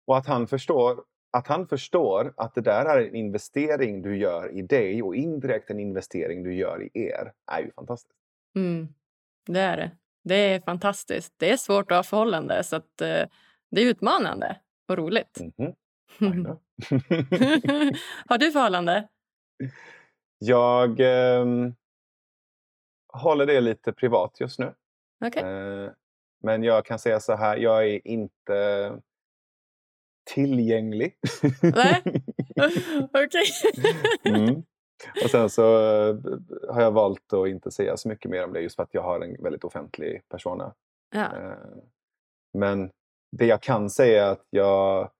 Och 0.08 0.18
att 0.18 0.28
han 0.28 0.48
förstår 0.48 1.04
att 1.32 1.48
han 1.48 1.68
förstår 1.68 2.34
att 2.38 2.56
det 2.56 2.62
där 2.62 2.86
är 2.86 3.08
en 3.08 3.16
investering 3.16 4.02
du 4.02 4.18
gör 4.18 4.58
i 4.58 4.62
dig 4.62 5.04
och 5.04 5.16
indirekt 5.16 5.70
en 5.70 5.80
investering 5.80 6.44
du 6.44 6.56
gör 6.56 6.84
i 6.84 6.90
er 6.94 7.32
är 7.52 7.60
ju 7.60 7.72
fantastiskt. 7.72 8.16
Mm. 8.56 8.88
Det 9.46 9.60
är 9.60 9.78
det. 9.78 9.92
Det 10.24 10.36
är 10.36 10.60
fantastiskt. 10.60 11.34
Det 11.38 11.52
är 11.52 11.58
svårt 11.58 11.92
att 11.92 11.98
ha 11.98 12.04
förhållande 12.04 12.64
så 12.64 12.76
att, 12.76 13.02
eh, 13.02 13.26
det 13.72 13.82
är 13.82 13.86
utmanande 13.86 14.56
och 14.88 14.98
roligt. 14.98 15.38
I 16.20 16.32
know. 16.32 16.60
Har 18.28 18.38
du 18.38 18.52
förhållande? 18.52 19.08
Jag 20.40 21.00
ehm, 21.00 21.76
håller 23.14 23.46
det 23.46 23.62
lite 23.62 23.94
privat 23.94 24.40
just 24.40 24.60
nu. 24.60 24.74
Okej. 25.26 25.44
Eh, 25.44 25.92
men 26.44 26.64
jag 26.64 26.86
kan 26.86 27.00
säga 27.00 27.20
så 27.20 27.36
här, 27.36 27.58
jag 27.58 27.88
är 27.88 28.08
inte 28.08 28.94
tillgänglig. 30.34 31.18
Nej. 31.62 32.04
Okej. 33.14 33.46
mm. 34.26 34.64
Och 35.24 35.30
sen 35.30 35.50
så 35.50 35.64
eh, 36.10 36.16
har 36.70 36.82
jag 36.82 36.92
valt 36.92 37.34
att 37.34 37.48
inte 37.48 37.72
säga 37.72 37.98
så 37.98 38.10
mycket 38.10 38.32
mer 38.32 38.44
om 38.44 38.54
det 38.54 38.62
just 38.62 38.76
för 38.76 38.84
att 38.84 38.94
jag 38.94 39.02
har 39.02 39.22
en 39.22 39.44
väldigt 39.44 39.64
offentlig 39.64 40.22
persona. 40.30 40.74
Ja. 41.10 41.38
Eh, 41.38 41.58
Men 42.54 42.92
det 43.32 43.46
jag 43.46 43.62
kan 43.62 43.90
säga 43.90 44.26
är 44.26 44.32
att 44.32 44.48
jag 44.50 45.12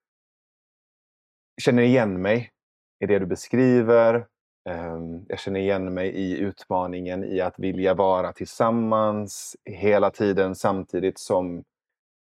känner 1.62 1.84
igen 1.84 2.22
mig 2.22 2.52
i 3.00 3.06
det 3.06 3.20
du 3.20 3.26
beskriver. 3.26 4.28
Ehm, 4.66 5.26
Jag 5.28 5.40
känner 5.40 5.60
igen 5.60 5.94
mig 5.94 6.10
i 6.10 6.38
utmaningen 6.38 7.24
i 7.24 7.42
att 7.42 7.60
vilja 7.60 7.94
vara 7.94 8.34
tillsammans 8.34 9.58
hela 9.66 10.10
tiden 10.12 10.56
samtidigt 10.56 11.20
som 11.20 11.64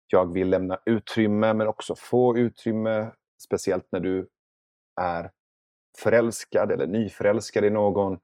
jag 0.06 0.32
vill 0.32 0.48
lämna 0.50 0.78
utrymme 0.84 1.52
men 1.54 1.68
också 1.68 1.94
få 1.94 2.38
utrymme. 2.38 3.10
Speciellt 3.42 3.86
när 3.92 4.00
du 4.00 4.28
är 5.00 5.30
förälskad 5.98 6.72
eller 6.72 6.86
nyförälskad 6.86 7.64
i 7.64 7.70
någon 7.70 8.18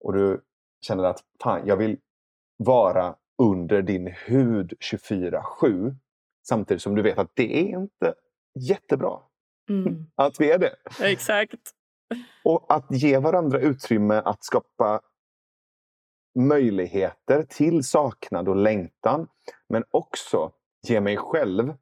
och 0.00 0.12
du 0.12 0.40
känner 0.80 1.04
att 1.04 1.24
fan, 1.42 1.66
jag 1.66 1.76
vill 1.76 1.98
vara 2.56 3.16
under 3.42 3.82
din 3.82 4.06
hud 4.06 4.72
24-7 4.80 5.94
samtidigt 6.48 6.82
som 6.82 6.94
du 6.94 7.02
vet 7.02 7.18
att 7.18 7.30
det 7.34 7.56
är 7.56 7.78
inte 7.78 8.14
jättebra 8.54 9.20
Mm. 9.68 10.06
att 10.14 10.40
vi 10.40 10.50
är 10.50 10.58
det. 10.58 10.74
Exakt. 11.00 11.70
Och 12.44 12.66
att 12.68 12.86
ge 12.90 13.18
varandra 13.18 13.60
utrymme 13.60 14.14
att 14.24 14.44
skapa 14.44 15.00
möjligheter 16.38 17.42
till 17.48 17.84
saknad 17.84 18.48
och 18.48 18.56
längtan. 18.56 19.28
Men 19.68 19.84
också 19.90 20.52
ge 20.88 21.00
mig 21.00 21.16
själv 21.16 21.74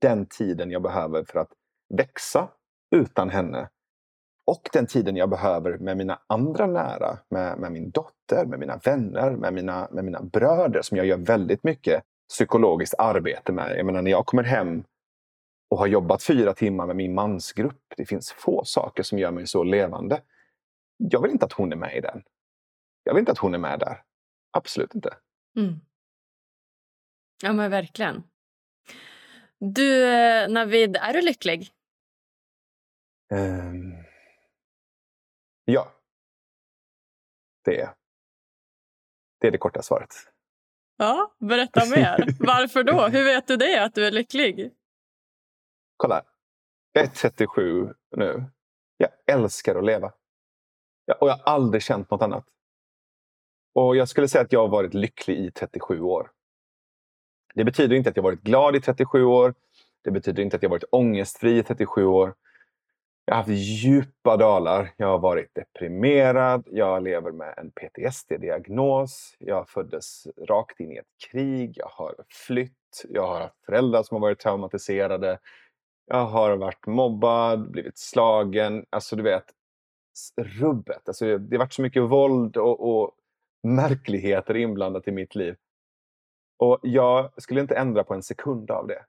den 0.00 0.26
tiden 0.26 0.70
jag 0.70 0.82
behöver 0.82 1.24
för 1.24 1.38
att 1.38 1.52
växa 1.94 2.48
utan 2.96 3.30
henne. 3.30 3.68
Och 4.44 4.68
den 4.72 4.86
tiden 4.86 5.16
jag 5.16 5.30
behöver 5.30 5.78
med 5.78 5.96
mina 5.96 6.18
andra 6.26 6.66
nära, 6.66 7.18
med, 7.28 7.58
med 7.58 7.72
min 7.72 7.90
dotter, 7.90 8.46
med 8.46 8.58
mina 8.58 8.76
vänner, 8.76 9.30
med 9.30 9.54
mina, 9.54 9.88
med 9.90 10.04
mina 10.04 10.22
bröder 10.22 10.82
som 10.82 10.96
jag 10.96 11.06
gör 11.06 11.16
väldigt 11.16 11.64
mycket 11.64 12.02
psykologiskt 12.28 12.94
arbete 12.98 13.52
med. 13.52 13.78
Jag 13.78 13.86
menar 13.86 14.02
när 14.02 14.10
jag 14.10 14.26
kommer 14.26 14.42
hem 14.42 14.84
och 15.72 15.78
har 15.78 15.86
jobbat 15.86 16.22
fyra 16.22 16.54
timmar 16.54 16.86
med 16.86 16.96
min 16.96 17.14
mansgrupp. 17.14 17.94
Det 17.96 18.06
finns 18.06 18.32
få 18.32 18.64
saker 18.64 19.02
som 19.02 19.18
gör 19.18 19.30
mig 19.30 19.46
så 19.46 19.64
levande. 19.64 20.22
Jag 20.96 21.22
vill 21.22 21.30
inte 21.30 21.44
att 21.44 21.52
hon 21.52 21.72
är 21.72 21.76
med 21.76 21.96
i 21.96 22.00
den. 22.00 22.22
Jag 23.02 23.14
vill 23.14 23.20
inte 23.20 23.32
att 23.32 23.38
hon 23.38 23.54
är 23.54 23.58
med 23.58 23.78
där. 23.78 24.02
Absolut 24.50 24.94
inte. 24.94 25.16
Mm. 25.56 25.80
Ja, 27.42 27.52
men 27.52 27.70
verkligen. 27.70 28.22
Du, 29.58 30.04
eh, 30.04 30.48
Navid, 30.48 30.96
är 30.96 31.12
du 31.12 31.20
lycklig? 31.20 31.70
Ehm, 33.34 33.92
ja. 35.64 35.92
Det 37.64 37.80
är 37.80 37.94
Det 39.40 39.46
är 39.46 39.50
det 39.50 39.58
korta 39.58 39.82
svaret. 39.82 40.14
Ja, 40.96 41.36
berätta 41.38 41.80
mer. 41.86 42.26
Varför 42.46 42.82
då? 42.82 43.08
Hur 43.08 43.24
vet 43.24 43.46
du 43.46 43.56
det, 43.56 43.84
att 43.84 43.94
du 43.94 44.06
är 44.06 44.10
lycklig? 44.10 44.72
Kolla. 46.02 46.22
Jag 46.92 47.04
är 47.04 47.08
37 47.08 47.94
nu. 48.16 48.44
Jag 48.96 49.10
älskar 49.26 49.76
att 49.76 49.84
leva. 49.84 50.12
Och 51.20 51.28
jag 51.28 51.32
har 51.32 51.42
aldrig 51.44 51.82
känt 51.82 52.10
något 52.10 52.22
annat. 52.22 52.44
Och 53.74 53.96
jag 53.96 54.08
skulle 54.08 54.28
säga 54.28 54.42
att 54.42 54.52
jag 54.52 54.60
har 54.60 54.68
varit 54.68 54.94
lycklig 54.94 55.38
i 55.38 55.50
37 55.50 56.00
år. 56.00 56.30
Det 57.54 57.64
betyder 57.64 57.96
inte 57.96 58.10
att 58.10 58.16
jag 58.16 58.22
varit 58.22 58.42
glad 58.42 58.76
i 58.76 58.80
37 58.80 59.24
år. 59.24 59.54
Det 60.04 60.10
betyder 60.10 60.42
inte 60.42 60.56
att 60.56 60.62
jag 60.62 60.70
varit 60.70 60.84
ångestfri 60.90 61.58
i 61.58 61.62
37 61.62 62.04
år. 62.04 62.34
Jag 63.24 63.34
har 63.34 63.38
haft 63.38 63.50
djupa 63.50 64.36
dalar. 64.36 64.90
Jag 64.96 65.06
har 65.06 65.18
varit 65.18 65.54
deprimerad. 65.54 66.68
Jag 66.70 67.02
lever 67.02 67.32
med 67.32 67.54
en 67.58 67.70
PTSD-diagnos. 67.70 69.36
Jag 69.38 69.68
föddes 69.68 70.26
rakt 70.48 70.80
in 70.80 70.92
i 70.92 70.96
ett 70.96 71.30
krig. 71.30 71.72
Jag 71.76 71.88
har 71.88 72.14
flytt. 72.46 73.04
Jag 73.08 73.26
har 73.26 73.40
haft 73.40 73.64
föräldrar 73.66 74.02
som 74.02 74.14
har 74.14 74.20
varit 74.20 74.38
traumatiserade. 74.38 75.38
Jag 76.06 76.26
har 76.26 76.56
varit 76.56 76.86
mobbad, 76.86 77.70
blivit 77.70 77.98
slagen. 77.98 78.86
Alltså 78.90 79.16
du 79.16 79.22
vet, 79.22 79.44
rubbet. 80.36 81.08
Alltså, 81.08 81.38
det 81.38 81.56
har 81.56 81.58
varit 81.58 81.72
så 81.72 81.82
mycket 81.82 82.02
våld 82.02 82.56
och, 82.56 83.00
och 83.00 83.10
märkligheter 83.62 84.56
inblandat 84.56 85.08
i 85.08 85.12
mitt 85.12 85.34
liv. 85.34 85.56
Och 86.58 86.78
jag 86.82 87.42
skulle 87.42 87.60
inte 87.60 87.76
ändra 87.76 88.04
på 88.04 88.14
en 88.14 88.22
sekund 88.22 88.70
av 88.70 88.86
det. 88.86 89.04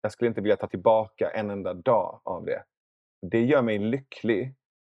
Jag 0.00 0.12
skulle 0.12 0.28
inte 0.28 0.40
vilja 0.40 0.56
ta 0.56 0.66
tillbaka 0.66 1.30
en 1.30 1.50
enda 1.50 1.74
dag 1.74 2.20
av 2.24 2.44
det. 2.44 2.62
Det 3.22 3.44
gör 3.44 3.62
mig 3.62 3.78
lycklig 3.78 4.54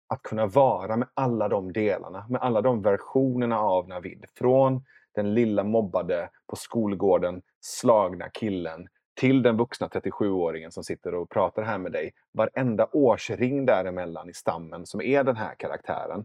att 0.09 0.22
kunna 0.22 0.47
vara 0.47 0.97
med 0.97 1.09
alla 1.14 1.49
de 1.49 1.72
delarna, 1.72 2.26
med 2.28 2.41
alla 2.41 2.61
de 2.61 2.82
versionerna 2.82 3.59
av 3.59 3.88
Navid. 3.88 4.24
Från 4.34 4.84
den 5.14 5.34
lilla 5.34 5.64
mobbade 5.64 6.30
på 6.47 6.57
skolgården, 6.57 7.43
slagna 7.61 8.28
killen 8.28 8.88
till 9.21 9.43
den 9.43 9.57
vuxna 9.57 9.89
37-åringen 9.89 10.71
som 10.71 10.85
sitter 10.85 11.14
och 11.14 11.31
pratar 11.31 11.62
här 11.62 11.79
med 11.79 11.93
dig. 11.93 12.12
Varenda 12.33 12.87
årsring 12.93 13.66
däremellan 13.66 14.31
i 14.31 14.33
stammen 14.33 14.87
som 14.87 15.01
är 15.01 15.25
den 15.25 15.37
här 15.37 15.55
karaktären. 15.55 16.25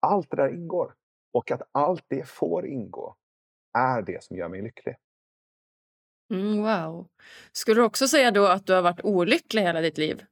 Allt 0.00 0.30
det 0.30 0.36
där 0.36 0.54
ingår. 0.54 0.94
Och 1.32 1.50
att 1.50 1.62
allt 1.72 2.04
det 2.08 2.28
får 2.28 2.66
ingå 2.66 3.16
är 3.78 4.02
det 4.02 4.24
som 4.24 4.36
gör 4.36 4.48
mig 4.48 4.62
lycklig. 4.62 4.96
Mm, 6.30 6.62
wow. 6.62 7.08
Skulle 7.52 7.80
du 7.80 7.84
också 7.84 8.08
säga 8.08 8.30
då 8.30 8.46
att 8.46 8.66
du 8.66 8.72
har 8.72 8.82
varit 8.82 9.04
olycklig 9.04 9.62
hela 9.62 9.80
ditt 9.80 9.98
liv? 9.98 10.24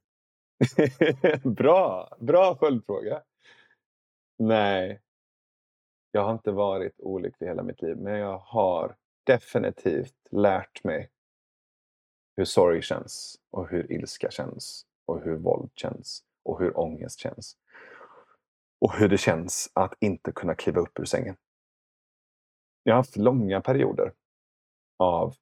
bra! 1.45 2.17
Bra 2.21 2.57
följdfråga. 2.57 3.23
Nej, 4.39 5.01
jag 6.11 6.25
har 6.25 6.33
inte 6.33 6.53
varit 6.53 7.01
olycklig 7.01 7.49
hela 7.49 7.63
mitt 7.63 7.83
liv, 7.83 7.97
men 7.97 8.19
jag 8.19 8.39
har 8.39 8.97
definitivt 9.25 10.15
lärt 10.31 10.85
mig 10.85 11.11
hur 12.41 12.45
sorg 12.45 12.83
känns 12.83 13.41
och 13.51 13.69
hur 13.69 13.93
ilska 13.93 14.31
känns 14.31 14.87
och 15.07 15.23
hur 15.23 15.37
våld 15.37 15.71
känns 15.75 16.25
och 16.43 16.61
hur 16.61 16.79
ångest 16.79 17.19
känns. 17.19 17.57
Och 18.81 18.93
hur 18.93 19.09
det 19.09 19.19
känns 19.19 19.71
att 19.75 19.95
inte 20.01 20.33
kunna 20.33 20.55
kliva 20.55 20.81
upp 20.81 20.99
ur 20.99 21.05
sängen. 21.05 21.37
Jag 22.83 22.93
har 22.93 22.97
haft 22.97 23.17
långa 23.17 23.61
perioder 23.61 24.13
av 24.99 25.35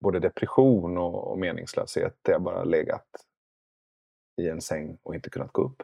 både 0.00 0.20
depression 0.20 0.98
och, 0.98 1.30
och 1.30 1.38
meningslöshet 1.38 2.18
där 2.22 2.32
jag 2.32 2.42
bara 2.42 2.64
legat 2.64 3.26
i 4.40 4.48
en 4.48 4.60
säng 4.60 4.98
och 5.02 5.14
inte 5.14 5.30
kunnat 5.30 5.52
gå 5.52 5.62
upp. 5.62 5.82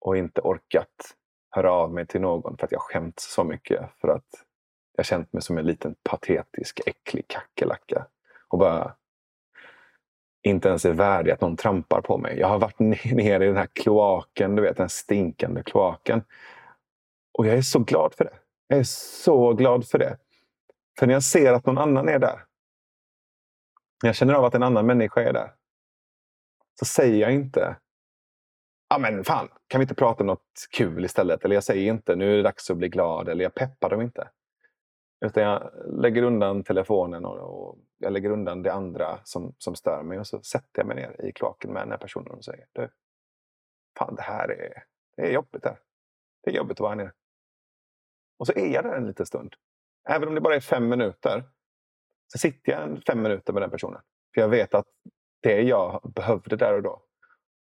Och 0.00 0.16
inte 0.16 0.40
orkat 0.40 1.16
höra 1.50 1.72
av 1.72 1.92
mig 1.92 2.06
till 2.06 2.20
någon 2.20 2.56
för 2.56 2.66
att 2.66 2.72
jag 2.72 2.80
skämts 2.80 3.34
så 3.34 3.44
mycket 3.44 3.90
för 4.00 4.08
att 4.08 4.44
jag 4.96 5.06
känt 5.06 5.32
mig 5.32 5.42
som 5.42 5.58
en 5.58 5.66
liten 5.66 5.94
patetisk, 6.02 6.80
äcklig 6.86 7.28
kackerlacka. 7.28 8.06
Och 8.48 8.58
bara 8.58 8.94
inte 10.42 10.68
ens 10.68 10.84
är 10.84 10.92
värdig 10.92 11.30
att 11.32 11.40
någon 11.40 11.56
trampar 11.56 12.00
på 12.00 12.18
mig. 12.18 12.38
Jag 12.38 12.48
har 12.48 12.58
varit 12.58 12.78
nere 12.78 13.44
i 13.44 13.48
den 13.48 13.56
här 13.56 13.68
kloaken, 13.72 14.56
du 14.56 14.62
vet 14.62 14.76
den 14.76 14.88
stinkande 14.88 15.62
kloaken. 15.62 16.22
Och 17.38 17.46
jag 17.46 17.54
är 17.54 17.62
så 17.62 17.78
glad 17.78 18.14
för 18.14 18.24
det. 18.24 18.34
Jag 18.68 18.78
är 18.78 18.84
så 18.84 19.52
glad 19.52 19.88
för 19.88 19.98
det. 19.98 20.18
För 20.98 21.06
när 21.06 21.14
jag 21.14 21.22
ser 21.22 21.52
att 21.52 21.66
någon 21.66 21.78
annan 21.78 22.08
är 22.08 22.18
där. 22.18 22.44
När 24.02 24.08
jag 24.08 24.16
känner 24.16 24.34
av 24.34 24.44
att 24.44 24.54
en 24.54 24.62
annan 24.62 24.86
människa 24.86 25.22
är 25.22 25.32
där. 25.32 25.52
Så 26.78 26.84
säger 26.84 27.20
jag 27.20 27.34
inte 27.34 27.76
Ja 28.88 28.98
men 28.98 29.24
fan, 29.24 29.48
kan 29.68 29.78
vi 29.78 29.82
inte 29.82 29.94
prata 29.94 30.22
om 30.22 30.26
något 30.26 30.68
kul 30.70 31.04
istället? 31.04 31.44
Eller 31.44 31.54
jag 31.54 31.64
säger 31.64 31.92
inte 31.92 32.16
nu 32.16 32.32
är 32.32 32.36
det 32.36 32.42
dags 32.42 32.70
att 32.70 32.76
bli 32.76 32.88
glad. 32.88 33.28
Eller 33.28 33.44
jag 33.44 33.54
peppar 33.54 33.90
dem 33.90 34.00
inte. 34.00 34.28
Utan 35.24 35.42
jag 35.42 35.70
lägger 35.86 36.22
undan 36.22 36.64
telefonen 36.64 37.24
och, 37.24 37.38
och, 37.38 37.78
jag 37.98 38.12
lägger 38.12 38.30
undan 38.30 38.62
det 38.62 38.72
andra 38.72 39.20
som, 39.24 39.54
som 39.58 39.74
stör 39.74 40.02
mig. 40.02 40.18
Och 40.18 40.26
så 40.26 40.42
sätter 40.42 40.80
jag 40.80 40.86
mig 40.86 40.96
ner 40.96 41.26
i 41.26 41.32
kloaken 41.32 41.72
med 41.72 41.82
den 41.82 41.90
här 41.90 41.98
personen 41.98 42.32
och 42.32 42.44
säger 42.44 42.66
du, 42.72 42.90
Fan 43.98 44.14
det 44.14 44.22
här 44.22 44.48
är, 44.48 44.84
det 45.16 45.22
är 45.22 45.32
jobbigt 45.32 45.64
här. 45.64 45.78
Det 46.42 46.50
är 46.50 46.54
jobbigt 46.54 46.76
att 46.76 46.80
vara 46.80 46.90
här 46.90 46.96
nere. 46.96 47.12
Och 48.38 48.46
så 48.46 48.52
är 48.52 48.66
jag 48.66 48.84
där 48.84 48.96
en 48.96 49.06
liten 49.06 49.26
stund. 49.26 49.54
Även 50.08 50.28
om 50.28 50.34
det 50.34 50.40
bara 50.40 50.56
är 50.56 50.60
fem 50.60 50.88
minuter. 50.88 51.44
Så 52.32 52.38
sitter 52.38 52.72
jag 52.72 53.02
fem 53.06 53.22
minuter 53.22 53.52
med 53.52 53.62
den 53.62 53.70
personen. 53.70 54.00
För 54.34 54.40
jag 54.40 54.48
vet 54.48 54.74
att 54.74 54.88
det 55.42 55.62
jag 55.62 56.12
behövde 56.14 56.56
där 56.56 56.74
och 56.74 56.82
då. 56.82 57.02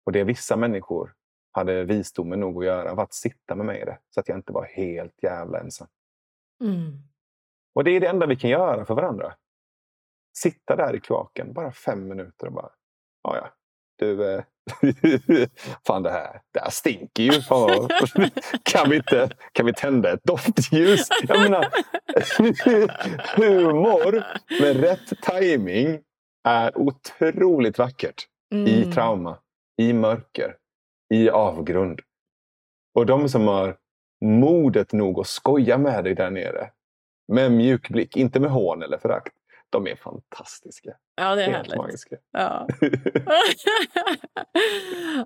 Och 0.05 0.11
det 0.11 0.23
vissa 0.23 0.55
människor 0.55 1.13
hade 1.51 1.83
visdomen 1.83 2.39
nog 2.39 2.57
att 2.57 2.65
göra 2.65 2.95
var 2.95 3.03
att 3.03 3.13
sitta 3.13 3.55
med 3.55 3.65
mig 3.65 3.81
i 3.81 3.85
det. 3.85 3.99
Så 4.09 4.19
att 4.19 4.27
jag 4.27 4.37
inte 4.37 4.53
var 4.53 4.65
helt 4.65 5.23
jävla 5.23 5.59
ensam. 5.59 5.87
Mm. 6.61 7.10
Och 7.75 7.83
det 7.83 7.91
är 7.91 7.99
det 7.99 8.07
enda 8.07 8.25
vi 8.25 8.35
kan 8.35 8.49
göra 8.49 8.85
för 8.85 8.95
varandra. 8.95 9.33
Sitta 10.37 10.75
där 10.75 10.95
i 10.95 10.99
kloaken 10.99 11.53
bara 11.53 11.71
fem 11.71 12.07
minuter 12.07 12.47
och 12.47 12.53
bara, 12.53 12.69
ja 13.23 13.37
ja, 13.37 13.53
du, 13.97 14.33
eh, 14.33 14.43
fan 15.87 16.03
det 16.03 16.11
här, 16.11 16.41
det 16.53 16.59
här 16.59 16.69
stinker 16.69 17.23
ju. 17.23 17.31
kan, 18.63 18.89
vi 18.89 18.95
inte, 18.95 19.29
kan 19.51 19.65
vi 19.65 19.73
tända 19.73 20.13
ett 20.13 20.23
doftljus? 20.23 21.07
Jag 21.27 21.39
menar, 21.39 21.67
humor 23.37 24.23
med 24.61 24.79
rätt 24.79 25.21
timing 25.21 25.99
är 26.43 26.77
otroligt 26.77 27.77
vackert. 27.77 28.27
Mm. 28.53 28.67
I 28.67 28.93
trauma, 28.93 29.37
i 29.77 29.93
mörker, 29.93 30.55
i 31.13 31.29
avgrund. 31.29 31.99
Och 32.95 33.05
de 33.05 33.29
som 33.29 33.47
har 33.47 33.77
modet 34.25 34.93
nog 34.93 35.19
att 35.19 35.27
skoja 35.27 35.77
med 35.77 36.03
dig 36.03 36.15
där 36.15 36.29
nere 36.29 36.71
med 37.27 37.51
mjuk 37.51 37.89
blick, 37.89 38.17
inte 38.17 38.39
med 38.39 38.51
hån 38.51 38.83
eller 38.83 38.97
förakt. 38.97 39.33
De 39.69 39.87
är 39.87 39.95
fantastiska. 39.95 40.89
Ja, 41.15 41.35
det 41.35 41.43
är 41.43 41.45
Helt 41.45 41.57
härligt. 41.57 41.75
magiska. 41.75 42.15
Ja. 42.31 42.67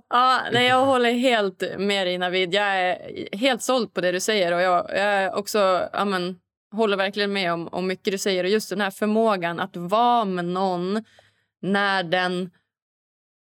ja, 0.09 0.41
nej, 0.51 0.67
jag 0.67 0.85
håller 0.85 1.11
helt 1.11 1.63
med 1.77 2.07
dig 2.07 2.17
Navid. 2.17 2.53
Jag 2.53 2.65
är 2.81 2.97
helt 3.37 3.61
såld 3.61 3.93
på 3.93 4.01
det 4.01 4.11
du 4.11 4.19
säger. 4.19 4.53
Och 4.53 4.61
jag, 4.61 4.89
jag 4.89 4.99
är 4.99 5.35
också, 5.35 5.89
amen, 5.93 6.39
håller 6.71 6.97
verkligen 6.97 7.33
med 7.33 7.53
om, 7.53 7.67
om 7.67 7.87
mycket 7.87 8.11
du 8.11 8.17
säger. 8.17 8.43
Och 8.43 8.49
just 8.49 8.69
den 8.69 8.81
här 8.81 8.91
förmågan 8.91 9.59
att 9.59 9.75
vara 9.77 10.25
med 10.25 10.45
någon 10.45 11.03
när 11.61 12.03
den 12.03 12.51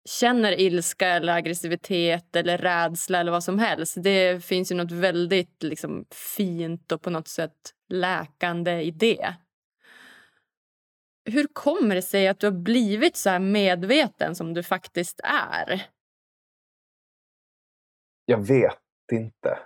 känner 0.04 0.60
ilska 0.60 1.08
eller 1.08 1.32
aggressivitet 1.32 2.36
eller 2.36 2.58
rädsla 2.58 3.20
eller 3.20 3.32
vad 3.32 3.44
som 3.44 3.58
helst. 3.58 3.96
Det 4.02 4.44
finns 4.44 4.72
ju 4.72 4.74
något 4.74 4.92
väldigt 4.92 5.62
liksom, 5.62 6.06
fint 6.10 6.92
och 6.92 7.02
på 7.02 7.10
något 7.10 7.28
sätt 7.28 7.74
läkande 7.88 8.80
i 8.82 8.90
det. 8.90 9.34
Hur 11.24 11.46
kommer 11.52 11.94
det 11.94 12.02
sig 12.02 12.28
att 12.28 12.40
du 12.40 12.46
har 12.46 12.52
blivit 12.52 13.16
så 13.16 13.30
här 13.30 13.38
medveten 13.38 14.34
som 14.34 14.54
du 14.54 14.62
faktiskt 14.62 15.20
är? 15.24 15.86
Jag 18.24 18.38
vet 18.38 18.78
inte. 19.12 19.58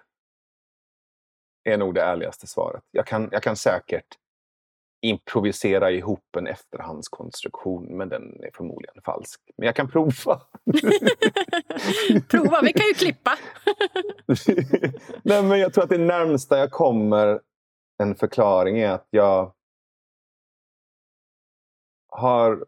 är 1.64 1.76
nog 1.76 1.94
det 1.94 2.02
ärligaste 2.02 2.46
svaret. 2.46 2.82
Jag 2.90 3.06
kan, 3.06 3.28
jag 3.32 3.42
kan 3.42 3.56
säkert 3.56 4.18
improvisera 5.08 5.90
ihop 5.90 6.36
en 6.36 6.46
efterhandskonstruktion 6.46 7.96
men 7.96 8.08
den 8.08 8.22
är 8.22 8.50
förmodligen 8.54 9.02
falsk. 9.04 9.40
Men 9.56 9.66
jag 9.66 9.76
kan 9.76 9.88
prova. 9.88 10.10
prova, 12.30 12.60
vi 12.62 12.72
kan 12.72 12.86
ju 12.86 12.94
klippa. 12.94 13.38
Nej, 15.22 15.42
men 15.42 15.58
jag 15.58 15.72
tror 15.72 15.84
att 15.84 15.90
det 15.90 15.98
närmsta 15.98 16.58
jag 16.58 16.70
kommer 16.70 17.40
en 17.98 18.14
förklaring 18.14 18.78
är 18.78 18.90
att 18.90 19.06
jag 19.10 19.54
har 22.08 22.66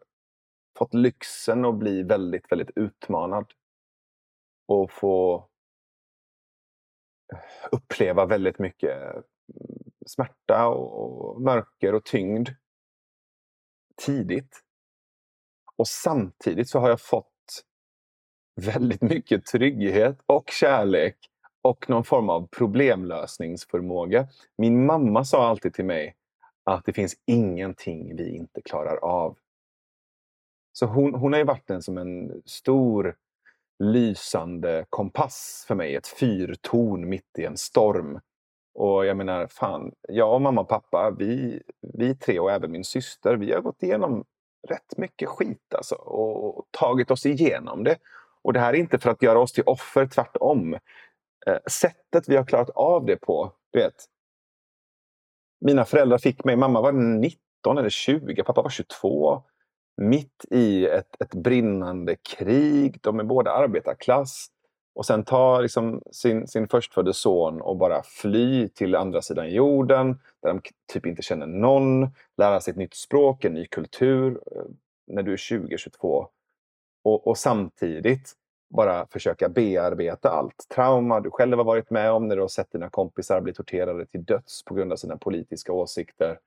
fått 0.77 0.93
lyxen 0.93 1.65
att 1.65 1.75
bli 1.75 2.03
väldigt, 2.03 2.51
väldigt 2.51 2.71
utmanad. 2.75 3.45
Och 4.67 4.91
få 4.91 5.47
uppleva 7.71 8.25
väldigt 8.25 8.59
mycket 8.59 9.25
smärta 10.09 10.67
och 10.67 11.41
mörker 11.41 11.95
och 11.95 12.05
tyngd 12.05 12.49
tidigt. 14.05 14.63
Och 15.75 15.87
samtidigt 15.87 16.69
så 16.69 16.79
har 16.79 16.89
jag 16.89 17.01
fått 17.01 17.65
väldigt 18.61 19.01
mycket 19.01 19.45
trygghet 19.45 20.17
och 20.25 20.49
kärlek 20.49 21.17
och 21.61 21.89
någon 21.89 22.03
form 22.03 22.29
av 22.29 22.47
problemlösningsförmåga. 22.47 24.27
Min 24.57 24.85
mamma 24.85 25.25
sa 25.25 25.47
alltid 25.47 25.73
till 25.73 25.85
mig 25.85 26.15
att 26.63 26.85
det 26.85 26.93
finns 26.93 27.15
ingenting 27.25 28.15
vi 28.15 28.35
inte 28.35 28.61
klarar 28.61 28.97
av. 28.97 29.37
Så 30.73 30.85
hon, 30.85 31.13
hon 31.13 31.33
har 31.33 31.39
ju 31.39 31.45
varit 31.45 31.69
en 31.69 31.81
som 31.81 31.97
en 31.97 32.41
stor 32.45 33.15
lysande 33.83 34.85
kompass 34.89 35.65
för 35.67 35.75
mig, 35.75 35.95
ett 35.95 36.07
fyrtorn 36.07 37.09
mitt 37.09 37.39
i 37.39 37.45
en 37.45 37.57
storm 37.57 38.19
och 38.79 39.05
jag 39.05 39.17
menar, 39.17 39.47
fan, 39.47 39.91
jag, 40.07 40.33
och 40.33 40.41
mamma 40.41 40.61
och 40.61 40.67
pappa, 40.67 41.15
vi, 41.17 41.61
vi 41.81 42.15
tre 42.15 42.39
och 42.39 42.51
även 42.51 42.71
min 42.71 42.83
syster, 42.83 43.35
vi 43.35 43.53
har 43.53 43.61
gått 43.61 43.83
igenom 43.83 44.25
rätt 44.67 44.97
mycket 44.97 45.29
skit 45.29 45.73
alltså 45.75 45.95
och 45.95 46.65
tagit 46.71 47.11
oss 47.11 47.25
igenom 47.25 47.83
det. 47.83 47.97
Och 48.41 48.53
det 48.53 48.59
här 48.59 48.73
är 48.73 48.77
inte 48.77 48.99
för 48.99 49.09
att 49.09 49.21
göra 49.21 49.39
oss 49.39 49.53
till 49.53 49.63
offer, 49.65 50.07
tvärtom. 50.07 50.73
Eh, 51.47 51.57
sättet 51.69 52.29
vi 52.29 52.35
har 52.35 52.45
klarat 52.45 52.69
av 52.69 53.05
det 53.05 53.17
på, 53.17 53.53
du 53.71 53.79
vet. 53.79 54.05
Mina 55.61 55.85
föräldrar 55.85 56.17
fick 56.17 56.43
mig, 56.43 56.55
mamma 56.55 56.81
var 56.81 56.91
19 56.91 57.77
eller 57.77 57.89
20, 57.89 58.43
pappa 58.43 58.61
var 58.61 58.69
22. 58.69 59.43
Mitt 59.97 60.45
i 60.51 60.85
ett, 60.85 61.21
ett 61.21 61.35
brinnande 61.35 62.15
krig, 62.15 62.99
de 63.01 63.19
är 63.19 63.23
båda 63.23 63.51
arbetarklass. 63.51 64.47
Och 64.95 65.05
sen 65.05 65.23
ta 65.23 65.61
liksom 65.61 66.01
sin, 66.11 66.47
sin 66.47 66.67
förstfödde 66.67 67.13
son 67.13 67.61
och 67.61 67.77
bara 67.77 68.03
fly 68.03 68.67
till 68.69 68.95
andra 68.95 69.21
sidan 69.21 69.51
jorden 69.51 70.19
där 70.41 70.49
de 70.49 70.61
typ 70.93 71.05
inte 71.05 71.21
känner 71.21 71.47
någon, 71.47 72.07
lära 72.37 72.61
sig 72.61 72.71
ett 72.71 72.77
nytt 72.77 72.93
språk, 72.93 73.45
en 73.45 73.53
ny 73.53 73.65
kultur 73.65 74.39
eh, 74.55 74.61
när 75.07 75.23
du 75.23 75.33
är 75.33 75.37
20-22. 75.37 76.27
Och, 77.03 77.27
och, 77.27 77.37
samtidigt 77.37 78.33
bara 78.69 79.07
försöka 79.07 79.49
bearbeta 79.49 80.29
allt 80.29 80.65
trauma 80.75 81.19
du 81.19 81.31
själv 81.31 81.57
har 81.57 81.65
varit 81.65 81.89
med 81.89 82.11
om 82.11 82.27
när 82.27 82.35
du 82.35 82.41
har 82.41 82.47
sett 82.47 82.71
dina 82.71 82.89
kompisar 82.89 83.41
bli 83.41 83.53
torterade 83.53 84.05
till 84.05 84.23
döds 84.23 84.63
på 84.65 84.73
grund 84.73 84.91
av 84.91 84.95
sina 84.95 85.17
politiska 85.17 85.73
åsikter. 85.73 86.39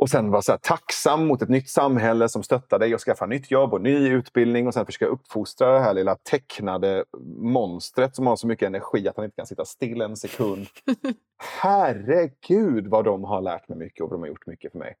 Och 0.00 0.10
sen 0.10 0.30
vara 0.30 0.42
så 0.42 0.58
tacksam 0.62 1.26
mot 1.26 1.42
ett 1.42 1.48
nytt 1.48 1.68
samhälle 1.68 2.28
som 2.28 2.42
stöttar 2.42 2.78
dig 2.78 2.94
och 2.94 3.00
skaffa 3.00 3.26
nytt 3.26 3.50
jobb 3.50 3.72
och 3.72 3.80
ny 3.80 4.08
utbildning 4.08 4.66
och 4.66 4.74
sen 4.74 4.86
försöka 4.86 5.06
uppfostra 5.06 5.72
det 5.72 5.80
här 5.80 5.94
lilla 5.94 6.14
tecknade 6.14 7.04
monstret 7.36 8.16
som 8.16 8.26
har 8.26 8.36
så 8.36 8.46
mycket 8.46 8.66
energi 8.66 9.08
att 9.08 9.16
han 9.16 9.24
inte 9.24 9.36
kan 9.36 9.46
sitta 9.46 9.64
still 9.64 10.00
en 10.00 10.16
sekund. 10.16 10.66
Herregud 11.62 12.86
vad 12.86 13.04
de 13.04 13.24
har 13.24 13.40
lärt 13.40 13.68
mig 13.68 13.78
mycket 13.78 14.04
och 14.04 14.10
de 14.10 14.20
har 14.20 14.28
gjort 14.28 14.46
mycket 14.46 14.72
för 14.72 14.78
mig. 14.78 14.96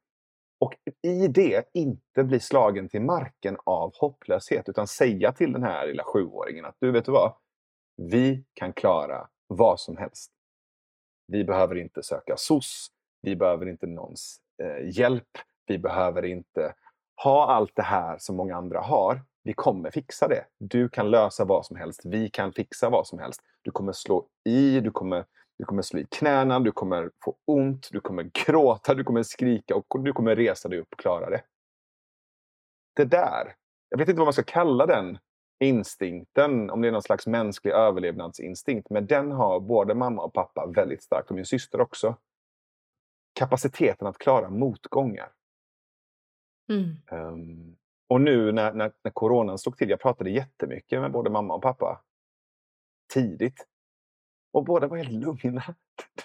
Och 0.60 0.74
i 1.02 1.28
det 1.28 1.64
inte 1.74 2.24
bli 2.24 2.40
slagen 2.40 2.88
till 2.88 3.02
marken 3.02 3.56
av 3.64 3.92
hopplöshet 4.00 4.68
utan 4.68 4.86
säga 4.86 5.32
till 5.32 5.52
den 5.52 5.62
här 5.62 5.86
lilla 5.86 6.04
sjuåringen 6.04 6.64
att 6.64 6.76
du 6.80 6.90
vet 6.90 7.04
du 7.04 7.12
vad? 7.12 7.32
Vi 7.96 8.44
kan 8.54 8.72
klara 8.72 9.28
vad 9.46 9.80
som 9.80 9.96
helst. 9.96 10.32
Vi 11.26 11.44
behöver 11.44 11.74
inte 11.74 12.02
söka 12.02 12.36
SOS. 12.36 12.86
Vi 13.22 13.36
behöver 13.36 13.68
inte 13.68 13.86
någons 13.86 14.40
Eh, 14.62 14.98
hjälp. 14.98 15.28
Vi 15.66 15.78
behöver 15.78 16.24
inte 16.24 16.74
ha 17.22 17.50
allt 17.50 17.72
det 17.74 17.82
här 17.82 18.18
som 18.18 18.36
många 18.36 18.56
andra 18.56 18.80
har. 18.80 19.22
Vi 19.42 19.52
kommer 19.52 19.90
fixa 19.90 20.28
det. 20.28 20.44
Du 20.58 20.88
kan 20.88 21.10
lösa 21.10 21.44
vad 21.44 21.66
som 21.66 21.76
helst. 21.76 22.00
Vi 22.04 22.30
kan 22.30 22.52
fixa 22.52 22.90
vad 22.90 23.06
som 23.06 23.18
helst. 23.18 23.42
Du 23.62 23.70
kommer 23.70 23.92
slå 23.92 24.26
i, 24.44 24.80
du 24.80 24.90
kommer, 24.90 25.24
du 25.58 25.64
kommer 25.64 25.82
slå 25.82 26.00
i 26.00 26.06
knäna, 26.10 26.60
du 26.60 26.72
kommer 26.72 27.10
få 27.24 27.36
ont, 27.44 27.88
du 27.92 28.00
kommer 28.00 28.30
gråta, 28.46 28.94
du 28.94 29.04
kommer 29.04 29.22
skrika 29.22 29.74
och 29.74 30.00
du 30.04 30.12
kommer 30.12 30.36
resa 30.36 30.68
dig 30.68 30.78
upp 30.78 30.88
och 30.92 30.98
klara 30.98 31.30
det. 31.30 31.42
Det 32.96 33.04
där, 33.04 33.54
jag 33.88 33.98
vet 33.98 34.08
inte 34.08 34.18
vad 34.18 34.26
man 34.26 34.32
ska 34.32 34.42
kalla 34.42 34.86
den 34.86 35.18
instinkten, 35.64 36.70
om 36.70 36.80
det 36.80 36.88
är 36.88 36.92
någon 36.92 37.02
slags 37.02 37.26
mänsklig 37.26 37.72
överlevnadsinstinkt, 37.72 38.90
men 38.90 39.06
den 39.06 39.32
har 39.32 39.60
både 39.60 39.94
mamma 39.94 40.22
och 40.22 40.32
pappa 40.32 40.66
väldigt 40.66 41.02
starkt 41.02 41.30
och 41.30 41.36
min 41.36 41.46
syster 41.46 41.80
också 41.80 42.16
kapaciteten 43.38 44.06
att 44.06 44.18
klara 44.18 44.50
motgångar. 44.50 45.32
Mm. 46.68 46.96
Um, 47.10 47.76
och 48.08 48.20
nu 48.20 48.52
när, 48.52 48.72
när, 48.72 48.92
när 49.04 49.10
coronan 49.10 49.58
slog 49.58 49.78
till, 49.78 49.90
jag 49.90 50.00
pratade 50.00 50.30
jättemycket 50.30 51.00
med 51.00 51.12
både 51.12 51.30
mamma 51.30 51.54
och 51.54 51.62
pappa 51.62 52.02
tidigt. 53.14 53.66
Och 54.52 54.64
båda 54.64 54.86
var 54.86 54.96
helt 54.96 55.12
lugna. 55.12 55.62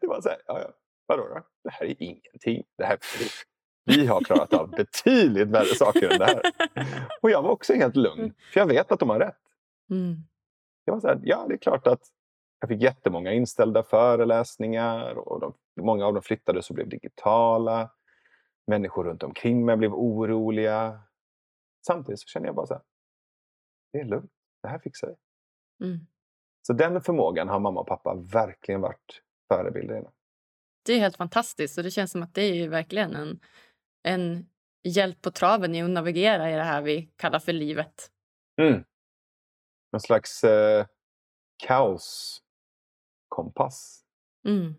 det 0.00 0.06
var 0.06 0.20
så 0.20 0.28
här, 0.28 0.38
ja, 0.46 0.60
ja, 0.60 0.72
vadå 1.06 1.28
då? 1.28 1.42
Det 1.64 1.70
här 1.70 1.86
är 1.86 2.02
ingenting. 2.02 2.64
Det 2.76 2.84
här, 2.84 2.98
vi 3.84 4.06
har 4.06 4.20
klarat 4.20 4.54
av 4.54 4.70
betydligt 4.70 5.48
värre 5.48 5.74
saker 5.74 6.12
än 6.12 6.18
det 6.18 6.26
här. 6.26 6.42
Och 7.22 7.30
jag 7.30 7.42
var 7.42 7.50
också 7.50 7.74
helt 7.74 7.96
lugn, 7.96 8.20
mm. 8.20 8.34
för 8.52 8.60
jag 8.60 8.66
vet 8.66 8.92
att 8.92 9.00
de 9.00 9.10
har 9.10 9.20
rätt. 9.20 9.42
Mm. 9.90 10.16
Jag 10.84 10.92
var 10.94 11.00
så 11.00 11.08
här, 11.08 11.20
ja 11.22 11.46
det 11.48 11.54
är 11.54 11.58
klart 11.58 11.86
att 11.86 12.02
jag 12.60 12.68
fick 12.68 12.82
jättemånga 12.82 13.32
inställda 13.32 13.82
föreläsningar 13.82 15.14
och 15.14 15.40
de, 15.40 15.54
många 15.80 16.06
av 16.06 16.14
dem 16.14 16.22
flyttades 16.22 16.70
och 16.70 16.74
blev 16.74 16.88
digitala. 16.88 17.90
Människor 18.66 19.04
runt 19.04 19.22
omkring 19.22 19.64
mig 19.64 19.76
blev 19.76 19.94
oroliga. 19.94 21.00
Samtidigt 21.86 22.20
så 22.20 22.26
känner 22.26 22.46
jag 22.46 22.54
bara 22.54 22.66
så 22.66 22.74
här, 22.74 22.82
det 23.92 23.98
är 23.98 24.04
lugnt, 24.04 24.32
det 24.62 24.68
här 24.68 24.78
fixar 24.78 25.08
vi. 25.08 25.86
Mm. 25.86 26.06
Så 26.66 26.72
den 26.72 27.00
förmågan 27.00 27.48
har 27.48 27.60
mamma 27.60 27.80
och 27.80 27.86
pappa 27.86 28.14
verkligen 28.14 28.80
varit 28.80 29.22
förebilder 29.48 29.98
i. 29.98 30.04
Det 30.84 30.92
är 30.92 30.98
helt 30.98 31.16
fantastiskt 31.16 31.78
och 31.78 31.84
det 31.84 31.90
känns 31.90 32.10
som 32.10 32.22
att 32.22 32.34
det 32.34 32.42
är 32.42 32.68
verkligen 32.68 33.16
en, 33.16 33.40
en 34.02 34.48
hjälp 34.82 35.22
på 35.22 35.30
traven 35.30 35.74
i 35.74 35.82
att 35.82 35.90
navigera 35.90 36.50
i 36.50 36.54
det 36.54 36.62
här 36.62 36.82
vi 36.82 37.10
kallar 37.16 37.38
för 37.38 37.52
livet. 37.52 38.10
Mm. 38.60 38.84
Någon 39.92 40.00
slags 40.00 40.44
eh, 40.44 40.86
kaos 41.66 42.42
kompass. 43.38 44.00
Mm. 44.46 44.74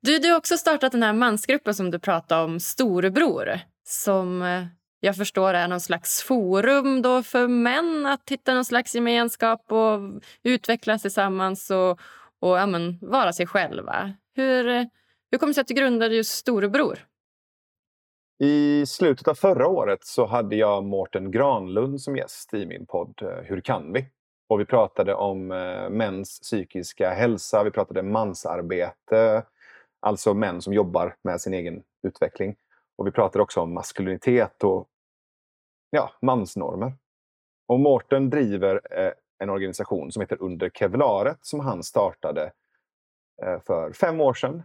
Du, 0.00 0.18
du 0.18 0.30
har 0.30 0.38
också 0.38 0.56
startat 0.56 0.92
den 0.92 1.02
här 1.02 1.12
mansgruppen 1.12 1.74
som 1.74 1.90
du 1.90 1.98
pratade 1.98 2.42
om, 2.44 2.60
Storebror. 2.60 3.60
Som 3.84 4.42
eh, 4.42 4.66
jag 5.00 5.16
förstår 5.16 5.54
är 5.54 5.68
någon 5.68 5.80
slags 5.80 6.22
forum 6.22 7.02
då 7.02 7.22
för 7.22 7.48
män 7.48 8.06
att 8.06 8.30
hitta 8.30 8.54
någon 8.54 8.64
slags 8.64 8.94
gemenskap 8.94 9.72
och 9.72 10.22
utvecklas 10.42 11.02
tillsammans 11.02 11.70
och, 11.70 11.90
och 12.40 12.58
ja, 12.58 12.66
men, 12.66 12.98
vara 13.00 13.32
sig 13.32 13.46
själva. 13.46 14.12
Hur, 14.34 14.64
hur 15.30 15.38
kom 15.38 15.48
det 15.48 15.54
sig 15.54 15.60
att 15.60 15.68
du 15.68 15.74
grundade 15.74 16.14
just 16.14 16.30
Storebror? 16.30 16.98
I 18.38 18.86
slutet 18.86 19.28
av 19.28 19.34
förra 19.34 19.68
året 19.68 20.04
så 20.04 20.26
hade 20.26 20.56
jag 20.56 20.84
Mårten 20.84 21.30
Granlund 21.30 22.00
som 22.00 22.16
gäst 22.16 22.54
i 22.54 22.66
min 22.66 22.86
podd 22.86 23.22
eh, 23.22 23.44
Hur 23.44 23.60
kan 23.60 23.92
vi? 23.92 24.08
Och 24.48 24.60
vi 24.60 24.64
pratade 24.64 25.14
om 25.14 25.52
eh, 25.52 25.90
mäns 25.90 26.40
psykiska 26.40 27.10
hälsa, 27.10 27.64
vi 27.64 27.70
pratade 27.70 28.02
mansarbete, 28.02 29.42
alltså 30.00 30.34
män 30.34 30.62
som 30.62 30.72
jobbar 30.72 31.16
med 31.22 31.40
sin 31.40 31.54
egen 31.54 31.82
utveckling. 32.02 32.56
Och 32.96 33.06
vi 33.06 33.10
pratade 33.10 33.42
också 33.42 33.60
om 33.60 33.74
maskulinitet 33.74 34.64
och 34.64 34.88
ja, 35.90 36.10
mansnormer. 36.22 36.92
Och 37.68 37.80
Mårten 37.80 38.30
driver 38.30 38.80
eh, 38.90 39.12
en 39.38 39.50
organisation 39.50 40.12
som 40.12 40.20
heter 40.20 40.42
Under 40.42 40.70
Kevlaret 40.70 41.38
som 41.40 41.60
han 41.60 41.82
startade 41.82 42.52
eh, 43.42 43.60
för 43.66 43.92
fem 43.92 44.20
år 44.20 44.34
sedan. 44.34 44.62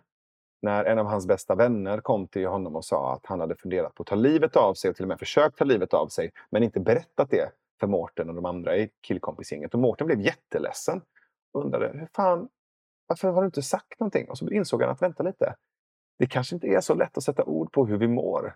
När 0.62 0.86
en 0.86 1.00
av 1.00 1.06
hans 1.06 1.28
bästa 1.28 1.56
vänner 1.56 2.02
kom 2.02 2.28
till 2.28 2.48
honom 2.48 2.76
och 2.76 2.86
sa 2.86 3.14
att 3.14 3.26
han 3.26 3.40
hade 3.40 3.56
funderat 3.56 3.96
på 3.96 4.04
att 4.04 4.08
ta 4.08 4.16
livet 4.16 4.56
av 4.56 4.74
sig 4.74 4.90
och 4.90 4.96
till 4.96 5.06
och 5.06 5.10
med 5.10 5.20
försökt 5.20 5.58
ta 5.58 5.66
livet 5.66 5.94
av 5.94 6.08
sig 6.08 6.32
men 6.50 6.64
inte 6.64 6.80
berättat 6.80 7.30
det 7.30 7.52
för 7.82 7.88
Mårten 7.88 8.30
och 8.30 8.36
de 8.36 8.46
andra 8.46 8.78
i 8.78 8.90
killkompisgänget. 9.02 9.74
Och 9.74 9.80
Mårten 9.80 10.08
blev 10.08 10.22
jätteledsen 10.22 11.02
och 11.54 11.66
undrade 11.66 11.92
hur 11.94 12.08
fan, 12.16 12.50
varför 13.08 13.32
har 13.32 13.42
du 13.42 13.46
inte 13.46 13.62
sagt 13.62 14.00
någonting? 14.00 14.30
Och 14.30 14.38
så 14.38 14.50
insåg 14.50 14.82
han 14.82 14.92
att 14.92 15.02
vänta 15.02 15.24
lite, 15.24 15.56
det 16.20 16.28
kanske 16.28 16.56
inte 16.56 16.68
är 16.68 16.82
så 16.82 16.94
lätt 16.94 17.18
att 17.18 17.24
sätta 17.24 17.44
ord 17.44 17.72
på 17.72 17.86
hur 17.86 17.98
vi 17.98 18.08
mår. 18.08 18.56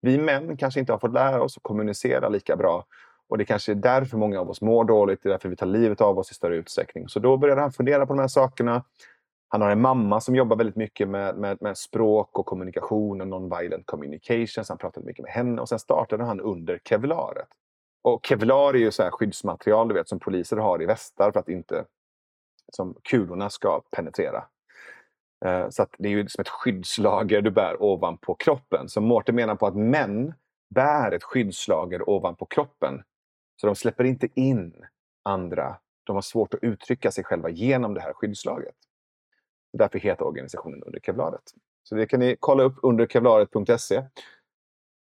Vi 0.00 0.18
män 0.18 0.56
kanske 0.56 0.80
inte 0.80 0.92
har 0.92 0.98
fått 0.98 1.12
lära 1.12 1.42
oss 1.42 1.56
att 1.56 1.62
kommunicera 1.62 2.28
lika 2.28 2.56
bra 2.56 2.86
och 3.30 3.38
det 3.38 3.44
kanske 3.44 3.72
är 3.72 3.76
därför 3.76 4.16
många 4.16 4.40
av 4.40 4.50
oss 4.50 4.60
mår 4.60 4.84
dåligt, 4.84 5.22
det 5.22 5.28
är 5.28 5.30
därför 5.30 5.48
vi 5.48 5.56
tar 5.56 5.66
livet 5.66 6.00
av 6.00 6.18
oss 6.18 6.30
i 6.30 6.34
större 6.34 6.56
utsträckning. 6.56 7.08
Så 7.08 7.20
då 7.20 7.36
började 7.36 7.60
han 7.60 7.72
fundera 7.72 8.06
på 8.06 8.12
de 8.12 8.20
här 8.20 8.28
sakerna. 8.28 8.84
Han 9.48 9.60
har 9.60 9.70
en 9.70 9.80
mamma 9.80 10.20
som 10.20 10.36
jobbar 10.36 10.56
väldigt 10.56 10.76
mycket 10.76 11.08
med, 11.08 11.36
med, 11.36 11.58
med 11.60 11.78
språk 11.78 12.38
och 12.38 12.46
kommunikation 12.46 13.20
och 13.20 13.26
non-violent 13.26 13.84
communication. 13.84 14.64
Så 14.64 14.72
han 14.72 14.78
pratade 14.78 15.06
mycket 15.06 15.22
med 15.22 15.32
henne 15.32 15.60
och 15.60 15.68
sen 15.68 15.78
startade 15.78 16.24
han 16.24 16.40
under 16.40 16.80
Kevlaret. 16.84 17.48
Och 18.02 18.26
kevlar 18.26 18.74
är 18.74 18.78
ju 18.78 18.90
så 18.90 19.02
här 19.02 19.10
skyddsmaterial 19.10 19.88
du 19.88 19.94
vet, 19.94 20.08
som 20.08 20.18
poliser 20.18 20.56
har 20.56 20.82
i 20.82 20.86
västar 20.86 21.32
för 21.32 21.40
att 21.40 21.48
inte 21.48 21.84
som 22.72 22.96
kulorna 23.02 23.50
ska 23.50 23.82
penetrera. 23.96 24.44
Eh, 25.44 25.68
så 25.70 25.82
att 25.82 25.94
det 25.98 26.08
är 26.08 26.12
ju 26.12 26.28
som 26.28 26.42
ett 26.42 26.48
skyddslager 26.48 27.42
du 27.42 27.50
bär 27.50 27.82
ovanpå 27.82 28.34
kroppen. 28.34 28.88
Så 28.88 29.00
Mårten 29.00 29.34
menar 29.34 29.54
på 29.54 29.66
att 29.66 29.76
män 29.76 30.34
bär 30.74 31.12
ett 31.12 31.24
skyddslager 31.24 32.08
ovanpå 32.10 32.46
kroppen. 32.46 33.02
Så 33.60 33.66
de 33.66 33.76
släpper 33.76 34.04
inte 34.04 34.28
in 34.34 34.86
andra. 35.22 35.76
De 36.04 36.16
har 36.16 36.22
svårt 36.22 36.54
att 36.54 36.62
uttrycka 36.62 37.10
sig 37.10 37.24
själva 37.24 37.48
genom 37.48 37.94
det 37.94 38.00
här 38.00 38.12
skyddslaget. 38.12 38.74
Därför 39.72 39.98
heter 39.98 40.24
organisationen 40.24 40.82
Under 40.82 41.00
Kevlaret. 41.00 41.42
Så 41.82 41.94
det 41.94 42.06
kan 42.06 42.20
ni 42.20 42.36
kolla 42.40 42.62
upp 42.62 42.76
under 42.82 43.06
kevlaret.se. 43.06 44.02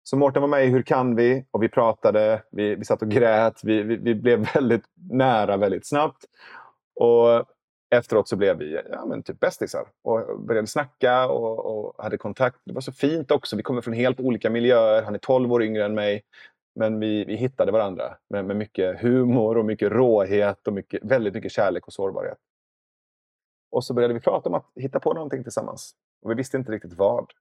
Så 0.03 0.17
Mårten 0.17 0.41
var 0.41 0.49
med 0.49 0.65
i 0.65 0.67
Hur 0.67 0.81
kan 0.81 1.15
vi? 1.15 1.45
Och 1.51 1.63
vi 1.63 1.69
pratade, 1.69 2.43
vi, 2.51 2.75
vi 2.75 2.85
satt 2.85 3.01
och 3.01 3.09
grät, 3.09 3.63
vi, 3.63 3.83
vi, 3.83 3.95
vi 3.95 4.15
blev 4.15 4.53
väldigt 4.53 4.83
nära 5.11 5.57
väldigt 5.57 5.87
snabbt. 5.87 6.25
Och 6.95 7.45
efteråt 7.95 8.27
så 8.27 8.35
blev 8.35 8.57
vi 8.57 8.81
ja, 8.91 9.05
men 9.05 9.23
typ 9.23 9.39
bästisar 9.39 9.87
och 10.01 10.39
började 10.39 10.67
snacka 10.67 11.27
och, 11.27 11.65
och, 11.65 12.03
hade 12.03 12.17
kontakt. 12.17 12.57
Det 12.65 12.73
var 12.73 12.81
så 12.81 12.91
fint 12.91 13.31
också. 13.31 13.55
Vi 13.55 13.63
kommer 13.63 13.81
från 13.81 13.93
helt 13.93 14.19
olika 14.19 14.49
miljöer. 14.49 15.03
Han 15.03 15.15
är 15.15 15.19
12 15.19 15.53
år 15.53 15.63
yngre 15.63 15.85
än 15.85 15.93
mig. 15.93 16.21
Men 16.75 16.99
vi, 16.99 17.25
vi 17.25 17.35
hittade 17.35 17.71
varandra 17.71 18.17
med, 18.29 18.45
med 18.45 18.55
mycket 18.55 19.01
humor 19.01 19.57
och 19.57 19.65
mycket 19.65 19.91
råhet 19.91 20.67
och 20.67 20.73
mycket, 20.73 21.03
väldigt 21.03 21.33
mycket 21.33 21.51
kärlek 21.51 21.87
och 21.87 21.93
sårbarhet. 21.93 22.37
Och 23.71 23.83
så 23.83 23.93
började 23.93 24.13
vi 24.13 24.19
prata 24.19 24.49
om 24.49 24.55
att 24.55 24.71
hitta 24.75 24.99
på 24.99 25.13
någonting 25.13 25.43
tillsammans. 25.43 25.95
Och 26.21 26.31
vi 26.31 26.35
visste 26.35 26.57
inte 26.57 26.71
riktigt 26.71 26.93
vad. 26.93 27.31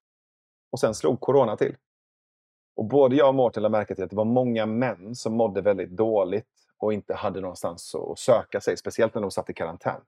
Och 0.72 0.80
sen 0.80 0.94
slog 0.94 1.20
corona 1.20 1.56
till. 1.56 1.76
Och 2.80 2.86
både 2.86 3.16
jag 3.16 3.28
och 3.28 3.34
Mårten 3.34 3.62
lade 3.62 3.72
märke 3.72 3.94
till 3.94 4.04
att 4.04 4.10
det 4.10 4.16
var 4.16 4.24
många 4.24 4.66
män 4.66 5.14
som 5.14 5.32
mådde 5.32 5.60
väldigt 5.60 5.90
dåligt 5.90 6.46
och 6.78 6.92
inte 6.92 7.14
hade 7.14 7.40
någonstans 7.40 7.94
att 7.94 8.18
söka 8.18 8.60
sig, 8.60 8.76
speciellt 8.76 9.14
när 9.14 9.22
de 9.22 9.30
satt 9.30 9.50
i 9.50 9.54
karantän. 9.54 10.00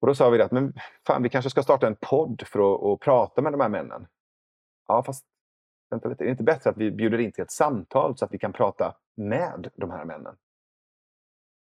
Och 0.00 0.06
då 0.06 0.14
sa 0.14 0.30
vi 0.30 0.42
att 0.42 0.52
men 0.52 0.74
fan, 1.06 1.22
vi 1.22 1.28
kanske 1.28 1.50
ska 1.50 1.62
starta 1.62 1.86
en 1.86 1.96
podd 2.00 2.42
för 2.46 2.74
att, 2.74 2.82
att 2.82 3.00
prata 3.00 3.42
med 3.42 3.52
de 3.52 3.60
här 3.60 3.68
männen. 3.68 4.06
Ja, 4.88 5.02
fast 5.02 5.26
vänta 5.90 6.08
lite, 6.08 6.24
är 6.24 6.26
det 6.26 6.30
inte 6.30 6.42
bättre 6.42 6.70
att 6.70 6.76
vi 6.76 6.90
bjuder 6.90 7.18
in 7.18 7.32
till 7.32 7.42
ett 7.42 7.50
samtal 7.50 8.16
så 8.16 8.24
att 8.24 8.32
vi 8.32 8.38
kan 8.38 8.52
prata 8.52 8.94
med 9.14 9.70
de 9.76 9.90
här 9.90 10.04
männen? 10.04 10.36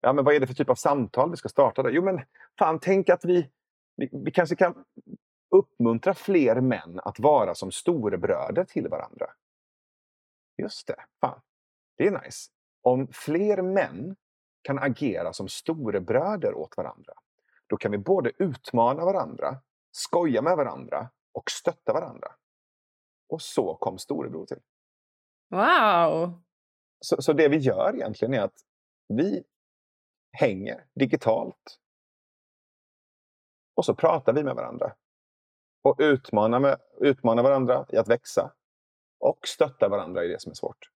Ja, 0.01 0.13
men 0.13 0.25
vad 0.25 0.35
är 0.35 0.39
det 0.39 0.47
för 0.47 0.53
typ 0.53 0.69
av 0.69 0.75
samtal 0.75 1.31
vi 1.31 1.37
ska 1.37 1.49
starta? 1.49 1.83
Då? 1.83 1.89
Jo, 1.89 2.03
men 2.03 2.21
fan, 2.59 2.79
tänk 2.79 3.09
att 3.09 3.25
vi, 3.25 3.49
vi, 3.95 4.09
vi 4.11 4.31
kanske 4.31 4.55
kan 4.55 4.83
uppmuntra 5.49 6.13
fler 6.13 6.61
män 6.61 6.99
att 7.03 7.19
vara 7.19 7.55
som 7.55 7.71
storebröder 7.71 8.63
till 8.63 8.87
varandra. 8.87 9.27
Just 10.61 10.87
det, 10.87 11.05
fan. 11.21 11.41
Det 11.97 12.07
är 12.07 12.23
nice. 12.23 12.51
Om 12.81 13.07
fler 13.07 13.61
män 13.61 14.15
kan 14.61 14.79
agera 14.79 15.33
som 15.33 15.47
storebröder 15.47 16.53
åt 16.53 16.77
varandra, 16.77 17.13
då 17.67 17.77
kan 17.77 17.91
vi 17.91 17.97
både 17.97 18.31
utmana 18.37 19.05
varandra, 19.05 19.61
skoja 19.91 20.41
med 20.41 20.57
varandra 20.57 21.09
och 21.31 21.51
stötta 21.51 21.93
varandra. 21.93 22.35
Och 23.29 23.41
så 23.41 23.75
kom 23.75 23.97
storebror 23.97 24.45
till. 24.45 24.59
Wow! 25.49 26.41
Så, 26.99 27.21
så 27.21 27.33
det 27.33 27.47
vi 27.47 27.57
gör 27.57 27.95
egentligen 27.95 28.33
är 28.33 28.41
att 28.41 28.59
vi 29.07 29.43
hänger 30.31 30.85
digitalt. 30.93 31.79
Och 33.75 33.85
så 33.85 33.95
pratar 33.95 34.33
vi 34.33 34.43
med 34.43 34.55
varandra. 34.55 34.95
Och 35.83 35.95
utmanar, 35.99 36.59
med, 36.59 36.77
utmanar 36.97 37.43
varandra 37.43 37.85
i 37.89 37.97
att 37.97 38.07
växa. 38.07 38.53
Och 39.21 39.47
stöttar 39.47 39.89
varandra 39.89 40.25
i 40.25 40.27
det 40.27 40.41
som 40.41 40.49
är 40.49 40.55
svårt. 40.55 40.89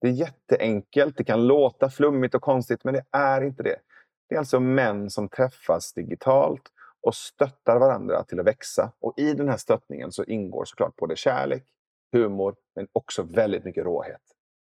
Det 0.00 0.08
är 0.08 0.12
jätteenkelt, 0.12 1.16
det 1.16 1.24
kan 1.24 1.46
låta 1.46 1.90
flummigt 1.90 2.34
och 2.34 2.42
konstigt 2.42 2.84
men 2.84 2.94
det 2.94 3.04
är 3.10 3.40
inte 3.40 3.62
det. 3.62 3.80
Det 4.28 4.34
är 4.34 4.38
alltså 4.38 4.60
män 4.60 5.10
som 5.10 5.28
träffas 5.28 5.92
digitalt 5.92 6.62
och 7.02 7.14
stöttar 7.14 7.78
varandra 7.78 8.24
till 8.24 8.40
att 8.40 8.46
växa. 8.46 8.92
Och 9.00 9.14
i 9.16 9.34
den 9.34 9.48
här 9.48 9.56
stöttningen 9.56 10.12
så 10.12 10.24
ingår 10.24 10.64
såklart 10.64 10.96
både 10.96 11.16
kärlek, 11.16 11.64
humor 12.12 12.54
men 12.74 12.88
också 12.92 13.22
väldigt 13.22 13.64
mycket 13.64 13.84
råhet. 13.84 14.20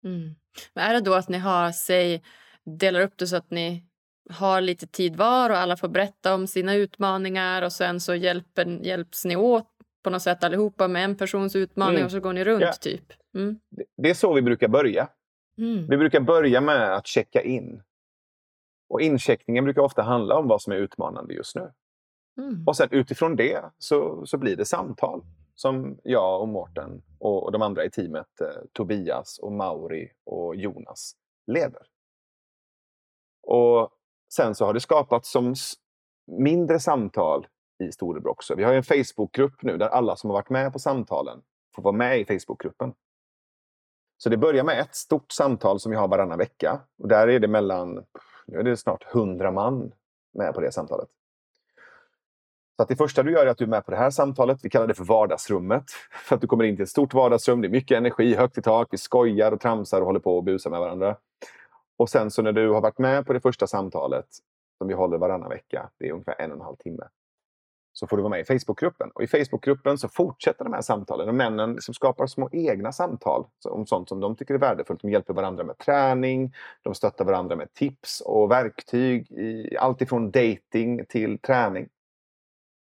Mm. 0.04 0.34
Men 0.74 0.84
är 0.84 0.94
det 0.94 1.00
då 1.00 1.14
att 1.14 1.28
ni 1.28 1.38
har, 1.38 1.72
säg, 1.72 2.22
delar 2.64 3.00
upp 3.00 3.16
det 3.16 3.26
så 3.26 3.36
att 3.36 3.50
ni 3.50 3.84
har 4.30 4.60
lite 4.60 4.86
tid 4.86 5.16
var 5.16 5.50
och 5.50 5.56
alla 5.56 5.76
får 5.76 5.88
berätta 5.88 6.34
om 6.34 6.46
sina 6.46 6.74
utmaningar 6.74 7.62
och 7.62 7.72
sen 7.72 8.00
så 8.00 8.14
hjälper, 8.14 8.66
hjälps 8.66 9.24
ni 9.24 9.36
åt 9.36 9.69
på 10.02 10.10
något 10.10 10.22
sätt 10.22 10.44
allihopa 10.44 10.88
med 10.88 11.04
en 11.04 11.16
persons 11.16 11.56
utmaning 11.56 11.96
mm. 11.96 12.04
och 12.04 12.10
så 12.10 12.20
går 12.20 12.32
ni 12.32 12.44
runt 12.44 12.62
ja. 12.62 12.72
typ? 12.72 13.12
Mm. 13.34 13.60
Det 13.96 14.10
är 14.10 14.14
så 14.14 14.32
vi 14.32 14.42
brukar 14.42 14.68
börja. 14.68 15.08
Mm. 15.58 15.86
Vi 15.88 15.96
brukar 15.96 16.20
börja 16.20 16.60
med 16.60 16.94
att 16.96 17.06
checka 17.06 17.42
in. 17.42 17.82
Och 18.88 19.00
incheckningen 19.00 19.64
brukar 19.64 19.82
ofta 19.82 20.02
handla 20.02 20.38
om 20.38 20.48
vad 20.48 20.62
som 20.62 20.72
är 20.72 20.76
utmanande 20.76 21.34
just 21.34 21.56
nu. 21.56 21.72
Mm. 22.38 22.64
Och 22.66 22.76
sen 22.76 22.88
utifrån 22.90 23.36
det 23.36 23.64
så, 23.78 24.26
så 24.26 24.38
blir 24.38 24.56
det 24.56 24.64
samtal 24.64 25.22
som 25.54 25.98
jag 26.04 26.40
och 26.40 26.48
Mårten 26.48 27.02
och, 27.18 27.44
och 27.44 27.52
de 27.52 27.62
andra 27.62 27.84
i 27.84 27.90
teamet, 27.90 28.40
eh, 28.40 28.62
Tobias 28.72 29.38
och 29.38 29.52
Mauri 29.52 30.10
och 30.24 30.56
Jonas, 30.56 31.12
leder. 31.46 31.86
Och 33.42 33.90
sen 34.34 34.54
så 34.54 34.64
har 34.64 34.74
det 34.74 34.80
skapats 34.80 35.30
som 35.30 35.54
mindre 36.26 36.80
samtal 36.80 37.46
i 37.80 37.92
Storebro 37.92 38.30
också. 38.30 38.54
Vi 38.54 38.64
har 38.64 38.72
en 38.72 38.82
Facebookgrupp 38.82 39.62
nu 39.62 39.76
där 39.76 39.88
alla 39.88 40.16
som 40.16 40.30
har 40.30 40.34
varit 40.34 40.50
med 40.50 40.72
på 40.72 40.78
samtalen 40.78 41.42
får 41.74 41.82
vara 41.82 41.96
med 41.96 42.20
i 42.20 42.24
Facebookgruppen. 42.24 42.94
Så 44.18 44.28
det 44.28 44.36
börjar 44.36 44.64
med 44.64 44.80
ett 44.80 44.94
stort 44.94 45.32
samtal 45.32 45.80
som 45.80 45.90
vi 45.90 45.96
har 45.96 46.08
varannan 46.08 46.38
vecka. 46.38 46.80
Och 46.98 47.08
där 47.08 47.28
är 47.28 47.40
det 47.40 47.48
mellan, 47.48 48.04
nu 48.46 48.58
är 48.58 48.62
det 48.62 48.76
snart 48.76 49.14
100 49.14 49.50
man 49.50 49.92
med 50.32 50.54
på 50.54 50.60
det 50.60 50.72
samtalet. 50.72 51.08
Så 52.76 52.82
att 52.82 52.88
det 52.88 52.96
första 52.96 53.22
du 53.22 53.32
gör 53.32 53.46
är 53.46 53.50
att 53.50 53.58
du 53.58 53.64
är 53.64 53.68
med 53.68 53.84
på 53.84 53.90
det 53.90 53.96
här 53.96 54.10
samtalet. 54.10 54.58
Vi 54.62 54.70
kallar 54.70 54.86
det 54.86 54.94
för 54.94 55.04
vardagsrummet. 55.04 55.84
För 56.24 56.34
att 56.34 56.40
du 56.40 56.46
kommer 56.46 56.64
in 56.64 56.76
till 56.76 56.82
ett 56.82 56.88
stort 56.88 57.14
vardagsrum. 57.14 57.60
Det 57.60 57.68
är 57.68 57.70
mycket 57.70 57.96
energi, 57.96 58.34
högt 58.34 58.58
i 58.58 58.62
tak. 58.62 58.88
Vi 58.90 58.98
skojar 58.98 59.52
och 59.52 59.60
tramsar 59.60 60.00
och 60.00 60.06
håller 60.06 60.20
på 60.20 60.36
och 60.36 60.44
busar 60.44 60.70
med 60.70 60.80
varandra. 60.80 61.16
Och 61.96 62.08
sen 62.08 62.30
så 62.30 62.42
när 62.42 62.52
du 62.52 62.70
har 62.70 62.80
varit 62.80 62.98
med 62.98 63.26
på 63.26 63.32
det 63.32 63.40
första 63.40 63.66
samtalet 63.66 64.26
som 64.78 64.88
vi 64.88 64.94
håller 64.94 65.18
varannan 65.18 65.48
vecka, 65.48 65.90
det 65.98 66.08
är 66.08 66.12
ungefär 66.12 66.40
en 66.40 66.50
och 66.50 66.56
en 66.56 66.64
halv 66.64 66.76
timme, 66.76 67.04
så 68.00 68.06
får 68.06 68.16
du 68.16 68.22
vara 68.22 68.30
med 68.30 68.40
i 68.40 68.44
Facebookgruppen. 68.44 69.10
Och 69.14 69.22
i 69.22 69.26
Facebookgruppen 69.26 69.98
så 69.98 70.08
fortsätter 70.08 70.64
de 70.64 70.72
här 70.72 70.80
samtalen. 70.80 71.28
Och 71.28 71.34
männen 71.34 71.72
liksom 71.72 71.94
skapar 71.94 72.26
små 72.26 72.48
egna 72.52 72.92
samtal 72.92 73.46
om 73.64 73.86
sånt 73.86 74.08
som 74.08 74.20
de 74.20 74.36
tycker 74.36 74.54
är 74.54 74.58
värdefullt. 74.58 75.02
De 75.02 75.10
hjälper 75.10 75.34
varandra 75.34 75.64
med 75.64 75.78
träning, 75.78 76.54
de 76.82 76.94
stöttar 76.94 77.24
varandra 77.24 77.56
med 77.56 77.74
tips 77.74 78.20
och 78.20 78.50
verktyg 78.50 79.30
i 79.30 79.76
allt 79.76 80.02
ifrån 80.02 80.30
dating 80.30 81.06
till 81.08 81.38
träning. 81.38 81.88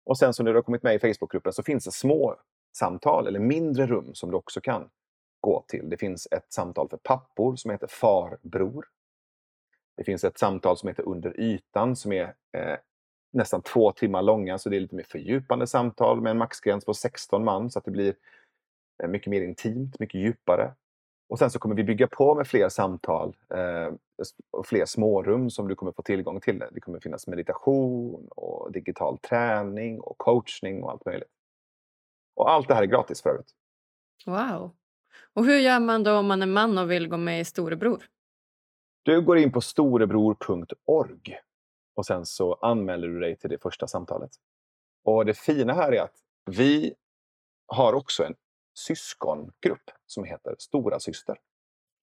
Och 0.06 0.18
sen 0.18 0.34
så 0.34 0.44
när 0.44 0.52
du 0.52 0.58
har 0.58 0.64
kommit 0.64 0.84
med 0.84 0.96
i 0.96 1.00
Facebookgruppen 1.00 1.54
så 1.54 1.64
finns 1.64 1.86
det 1.86 1.92
små 1.92 2.36
samtal 2.78 3.28
eller 3.28 3.40
mindre 3.40 3.88
rum 3.88 4.14
som 4.14 4.32
du 4.32 4.38
också 4.38 4.62
kan 4.62 4.90
gå 5.40 5.66
till. 5.68 5.90
Det 5.90 5.98
finns 5.98 6.28
ett 6.32 6.54
samtal 6.54 6.90
för 6.90 6.98
pappor 6.98 7.56
som 7.56 7.72
heter 7.72 7.88
Farbror. 7.88 8.86
Det 9.98 10.04
finns 10.04 10.24
ett 10.24 10.38
samtal 10.38 10.78
som 10.78 10.90
heter 10.90 11.08
Under 11.08 11.40
ytan 11.40 11.96
som 11.96 12.12
är 12.12 12.34
eh, 12.58 12.78
nästan 13.38 13.62
två 13.62 13.92
timmar 13.92 14.22
långa, 14.22 14.58
så 14.58 14.70
det 14.70 14.76
är 14.76 14.80
lite 14.80 14.96
mer 14.96 15.04
fördjupande 15.04 15.68
samtal 15.68 16.22
med 16.22 16.32
en 16.32 16.38
maxgräns 16.38 16.86
på 16.86 16.94
16 16.94 17.44
man 17.44 17.72
så 17.72 17.80
att 17.80 17.86
det 17.86 17.92
blir 17.92 18.16
eh, 19.04 19.10
mycket 19.10 19.28
mer 19.28 19.42
intimt, 19.42 20.00
mycket 20.00 20.22
djupare. 20.22 20.74
Och 21.30 21.40
sen 21.40 21.50
så 21.52 21.60
kommer 21.60 21.76
vi 21.76 21.84
bygga 21.84 22.08
på 22.08 22.36
med 22.36 22.48
fler 22.48 22.70
samtal 22.70 23.36
eh, 23.50 23.94
och 24.52 24.68
fler 24.68 24.86
smårum 24.86 25.50
som 25.50 25.68
du 25.68 25.76
kommer 25.76 25.92
få 25.92 26.02
tillgång 26.02 26.40
till. 26.40 26.64
Det 26.72 26.80
kommer 26.80 27.00
finnas 27.00 27.28
meditation 27.28 28.28
och 28.28 28.72
digital 28.72 29.18
träning 29.18 30.00
och 30.00 30.18
coachning 30.18 30.84
och 30.84 30.92
allt 30.92 31.06
möjligt. 31.06 31.30
Och 32.36 32.52
allt 32.52 32.68
det 32.68 32.74
här 32.74 32.82
är 32.82 32.88
gratis 32.88 33.22
för 33.22 33.30
övrigt. 33.30 33.52
Wow! 34.26 34.72
Och 35.34 35.46
hur 35.46 35.60
gör 35.60 35.80
man 35.80 36.04
då 36.04 36.18
om 36.18 36.28
man 36.28 36.42
är 36.42 36.48
man 36.48 36.78
och 36.78 36.92
vill 36.92 37.08
gå 37.08 37.18
med 37.18 37.42
i 37.42 37.46
Storebror? 37.46 38.04
Du 39.04 39.22
går 39.22 39.38
in 39.38 39.52
på 39.52 39.62
storebror.org 39.62 41.40
och 41.98 42.06
sen 42.06 42.26
så 42.26 42.54
anmäler 42.54 43.08
du 43.08 43.20
dig 43.20 43.38
till 43.38 43.50
det 43.50 43.62
första 43.62 43.88
samtalet. 43.88 44.32
Och 45.04 45.26
det 45.26 45.34
fina 45.34 45.74
här 45.74 45.92
är 45.92 46.02
att 46.02 46.16
vi 46.46 46.96
har 47.66 47.94
också 47.94 48.24
en 48.24 48.36
syskongrupp 48.74 49.92
som 50.06 50.24
heter 50.24 50.56
Stora 50.60 51.00
syster. 51.00 51.38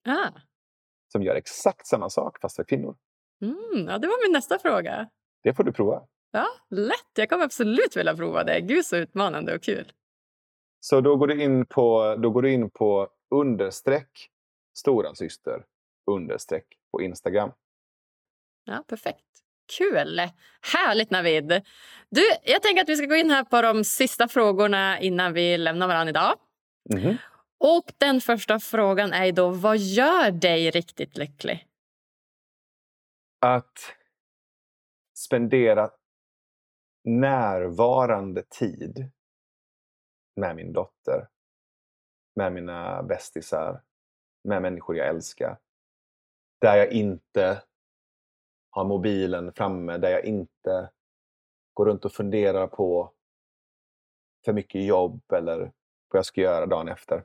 Ah. 0.07 0.31
Som 1.11 1.23
gör 1.23 1.35
exakt 1.35 1.87
samma 1.87 2.09
sak 2.09 2.41
fast 2.41 2.55
för 2.55 2.63
kvinnor. 2.63 2.97
Mm, 3.41 3.87
ja, 3.87 3.97
det 3.97 4.07
var 4.07 4.27
min 4.27 4.33
nästa 4.33 4.59
fråga. 4.59 5.09
Det 5.43 5.53
får 5.53 5.63
du 5.63 5.71
prova. 5.71 6.07
Ja, 6.31 6.47
lätt. 6.69 7.11
Jag 7.15 7.29
kommer 7.29 7.45
absolut 7.45 7.97
vilja 7.97 8.15
prova 8.15 8.43
det. 8.43 8.61
Gud 8.61 8.85
så 8.85 8.95
utmanande 8.95 9.55
och 9.55 9.63
kul. 9.63 9.91
Så 10.79 11.01
då 11.01 11.15
går 11.15 11.27
du 11.27 11.43
in 11.43 11.65
på, 11.65 12.15
då 12.15 12.29
går 12.29 12.41
du 12.41 12.51
in 12.53 12.69
på 12.69 13.09
understreck 13.29 14.29
stora 14.77 15.15
syster 15.15 15.65
understreck 16.11 16.65
på 16.91 17.01
Instagram. 17.01 17.51
Ja, 18.63 18.83
perfekt. 18.87 19.44
Kul! 19.77 20.21
Härligt, 20.61 21.09
Navid. 21.09 21.61
Du, 22.09 22.21
jag 22.43 22.61
tänker 22.61 22.81
att 22.81 22.89
vi 22.89 22.95
ska 22.95 23.05
gå 23.05 23.15
in 23.15 23.31
här 23.31 23.43
på 23.43 23.61
de 23.61 23.83
sista 23.83 24.27
frågorna 24.27 24.99
innan 24.99 25.33
vi 25.33 25.57
lämnar 25.57 25.87
varandra 25.87 26.09
idag. 26.09 26.33
Mm. 26.93 27.17
Och 27.57 27.93
Den 27.97 28.21
första 28.21 28.59
frågan 28.59 29.13
är 29.13 29.31
då, 29.31 29.49
vad 29.49 29.77
gör 29.77 30.31
dig 30.31 30.71
riktigt 30.71 31.17
lycklig? 31.17 31.67
Att 33.41 33.79
spendera 35.17 35.91
närvarande 37.03 38.43
tid 38.43 39.11
med 40.35 40.55
min 40.55 40.73
dotter, 40.73 41.27
med 42.35 42.53
mina 42.53 43.03
bästisar, 43.03 43.81
med 44.43 44.61
människor 44.61 44.97
jag 44.97 45.07
älskar. 45.07 45.57
Där 46.61 46.77
jag 46.77 46.91
inte 46.91 47.63
har 48.75 48.85
mobilen 48.85 49.51
framme, 49.53 49.97
där 49.97 50.09
jag 50.09 50.25
inte 50.25 50.89
går 51.73 51.85
runt 51.85 52.05
och 52.05 52.11
funderar 52.11 52.67
på 52.67 53.11
för 54.45 54.53
mycket 54.53 54.85
jobb 54.85 55.31
eller 55.33 55.59
vad 56.07 56.17
jag 56.17 56.25
ska 56.25 56.41
göra 56.41 56.65
dagen 56.65 56.87
efter. 56.87 57.23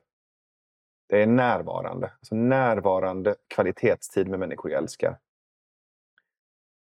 Det 1.09 1.23
är 1.23 1.27
närvarande. 1.27 2.13
Alltså 2.13 2.35
närvarande 2.35 3.37
kvalitetstid 3.49 4.29
med 4.29 4.39
människor 4.39 4.71
jag 4.71 4.79
älskar. 4.79 5.19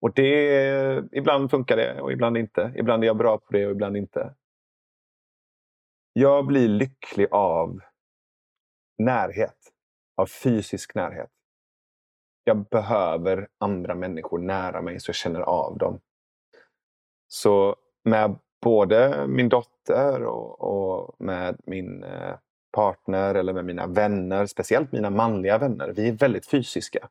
Och 0.01 0.15
det, 0.15 1.05
ibland 1.13 1.51
funkar 1.51 1.77
det 1.77 2.01
och 2.01 2.13
ibland 2.13 2.37
inte. 2.37 2.73
Ibland 2.77 3.03
är 3.03 3.07
jag 3.07 3.17
bra 3.17 3.39
på 3.39 3.53
det 3.53 3.67
och 3.67 3.73
ibland 3.73 3.97
inte. 3.97 4.35
Jag 6.13 6.47
blir 6.47 6.69
lycklig 6.69 7.29
av 7.31 7.81
närhet. 8.99 9.57
Av 10.17 10.27
fysisk 10.27 10.95
närhet 10.95 11.40
jag 12.45 12.65
behöver 12.65 13.49
andra 13.59 13.95
människor 13.95 14.39
nära 14.39 14.83
mig 14.83 15.01
så 15.01 15.09
jag 15.09 15.17
känner 15.17 15.41
av 15.41 15.79
dem. 15.79 16.01
Så 17.29 17.77
med 18.05 18.39
både 18.63 19.27
min 19.27 19.49
dotter 19.49 20.23
och, 20.23 20.61
och 20.61 21.17
med 21.19 21.61
min 21.67 22.05
eh, 22.05 22.35
partner 22.73 23.35
eller 23.35 23.53
med 23.53 23.65
mina 23.65 23.87
vänner, 23.87 24.47
speciellt 24.47 24.93
mina 24.93 25.11
manliga 25.11 25.59
vänner, 25.59 25.93
vi 25.97 26.09
är 26.09 26.13
väldigt 26.13 26.51
fysiska. 26.51 27.09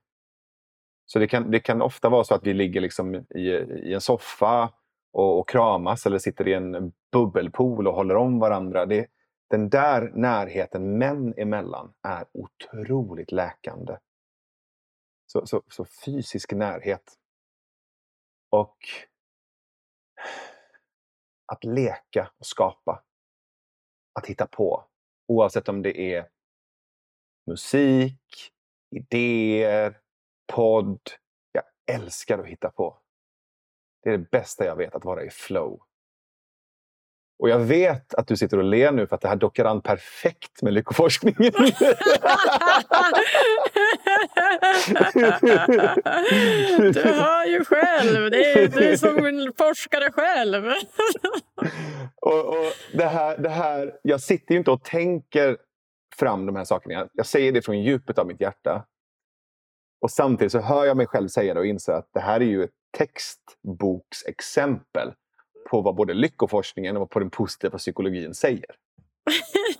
Så 1.05 1.19
det 1.19 1.27
kan, 1.27 1.51
det 1.51 1.59
kan 1.59 1.81
ofta 1.81 2.09
vara 2.09 2.23
så 2.23 2.35
att 2.35 2.47
vi 2.47 2.53
ligger 2.53 2.81
liksom 2.81 3.15
i, 3.15 3.39
i 3.83 3.93
en 3.93 4.01
soffa 4.01 4.69
och, 5.13 5.39
och 5.39 5.49
kramas 5.49 6.05
eller 6.05 6.17
sitter 6.17 6.47
i 6.47 6.53
en 6.53 6.91
bubbelpool 7.11 7.87
och 7.87 7.93
håller 7.93 8.15
om 8.15 8.39
varandra. 8.39 8.85
Det, 8.85 9.07
den 9.49 9.69
där 9.69 10.11
närheten 10.15 10.97
män 10.97 11.33
emellan 11.37 11.93
är 12.07 12.25
otroligt 12.33 13.31
läkande. 13.31 13.97
Så, 15.31 15.45
så, 15.45 15.63
så 15.67 15.85
fysisk 15.85 16.51
närhet. 16.51 17.13
Och 18.49 18.77
att 21.45 21.63
leka 21.63 22.31
och 22.37 22.45
skapa. 22.45 23.03
Att 24.13 24.25
hitta 24.25 24.47
på. 24.47 24.85
Oavsett 25.27 25.69
om 25.69 25.81
det 25.81 25.99
är 25.99 26.29
musik, 27.47 28.51
idéer, 28.95 29.99
podd. 30.53 30.99
Jag 31.51 31.63
älskar 31.91 32.39
att 32.39 32.45
hitta 32.45 32.69
på. 32.69 32.99
Det 34.03 34.09
är 34.09 34.17
det 34.17 34.31
bästa 34.31 34.65
jag 34.65 34.75
vet, 34.75 34.95
att 34.95 35.05
vara 35.05 35.23
i 35.23 35.29
flow. 35.29 35.81
Och 37.39 37.49
jag 37.49 37.59
vet 37.59 38.13
att 38.13 38.27
du 38.27 38.37
sitter 38.37 38.57
och 38.57 38.63
ler 38.63 38.91
nu 38.91 39.07
för 39.07 39.15
att 39.15 39.21
det 39.21 39.27
här 39.27 39.35
dockar 39.35 39.65
an 39.65 39.81
perfekt 39.81 40.61
med 40.61 40.73
lyckoforskningen. 40.73 41.53
du 46.93 47.03
hör 47.03 47.45
ju 47.45 47.65
själv, 47.65 48.31
det 48.31 48.51
är 48.51 48.67
du 48.67 48.97
som 48.97 49.51
forskare 49.57 50.11
själv. 50.11 50.65
och, 52.21 52.45
och 52.45 52.73
det 52.93 53.05
här, 53.05 53.37
det 53.37 53.49
här, 53.49 53.93
jag 54.01 54.21
sitter 54.21 54.51
ju 54.51 54.57
inte 54.57 54.71
och 54.71 54.83
tänker 54.83 55.57
fram 56.15 56.45
de 56.45 56.55
här 56.55 56.65
sakerna. 56.65 57.07
Jag 57.13 57.25
säger 57.25 57.51
det 57.51 57.61
från 57.61 57.81
djupet 57.81 58.17
av 58.17 58.27
mitt 58.27 58.41
hjärta. 58.41 58.85
Och 60.01 60.11
samtidigt 60.11 60.51
så 60.51 60.59
hör 60.59 60.85
jag 60.85 60.97
mig 60.97 61.07
själv 61.07 61.27
säga 61.27 61.53
det 61.53 61.59
och 61.59 61.65
inser 61.65 61.93
att 61.93 62.09
det 62.13 62.19
här 62.19 62.41
är 62.41 62.45
ju 62.45 62.63
ett 62.63 62.71
textboksexempel 62.97 65.13
på 65.69 65.81
vad 65.81 65.95
både 65.95 66.13
lyckoforskningen 66.13 66.97
och 66.97 67.09
på 67.09 67.19
den 67.19 67.29
positiva 67.29 67.77
psykologin 67.77 68.33
säger. 68.33 68.65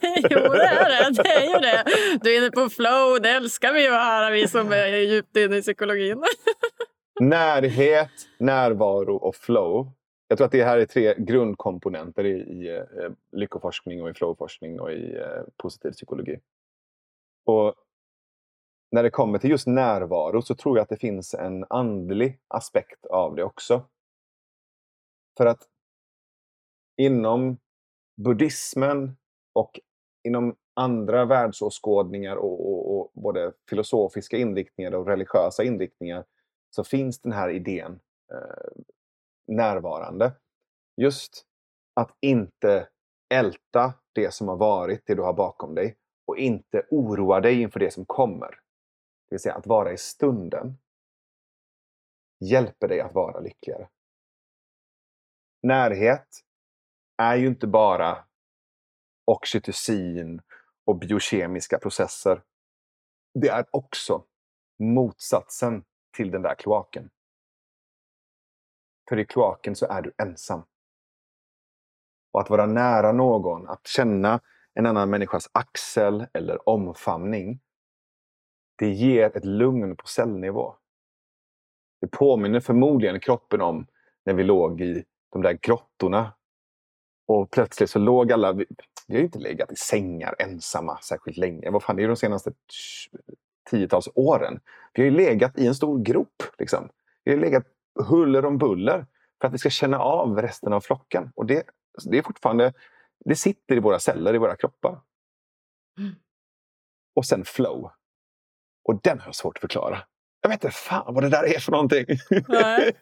jo, 0.30 0.38
det 0.38 0.66
är 0.66 1.12
det. 1.12 1.22
Det 1.22 1.28
är 1.28 1.54
ju 1.54 1.58
det. 1.58 1.84
Du 2.22 2.34
är 2.34 2.38
inne 2.38 2.50
på 2.50 2.68
flow. 2.68 3.20
Det 3.22 3.30
älskar 3.30 3.72
vi 3.72 3.88
att 3.88 3.94
höra, 3.94 4.30
vi 4.30 4.48
som 4.48 4.72
är 4.72 4.86
djupt 4.86 5.36
inne 5.36 5.56
i 5.56 5.62
psykologin. 5.62 6.24
Närhet, 7.20 8.10
närvaro 8.38 9.16
och 9.16 9.36
flow. 9.36 9.92
Jag 10.28 10.38
tror 10.38 10.46
att 10.46 10.52
det 10.52 10.64
här 10.64 10.78
är 10.78 10.86
tre 10.86 11.14
grundkomponenter 11.18 12.24
i, 12.24 12.30
i 12.30 12.76
eh, 12.76 13.12
lyckoforskning 13.32 14.02
och 14.02 14.10
i 14.10 14.14
flowforskning 14.14 14.80
och 14.80 14.92
i 14.92 15.16
eh, 15.16 15.42
positiv 15.56 15.90
psykologi. 15.90 16.40
Och 17.46 17.74
när 18.92 19.02
det 19.02 19.10
kommer 19.10 19.38
till 19.38 19.50
just 19.50 19.66
närvaro 19.66 20.42
så 20.42 20.54
tror 20.54 20.78
jag 20.78 20.82
att 20.82 20.88
det 20.88 20.96
finns 20.96 21.34
en 21.34 21.64
andlig 21.70 22.40
aspekt 22.48 23.06
av 23.06 23.36
det 23.36 23.44
också. 23.44 23.84
För 25.36 25.46
att 25.46 25.68
inom 26.96 27.58
buddhismen 28.24 29.16
och 29.52 29.80
inom 30.22 30.56
andra 30.74 31.24
världsåskådningar 31.24 32.36
och, 32.36 32.72
och, 32.72 33.00
och, 33.00 33.10
både 33.14 33.52
filosofiska 33.70 34.36
inriktningar 34.36 34.94
och 34.94 35.06
religiösa 35.06 35.64
inriktningar 35.64 36.24
så 36.70 36.84
finns 36.84 37.20
den 37.20 37.32
här 37.32 37.48
idén 37.48 38.00
eh, 38.32 38.82
närvarande. 39.46 40.32
Just 40.96 41.46
att 41.94 42.16
inte 42.20 42.88
älta 43.34 43.94
det 44.12 44.34
som 44.34 44.48
har 44.48 44.56
varit, 44.56 45.06
det 45.06 45.14
du 45.14 45.22
har 45.22 45.32
bakom 45.32 45.74
dig 45.74 45.96
och 46.26 46.36
inte 46.36 46.86
oroa 46.90 47.40
dig 47.40 47.60
inför 47.60 47.80
det 47.80 47.90
som 47.90 48.04
kommer. 48.04 48.50
Det 49.28 49.34
vill 49.34 49.40
säga 49.40 49.54
att 49.54 49.66
vara 49.66 49.92
i 49.92 49.96
stunden 49.96 50.78
hjälper 52.40 52.88
dig 52.88 53.00
att 53.00 53.14
vara 53.14 53.40
lyckligare. 53.40 53.88
Närhet 55.62 56.26
är 57.16 57.36
ju 57.36 57.46
inte 57.46 57.66
bara 57.66 58.24
oxytocin 59.30 60.42
och 60.84 60.98
biokemiska 60.98 61.78
processer. 61.78 62.42
Det 63.34 63.48
är 63.48 63.66
också 63.70 64.24
motsatsen 64.78 65.84
till 66.16 66.30
den 66.30 66.42
där 66.42 66.54
kloaken. 66.54 67.10
För 69.08 69.18
i 69.18 69.24
kloaken 69.24 69.76
så 69.76 69.86
är 69.86 70.02
du 70.02 70.12
ensam. 70.22 70.62
Och 72.32 72.40
att 72.40 72.50
vara 72.50 72.66
nära 72.66 73.12
någon, 73.12 73.68
att 73.68 73.86
känna 73.86 74.40
en 74.74 74.86
annan 74.86 75.10
människas 75.10 75.50
axel 75.52 76.26
eller 76.32 76.68
omfamning, 76.68 77.60
det 78.76 78.90
ger 78.90 79.36
ett 79.36 79.44
lugn 79.44 79.96
på 79.96 80.06
cellnivå. 80.06 80.76
Det 82.00 82.06
påminner 82.06 82.60
förmodligen 82.60 83.20
kroppen 83.20 83.60
om 83.60 83.86
när 84.24 84.34
vi 84.34 84.44
låg 84.44 84.80
i 84.80 85.04
de 85.32 85.42
där 85.42 85.58
grottorna 85.62 86.32
och 87.26 87.50
plötsligt 87.50 87.90
så 87.90 87.98
låg 87.98 88.32
alla... 88.32 88.56
Vi, 89.10 89.16
har 89.16 89.20
ju 89.20 89.24
inte 89.24 89.38
legat 89.38 89.72
i 89.72 89.76
sängar 89.76 90.34
ensamma 90.38 90.98
särskilt 91.02 91.36
länge. 91.36 91.70
Vad 91.70 91.82
fan, 91.82 91.96
det 91.96 92.00
är 92.00 92.04
ju 92.04 92.08
de 92.08 92.16
senaste 92.16 92.52
tiotals 93.70 94.08
åren. 94.14 94.60
Vi 94.92 95.02
har 95.02 95.10
ju 95.10 95.16
legat 95.16 95.58
i 95.58 95.66
en 95.66 95.74
stor 95.74 96.02
grop. 96.02 96.42
Liksom. 96.58 96.88
Vi 97.24 97.32
har 97.32 97.38
legat 97.38 97.66
huller 98.08 98.44
om 98.44 98.58
buller 98.58 99.06
för 99.40 99.48
att 99.48 99.54
vi 99.54 99.58
ska 99.58 99.70
känna 99.70 99.98
av 99.98 100.42
resten 100.42 100.72
av 100.72 100.80
flocken. 100.80 101.32
Och 101.34 101.46
det, 101.46 101.62
det 102.10 102.18
är 102.18 102.22
fortfarande... 102.22 102.72
Det 103.24 103.36
sitter 103.36 103.76
i 103.76 103.80
våra 103.80 103.98
celler, 103.98 104.34
i 104.34 104.38
våra 104.38 104.56
kroppar. 104.56 105.00
Mm. 105.98 106.14
Och 107.14 107.26
sen 107.26 107.44
flow. 107.44 107.90
Och 108.84 109.00
den 109.02 109.18
har 109.18 109.26
jag 109.26 109.34
svårt 109.34 109.56
att 109.56 109.60
förklara. 109.60 109.98
Jag 110.40 110.50
vet 110.50 110.64
inte 110.64 110.76
fan 110.76 111.14
vad 111.14 111.24
det 111.24 111.28
där 111.28 111.54
är 111.54 111.58
för 111.58 111.72
någonting. 111.72 112.06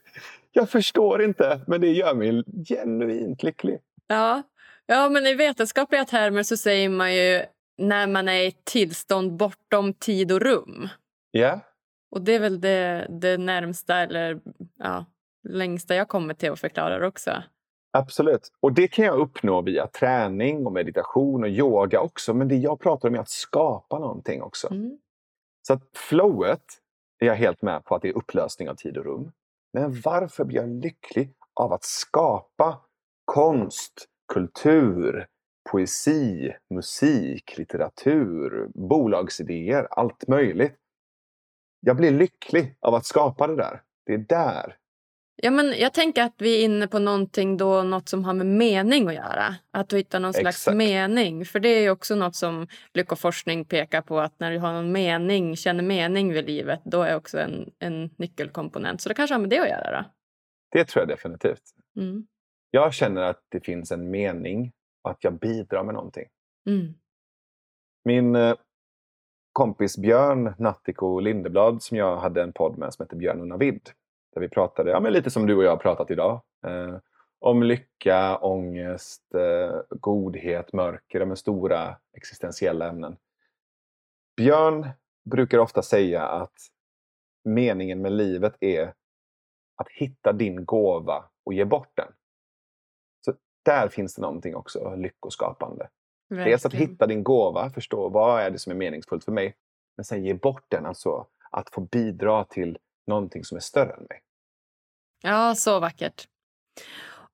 jag 0.52 0.70
förstår 0.70 1.22
inte, 1.22 1.60
men 1.66 1.80
det 1.80 1.88
gör 1.88 2.14
mig 2.14 2.44
genuint 2.68 3.42
lycklig. 3.42 3.78
Ja. 4.06 4.42
Ja, 4.88 5.08
men 5.08 5.26
i 5.26 5.34
vetenskapliga 5.34 6.04
termer 6.04 6.42
så 6.42 6.56
säger 6.56 6.88
man 6.88 7.14
ju 7.14 7.42
när 7.78 8.06
man 8.06 8.28
är 8.28 8.40
i 8.40 8.46
ett 8.46 8.64
tillstånd 8.64 9.36
bortom 9.36 9.94
tid 9.94 10.32
och 10.32 10.40
rum. 10.40 10.88
Ja. 11.30 11.40
Yeah. 11.40 11.60
Och 12.10 12.22
det 12.22 12.34
är 12.34 12.40
väl 12.40 12.60
det, 12.60 13.06
det 13.10 13.38
närmsta 13.38 13.96
eller 13.96 14.40
ja, 14.78 15.04
längsta 15.48 15.94
jag 15.94 16.08
kommer 16.08 16.34
till 16.34 16.52
att 16.52 16.60
förklara 16.60 16.98
det 16.98 17.06
också. 17.06 17.42
Absolut. 17.92 18.52
Och 18.60 18.72
det 18.72 18.88
kan 18.88 19.04
jag 19.04 19.18
uppnå 19.18 19.62
via 19.62 19.86
träning 19.86 20.66
och 20.66 20.72
meditation 20.72 21.42
och 21.42 21.48
yoga 21.48 22.00
också. 22.00 22.34
Men 22.34 22.48
det 22.48 22.56
jag 22.56 22.80
pratar 22.80 23.08
om 23.08 23.14
är 23.14 23.18
att 23.18 23.28
skapa 23.28 23.98
någonting 23.98 24.42
också. 24.42 24.70
Mm. 24.70 24.98
Så 25.66 25.72
att 25.72 25.82
flowet 25.96 26.64
är 27.18 27.26
jag 27.26 27.34
helt 27.34 27.62
med 27.62 27.84
på 27.84 27.94
att 27.94 28.02
det 28.02 28.08
är 28.08 28.16
upplösning 28.16 28.70
av 28.70 28.74
tid 28.74 28.96
och 28.96 29.04
rum. 29.04 29.32
Men 29.72 30.00
varför 30.00 30.44
blir 30.44 30.56
jag 30.56 30.68
lycklig 30.68 31.34
av 31.54 31.72
att 31.72 31.84
skapa 31.84 32.80
konst, 33.24 34.06
kultur, 34.28 35.26
poesi, 35.70 36.52
musik, 36.74 37.58
litteratur, 37.58 38.68
bolagsidéer, 38.74 39.86
allt 39.90 40.28
möjligt. 40.28 40.76
Jag 41.80 41.96
blir 41.96 42.10
lycklig 42.10 42.76
av 42.80 42.94
att 42.94 43.06
skapa 43.06 43.46
det 43.46 43.56
där. 43.56 43.82
Det 44.06 44.14
är 44.14 44.18
där. 44.18 44.76
Ja, 45.42 45.50
men 45.50 45.74
jag 45.78 45.94
tänker 45.94 46.22
att 46.22 46.34
vi 46.38 46.60
är 46.60 46.64
inne 46.64 46.88
på 46.88 46.98
någonting 46.98 47.56
då, 47.56 47.82
något 47.82 48.08
som 48.08 48.24
har 48.24 48.34
med 48.34 48.46
mening 48.46 49.08
att 49.08 49.14
göra. 49.14 49.54
Att 49.70 49.88
du 49.88 49.96
hittar 49.96 50.20
någon 50.20 50.32
slags 50.32 50.56
Exakt. 50.56 50.76
mening. 50.76 51.44
För 51.44 51.60
det 51.60 51.68
är 51.68 51.90
också 51.90 52.14
något 52.14 52.36
som 52.36 52.66
lyckoforskning 52.94 53.64
pekar 53.64 54.02
på. 54.02 54.20
Att 54.20 54.40
när 54.40 54.50
du 54.50 54.58
har 54.58 54.72
någon 54.72 54.92
mening, 54.92 55.56
känner 55.56 55.82
mening 55.82 56.32
vid 56.32 56.46
livet, 56.46 56.80
då 56.84 57.02
är 57.02 57.16
också 57.16 57.38
en, 57.38 57.70
en 57.78 58.10
nyckelkomponent. 58.16 59.00
Så 59.00 59.08
det 59.08 59.14
kanske 59.14 59.34
har 59.34 59.40
med 59.40 59.50
det 59.50 59.58
att 59.58 59.68
göra? 59.68 60.02
Då? 60.02 60.10
Det 60.70 60.84
tror 60.84 61.02
jag 61.02 61.08
definitivt. 61.08 61.62
Mm. 61.96 62.26
Jag 62.70 62.94
känner 62.94 63.22
att 63.22 63.44
det 63.48 63.60
finns 63.60 63.92
en 63.92 64.10
mening 64.10 64.72
och 65.02 65.10
att 65.10 65.24
jag 65.24 65.32
bidrar 65.32 65.84
med 65.84 65.94
någonting. 65.94 66.28
Mm. 66.66 66.94
Min 68.04 68.36
eh, 68.36 68.54
kompis 69.52 69.98
Björn 69.98 70.54
Nattiko 70.58 71.20
Lindeblad 71.20 71.82
som 71.82 71.96
jag 71.96 72.16
hade 72.16 72.42
en 72.42 72.52
podd 72.52 72.78
med 72.78 72.94
som 72.94 73.02
heter 73.02 73.16
Björn 73.16 73.40
och 73.40 73.46
Navid. 73.46 73.90
Där 74.34 74.40
vi 74.40 74.48
pratade, 74.48 74.90
ja, 74.90 75.00
men 75.00 75.12
lite 75.12 75.30
som 75.30 75.46
du 75.46 75.56
och 75.56 75.64
jag 75.64 75.70
har 75.70 75.76
pratat 75.76 76.10
idag. 76.10 76.40
Eh, 76.66 76.98
om 77.40 77.62
lycka, 77.62 78.38
ångest, 78.38 79.34
eh, 79.34 79.80
godhet, 79.90 80.72
mörker, 80.72 81.24
med 81.24 81.38
stora 81.38 81.96
existentiella 82.16 82.88
ämnen. 82.88 83.16
Björn 84.36 84.88
brukar 85.30 85.58
ofta 85.58 85.82
säga 85.82 86.28
att 86.28 86.58
meningen 87.44 88.02
med 88.02 88.12
livet 88.12 88.54
är 88.60 88.94
att 89.76 89.88
hitta 89.88 90.32
din 90.32 90.64
gåva 90.64 91.24
och 91.44 91.54
ge 91.54 91.64
bort 91.64 91.92
den 91.94 92.12
där 93.68 93.88
finns 93.88 94.14
det 94.14 94.22
någonting 94.22 94.56
också 94.56 94.94
lyckoskapande. 94.94 95.88
Verkligen. 96.28 96.50
Dels 96.50 96.66
att 96.66 96.74
hitta 96.74 97.06
din 97.06 97.24
gåva, 97.24 97.70
förstå 97.70 98.08
vad 98.08 98.40
är 98.40 98.50
det 98.50 98.58
som 98.58 98.72
är 98.72 98.76
meningsfullt 98.76 99.24
för 99.24 99.32
mig. 99.32 99.56
Men 99.96 100.04
sen 100.04 100.24
ge 100.24 100.34
bort 100.34 100.64
den, 100.68 100.86
alltså 100.86 101.26
att 101.50 101.70
få 101.70 101.80
bidra 101.80 102.44
till 102.44 102.78
någonting 103.06 103.44
som 103.44 103.56
är 103.56 103.60
större 103.60 103.92
än 103.92 104.06
mig. 104.08 104.22
Ja, 105.22 105.54
så 105.54 105.80
vackert. 105.80 106.28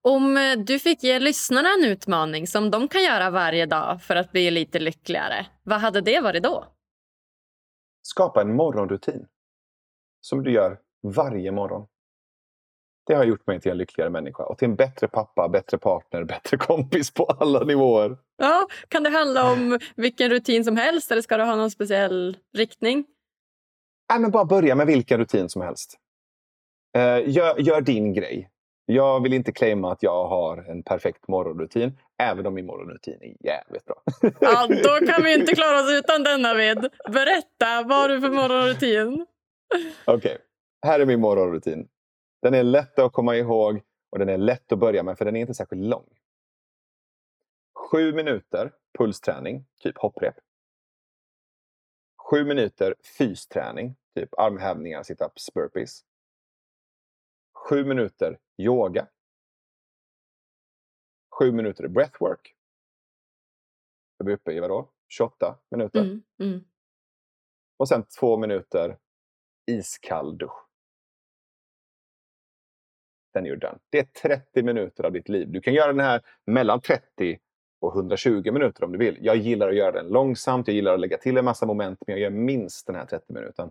Om 0.03 0.37
eh, 0.37 0.59
du 0.59 0.79
fick 0.79 1.03
ge 1.03 1.19
lyssnarna 1.19 1.69
en 1.79 1.85
utmaning 1.91 2.47
som 2.47 2.71
de 2.71 2.89
kan 2.89 3.03
göra 3.03 3.31
varje 3.31 3.67
dag 3.67 4.03
för 4.03 4.17
att 4.17 4.33
bli 4.33 4.51
lite 4.51 4.79
lyckligare, 4.79 5.47
vad 5.63 5.81
hade 5.81 6.01
det 6.01 6.21
varit 6.21 6.43
då? 6.43 6.65
Skapa 8.03 8.41
en 8.41 8.57
morgonrutin 8.57 9.27
som 10.21 10.43
du 10.43 10.53
gör 10.53 10.81
varje 11.03 11.53
morgon. 11.53 11.87
Det 13.07 13.15
har 13.15 13.25
gjort 13.25 13.47
mig 13.47 13.61
till 13.61 13.71
en 13.71 13.79
lyckligare 13.79 14.11
människa 14.11 14.43
och 14.43 14.59
till 14.59 14.69
en 14.69 14.77
bättre 14.77 15.09
pappa, 15.09 15.49
bättre 15.49 15.79
partner, 15.79 16.25
bättre 16.35 16.57
kompis 16.57 17.11
på 17.11 17.25
alla 17.25 17.65
nivåer. 17.65 18.17
Ja, 18.37 18.67
kan 18.89 19.03
det 19.03 19.11
handla 19.11 19.53
om 19.53 19.79
vilken 19.97 20.31
rutin 20.31 20.65
som 20.65 20.77
helst 20.77 21.11
eller 21.11 21.23
ska 21.23 21.37
du 21.37 21.45
ha 21.45 21.57
någon 21.57 21.71
speciell 21.71 22.37
riktning? 22.57 23.05
Nej, 24.11 24.21
men 24.21 24.31
bara 24.31 24.45
börja 24.45 24.75
med 24.75 24.87
vilken 24.87 25.19
rutin 25.19 25.49
som 25.49 25.63
helst. 25.63 25.99
Uh, 26.97 27.31
gör, 27.31 27.59
gör, 27.59 27.81
din 27.81 28.13
grej. 28.13 28.51
Jag 28.87 29.23
vill 29.23 29.33
inte 29.33 29.53
claima 29.53 29.93
att 29.93 30.03
jag 30.03 30.27
har 30.27 30.71
en 30.71 30.83
perfekt 30.83 31.29
morgonrutin, 31.29 31.99
även 32.23 32.47
om 32.47 32.55
min 32.55 32.67
morgonrutin 32.67 33.19
är 33.23 33.47
jävligt 33.47 33.85
bra. 33.85 34.03
ja, 34.41 34.67
då 34.69 35.07
kan 35.13 35.23
vi 35.25 35.35
inte 35.35 35.55
klara 35.55 35.81
oss 35.81 35.93
utan 35.93 36.23
den, 36.23 36.43
Navid. 36.43 36.89
Berätta, 37.09 37.83
vad 37.87 37.99
har 37.99 38.09
du 38.09 38.21
för 38.21 38.31
morgonrutin? 38.31 39.27
Okej, 40.05 40.17
okay. 40.17 40.37
här 40.87 41.01
är 41.01 41.07
min 41.07 41.21
morgonrutin. 41.21 41.89
Den 42.45 42.55
är 42.55 42.63
lätt 42.63 42.99
att 42.99 43.13
komma 43.13 43.37
ihåg 43.37 43.83
och 44.11 44.19
den 44.19 44.29
är 44.29 44.39
lätt 44.39 44.73
att 44.73 44.79
börja 44.79 45.03
med 45.03 45.19
för 45.19 45.25
den 45.25 45.37
är 45.37 45.41
inte 45.41 45.55
särskilt 45.55 45.83
lång. 45.83 46.19
Sju 47.75 48.13
minuter 48.13 48.73
pulsträning, 48.99 49.67
typ 49.79 49.99
hopprep. 49.99 50.35
Sju 52.31 52.45
minuter 52.45 52.95
fysträning, 53.19 53.97
typ 54.15 54.39
armhävningar, 54.39 55.03
situps, 55.03 55.55
burpees. 55.55 56.05
Sju 57.69 57.85
minuter 57.85 58.39
yoga. 58.59 59.09
Sju 61.39 61.53
minuter 61.53 61.89
breathwork. 61.89 62.57
Är 64.19 64.25
vi 64.25 64.35
uppe 64.35 64.53
i 64.53 64.61
vadå? 64.61 64.91
28 65.09 65.59
minuter. 65.71 66.01
Mm, 66.01 66.23
mm. 66.39 66.65
Och 67.77 67.89
sen 67.89 68.05
två 68.21 68.37
minuter 68.37 68.99
iskall 69.67 70.39
dusch. 70.39 70.64
Den 73.35 73.47
är 73.47 73.51
ju 73.51 73.57
done. 73.57 73.79
Det 73.91 73.99
är 73.99 74.05
30 74.05 74.63
minuter 74.63 75.05
av 75.05 75.13
ditt 75.13 75.29
liv. 75.29 75.49
Du 75.51 75.61
kan 75.61 75.75
göra 75.75 75.93
den 75.93 76.01
här 76.01 76.23
mellan 76.47 76.81
30 76.81 77.39
och 77.81 77.95
120 77.97 78.53
minuter 78.53 78.85
om 78.85 78.93
du 78.93 78.99
vill. 78.99 79.19
Jag 79.21 79.37
gillar 79.37 79.69
att 79.69 79.77
göra 79.77 79.93
den 79.93 80.09
långsamt, 80.09 80.69
jag 80.69 80.75
gillar 80.75 80.95
att 80.95 81.01
lägga 81.01 81.19
till 81.19 81.37
en 81.37 81.45
massa 81.45 81.67
moment, 81.67 81.99
men 82.07 82.17
jag 82.17 82.23
gör 82.23 82.31
minst 82.31 82.87
den 82.87 82.97
här 82.97 83.07
30 83.07 83.33
minuten. 83.33 83.71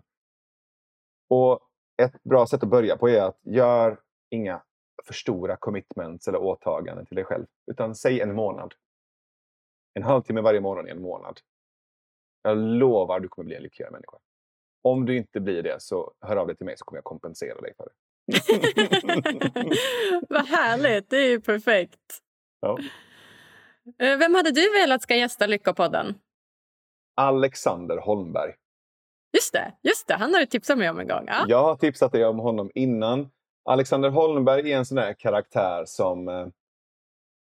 Och 1.28 1.60
ett 2.02 2.22
bra 2.22 2.46
sätt 2.46 2.62
att 2.62 2.68
börja 2.68 2.96
på 2.96 3.08
är 3.08 3.22
att 3.22 3.38
gör 3.42 4.00
inga 4.30 4.62
för 5.04 5.14
stora 5.14 5.56
commitments 5.56 6.28
eller 6.28 6.38
åtaganden 6.42 7.06
till 7.06 7.16
dig 7.16 7.24
själv. 7.24 7.46
Utan 7.66 7.94
säg 7.94 8.20
en 8.20 8.34
månad. 8.34 8.74
En 9.94 10.02
halvtimme 10.02 10.40
varje 10.40 10.60
morgon 10.60 10.88
i 10.88 10.90
en 10.90 11.02
månad. 11.02 11.40
Jag 12.42 12.58
lovar 12.58 13.20
du 13.20 13.28
kommer 13.28 13.46
bli 13.46 13.56
en 13.56 13.62
lyckligare 13.62 13.92
människa. 13.92 14.18
Om 14.82 15.06
du 15.06 15.16
inte 15.16 15.40
blir 15.40 15.62
det 15.62 15.82
så 15.82 16.14
hör 16.20 16.36
av 16.36 16.46
dig 16.46 16.56
till 16.56 16.66
mig 16.66 16.76
så 16.76 16.84
kommer 16.84 16.98
jag 16.98 17.04
kompensera 17.04 17.60
dig 17.60 17.74
för 17.76 17.84
det. 17.84 18.03
Vad 20.28 20.46
härligt, 20.46 21.10
det 21.10 21.16
är 21.16 21.28
ju 21.28 21.40
perfekt. 21.40 22.20
Ja. 22.60 22.78
Eh, 23.98 24.18
vem 24.18 24.34
hade 24.34 24.50
du 24.50 24.72
velat 24.72 25.02
ska 25.02 25.16
gästa 25.16 25.46
Lyckopodden? 25.46 26.14
Alexander 27.16 27.96
Holmberg. 27.96 28.54
Just 29.32 29.52
det, 29.52 29.72
just 29.82 30.08
det. 30.08 30.14
han 30.14 30.34
har 30.34 30.40
du 30.40 30.46
tipsat 30.46 30.78
mig 30.78 30.90
om 30.90 30.98
en 30.98 31.08
gång. 31.08 31.24
Ja. 31.26 31.44
Jag 31.48 31.62
har 31.62 31.76
tipsat 31.76 32.12
dig 32.12 32.24
om 32.24 32.38
honom 32.38 32.70
innan. 32.74 33.30
Alexander 33.64 34.10
Holmberg 34.10 34.72
är 34.72 34.76
en 34.76 34.86
sån 34.86 34.96
där 34.96 35.14
karaktär 35.14 35.84
som 35.86 36.28
eh, 36.28 36.46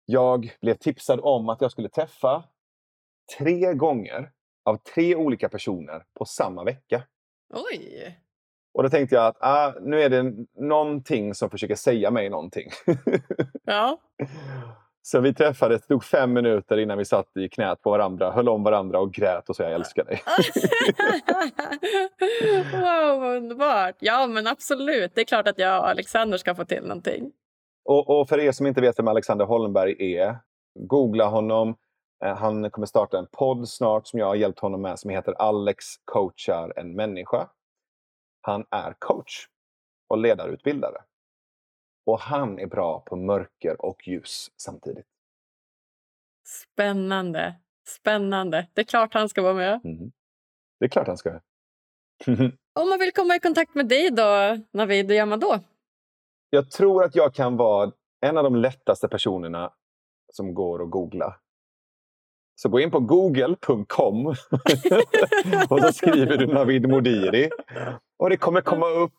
jag 0.04 0.56
blev 0.60 0.74
tipsad 0.74 1.20
om 1.22 1.48
att 1.48 1.60
jag 1.60 1.70
skulle 1.70 1.88
träffa 1.88 2.44
tre 3.38 3.74
gånger 3.74 4.30
av 4.64 4.76
tre 4.76 5.16
olika 5.16 5.48
personer 5.48 6.04
på 6.18 6.24
samma 6.24 6.64
vecka. 6.64 7.02
Oj! 7.54 8.18
Och 8.76 8.82
då 8.82 8.88
tänkte 8.88 9.14
jag 9.14 9.26
att 9.26 9.36
ah, 9.40 9.74
nu 9.80 10.02
är 10.02 10.08
det 10.08 10.32
någonting 10.60 11.34
som 11.34 11.50
försöker 11.50 11.74
säga 11.74 12.10
mig 12.10 12.30
någonting. 12.30 12.70
ja. 13.64 13.98
Så 15.02 15.20
vi 15.20 15.34
träffades, 15.34 15.82
det 15.82 15.88
tog 15.88 16.04
fem 16.04 16.32
minuter 16.32 16.78
innan 16.78 16.98
vi 16.98 17.04
satt 17.04 17.36
i 17.36 17.48
knät 17.48 17.82
på 17.82 17.90
varandra, 17.90 18.30
höll 18.30 18.48
om 18.48 18.62
varandra 18.62 19.00
och 19.00 19.12
grät 19.12 19.48
och 19.48 19.56
sa 19.56 19.62
jag 19.62 19.72
älskar 19.72 20.04
dig. 20.04 20.22
wow, 22.72 23.20
vad 23.20 23.36
underbart! 23.36 23.94
Ja, 23.98 24.26
men 24.26 24.46
absolut. 24.46 25.12
Det 25.14 25.20
är 25.20 25.24
klart 25.24 25.48
att 25.48 25.58
jag 25.58 25.80
och 25.80 25.88
Alexander 25.88 26.38
ska 26.38 26.54
få 26.54 26.64
till 26.64 26.82
någonting. 26.82 27.32
Och, 27.84 28.20
och 28.20 28.28
för 28.28 28.38
er 28.40 28.52
som 28.52 28.66
inte 28.66 28.80
vet 28.80 28.98
vem 28.98 29.08
Alexander 29.08 29.44
Holmberg 29.44 30.16
är, 30.16 30.38
googla 30.78 31.26
honom. 31.26 31.74
Eh, 32.24 32.36
han 32.36 32.70
kommer 32.70 32.86
starta 32.86 33.18
en 33.18 33.26
podd 33.32 33.68
snart 33.68 34.06
som 34.06 34.18
jag 34.18 34.26
har 34.26 34.34
hjälpt 34.34 34.60
honom 34.60 34.82
med 34.82 34.98
som 34.98 35.10
heter 35.10 35.34
Alex 35.38 35.84
coachar 36.04 36.72
en 36.76 36.96
människa. 36.96 37.48
Han 38.46 38.66
är 38.70 38.94
coach 38.98 39.46
och 40.08 40.18
ledarutbildare. 40.18 41.02
Och 42.06 42.20
han 42.20 42.58
är 42.58 42.66
bra 42.66 43.00
på 43.00 43.16
mörker 43.16 43.84
och 43.84 44.08
ljus 44.08 44.50
samtidigt. 44.56 45.06
Spännande. 46.44 47.54
Spännande. 47.88 48.68
Det 48.74 48.80
är 48.80 48.84
klart 48.84 49.14
han 49.14 49.28
ska 49.28 49.42
vara 49.42 49.54
med. 49.54 49.80
Mm. 49.84 50.12
Det 50.78 50.84
är 50.84 50.88
klart 50.88 51.06
han 51.06 51.16
ska. 51.16 51.30
Om 52.74 52.88
man 52.88 52.98
vill 52.98 53.12
komma 53.12 53.36
i 53.36 53.40
kontakt 53.40 53.74
med 53.74 53.88
dig 53.88 54.10
då, 54.10 54.58
Navid, 54.70 55.06
hur 55.06 55.14
gör 55.14 55.26
man 55.26 55.40
då? 55.40 55.60
Jag 56.50 56.70
tror 56.70 57.04
att 57.04 57.16
jag 57.16 57.34
kan 57.34 57.56
vara 57.56 57.92
en 58.20 58.36
av 58.36 58.44
de 58.44 58.56
lättaste 58.56 59.08
personerna 59.08 59.72
som 60.32 60.54
går 60.54 60.82
att 60.82 60.90
googla. 60.90 61.40
Så 62.54 62.68
gå 62.68 62.80
in 62.80 62.90
på 62.90 63.00
google.com 63.00 64.26
och 65.70 65.80
så 65.80 65.92
skriver 65.92 66.36
du 66.36 66.46
Navid 66.46 66.88
Modiri. 66.88 67.50
Och 68.18 68.30
det 68.30 68.36
kommer 68.36 68.60
komma 68.60 68.86
upp 68.86 69.16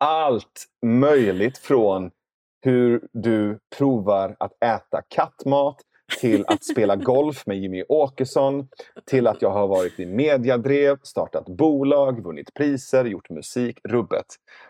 allt 0.00 0.66
möjligt 0.86 1.58
från 1.58 2.10
hur 2.60 3.08
du 3.12 3.58
provar 3.76 4.36
att 4.38 4.62
äta 4.62 5.02
kattmat 5.08 5.76
till 6.20 6.44
att 6.46 6.64
spela 6.64 6.96
golf 6.96 7.46
med 7.46 7.58
Jimmy 7.58 7.84
Åkesson, 7.88 8.68
till 9.04 9.26
att 9.26 9.42
jag 9.42 9.50
har 9.50 9.68
varit 9.68 10.00
i 10.00 10.06
mediadrev, 10.06 10.96
startat 11.02 11.46
bolag, 11.46 12.22
vunnit 12.24 12.54
priser, 12.54 13.04
gjort 13.04 13.30
musik, 13.30 13.80
rubbet. 13.84 14.26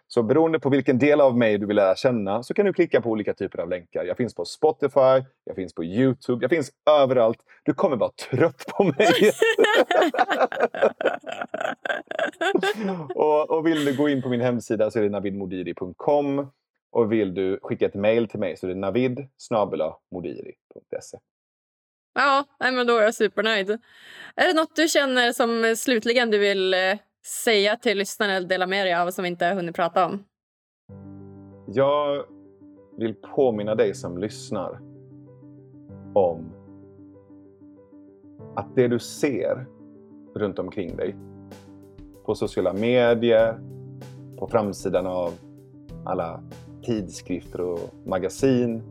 Så 0.07 0.23
beroende 0.23 0.61
på 0.61 0.71
vilken 0.71 0.99
del 0.99 1.21
av 1.21 1.39
mig 1.39 1.59
du 1.59 1.67
vill 1.67 1.77
lära 1.77 1.97
känna 1.97 2.43
så 2.43 2.55
kan 2.55 2.67
du 2.67 2.73
klicka 2.73 3.01
på 3.01 3.11
olika 3.11 3.35
typer 3.35 3.59
av 3.59 3.69
länkar. 3.69 4.05
Jag 4.05 4.17
finns 4.17 4.35
på 4.35 4.45
Spotify, 4.45 5.25
jag 5.45 5.57
finns 5.57 5.75
på 5.75 5.85
Youtube, 5.85 6.45
jag 6.45 6.51
finns 6.51 6.71
överallt. 6.91 7.39
Du 7.63 7.75
kommer 7.75 7.97
vara 7.97 8.11
trött 8.31 8.65
på 8.67 8.85
mig. 8.85 9.33
och, 13.15 13.51
och 13.51 13.67
vill 13.67 13.85
du 13.85 13.97
gå 13.97 14.09
in 14.09 14.23
på 14.23 14.29
min 14.29 14.41
hemsida 14.41 14.91
så 14.91 14.99
är 14.99 15.03
det 15.03 15.09
navidmodiri.com 15.09 16.47
och 16.93 17.13
vill 17.13 17.35
du 17.35 17.59
skicka 17.63 17.87
ett 17.87 17.95
mejl 17.95 18.29
till 18.29 18.41
mig 18.41 18.57
så 18.57 18.67
är 18.67 18.69
det 18.69 18.81
navid 18.81 19.29
Ja, 22.15 22.45
men 22.59 22.87
då 22.87 22.97
är 22.97 23.03
jag 23.03 23.15
supernöjd. 23.15 23.71
Är 24.37 24.47
det 24.47 24.55
något 24.55 24.77
du 24.77 24.89
känner 24.89 25.33
som 25.33 25.65
eh, 25.65 25.75
slutligen 25.75 26.31
du 26.31 26.39
vill 26.39 26.75
eh, 26.75 26.81
säga 27.45 27.77
till 27.77 27.99
lyssnarna 27.99 28.33
eller 28.33 28.49
dela 28.49 28.67
med 28.67 28.87
dig 28.87 28.95
av 28.95 29.11
som 29.11 29.23
vi 29.23 29.29
inte 29.29 29.47
har 29.47 29.55
hunnit 29.55 29.77
prata 29.77 30.07
om? 30.07 30.25
Jag 31.67 32.25
vill 32.99 33.15
påminna 33.15 33.75
dig 33.75 33.95
som 33.95 34.19
lyssnar 34.19 34.81
om 36.15 36.53
att 38.57 38.77
det 38.77 38.89
du 38.89 38.99
ser 38.99 39.67
runt 40.35 40.59
omkring 40.59 40.97
dig 40.97 41.17
på 42.25 42.35
sociala 42.35 42.73
medier, 42.73 43.61
på 44.39 44.49
framsidan 44.49 45.07
av 45.07 45.33
alla 46.05 46.43
tidskrifter 46.83 47.61
och 47.61 47.95
magasin 48.07 48.83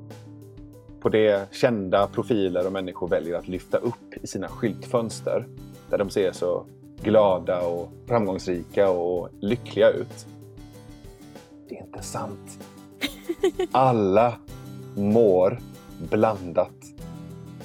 på 1.03 1.09
det 1.09 1.53
kända 1.53 2.07
profiler 2.07 2.65
och 2.65 2.71
människor 2.71 3.07
väljer 3.07 3.37
att 3.37 3.47
lyfta 3.47 3.77
upp 3.77 4.13
i 4.21 4.27
sina 4.27 4.47
skyltfönster 4.47 5.47
där 5.89 5.97
de 5.97 6.09
ser 6.09 6.31
så 6.31 6.65
glada 7.01 7.61
och 7.61 7.89
framgångsrika 8.07 8.89
och 8.89 9.29
lyckliga 9.41 9.89
ut. 9.89 10.27
Det 11.69 11.77
är 11.77 11.83
inte 11.83 12.01
sant. 12.01 12.65
Alla 13.71 14.33
mår 14.95 15.59
blandat. 16.09 16.75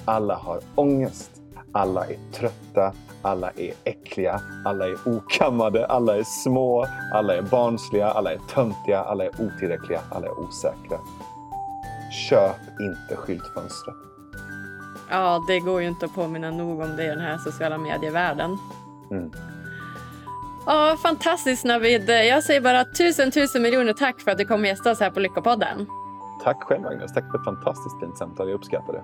Alla 0.05 0.35
har 0.35 0.61
ångest. 0.75 1.31
Alla 1.73 2.07
är 2.07 2.17
trötta. 2.33 2.93
Alla 3.23 3.51
är 3.51 3.73
äckliga. 3.85 4.41
Alla 4.65 4.87
är 4.87 4.97
okammade. 5.07 5.87
Alla 5.87 6.17
är 6.17 6.25
små. 6.25 6.87
Alla 7.15 7.37
är 7.37 7.43
barnsliga. 7.43 8.11
Alla 8.11 8.33
är 8.33 8.39
töntiga. 8.55 9.01
Alla 9.01 9.25
är 9.25 9.31
otillräckliga. 9.31 10.01
Alla 10.11 10.27
är 10.27 10.39
osäkra. 10.39 10.99
Köp 12.19 12.81
inte 12.81 13.17
skyltfönstret. 13.17 13.97
Ja, 15.11 15.45
det 15.47 15.61
går 15.61 15.81
ju 15.81 15.89
inte 15.89 16.07
att 16.07 16.15
påminna 16.15 16.51
nog 16.51 16.81
om 16.81 16.97
det 16.97 17.05
i 17.05 17.09
den 17.09 17.21
här 17.21 17.39
sociala 17.39 17.79
medievärlden. 17.79 18.59
Mm. 19.11 19.31
Ja, 20.67 20.97
fantastiskt 21.03 21.65
Navid. 21.65 22.11
Jag 22.11 22.45
säger 22.45 22.61
bara 22.61 22.85
tusen, 22.85 23.31
tusen 23.31 23.63
miljoner 23.63 23.93
tack 23.93 24.21
för 24.21 24.31
att 24.31 24.39
du 24.39 24.45
kom 24.45 24.61
och 24.61 24.67
gästade 24.67 24.91
oss 24.91 25.01
här 25.01 25.11
på 25.11 25.21
Lyckopodden. 25.21 25.87
Tack 26.45 26.63
själv 26.63 26.87
Agnes. 26.87 27.13
Tack 27.13 27.31
för 27.31 27.39
ett 27.39 27.45
fantastiskt 27.45 28.01
fint 28.01 28.19
samtal. 28.19 28.49
Jag 28.49 28.55
uppskattar 28.55 28.93
det. 28.93 29.03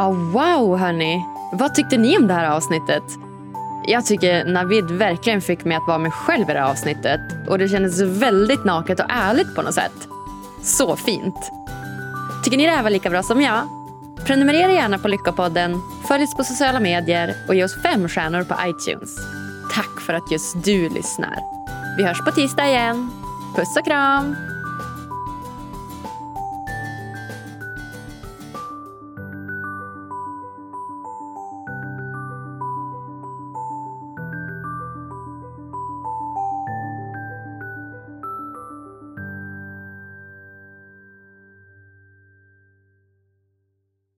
Oh, 0.00 0.32
wow, 0.32 0.78
hörni. 0.78 1.24
Vad 1.52 1.74
tyckte 1.74 1.98
ni 1.98 2.18
om 2.18 2.26
det 2.26 2.34
här 2.34 2.56
avsnittet? 2.56 3.02
Jag 3.84 4.06
tycker 4.06 4.44
Navid 4.44 4.84
verkligen 4.84 5.40
fick 5.40 5.64
mig 5.64 5.76
att 5.76 5.86
vara 5.86 5.98
mig 5.98 6.10
själv 6.10 6.50
i 6.50 6.52
det 6.52 6.58
här 6.58 6.70
avsnittet. 6.70 7.20
Och 7.48 7.58
det 7.58 7.68
kändes 7.68 8.00
väldigt 8.00 8.64
naket 8.64 9.00
och 9.00 9.06
ärligt 9.08 9.54
på 9.54 9.62
något 9.62 9.74
sätt. 9.74 10.08
Så 10.62 10.96
fint. 10.96 11.52
Tycker 12.44 12.56
ni 12.56 12.66
det 12.66 12.70
här 12.70 12.82
var 12.82 12.90
lika 12.90 13.10
bra 13.10 13.22
som 13.22 13.40
jag? 13.40 13.68
Prenumerera 14.26 14.72
gärna 14.72 14.98
på 14.98 15.08
Lyckopodden, 15.08 15.80
följ 16.08 16.24
oss 16.24 16.36
på 16.36 16.44
sociala 16.44 16.80
medier 16.80 17.34
och 17.48 17.54
ge 17.54 17.64
oss 17.64 17.82
fem 17.82 18.08
stjärnor 18.08 18.44
på 18.44 18.54
iTunes. 18.66 19.10
Tack 19.74 20.00
för 20.06 20.14
att 20.14 20.32
just 20.32 20.64
du 20.64 20.88
lyssnar. 20.88 21.38
Vi 21.96 22.04
hörs 22.04 22.24
på 22.24 22.30
tisdag 22.30 22.66
igen. 22.66 23.10
Puss 23.56 23.76
och 23.76 23.84
kram! 23.84 24.51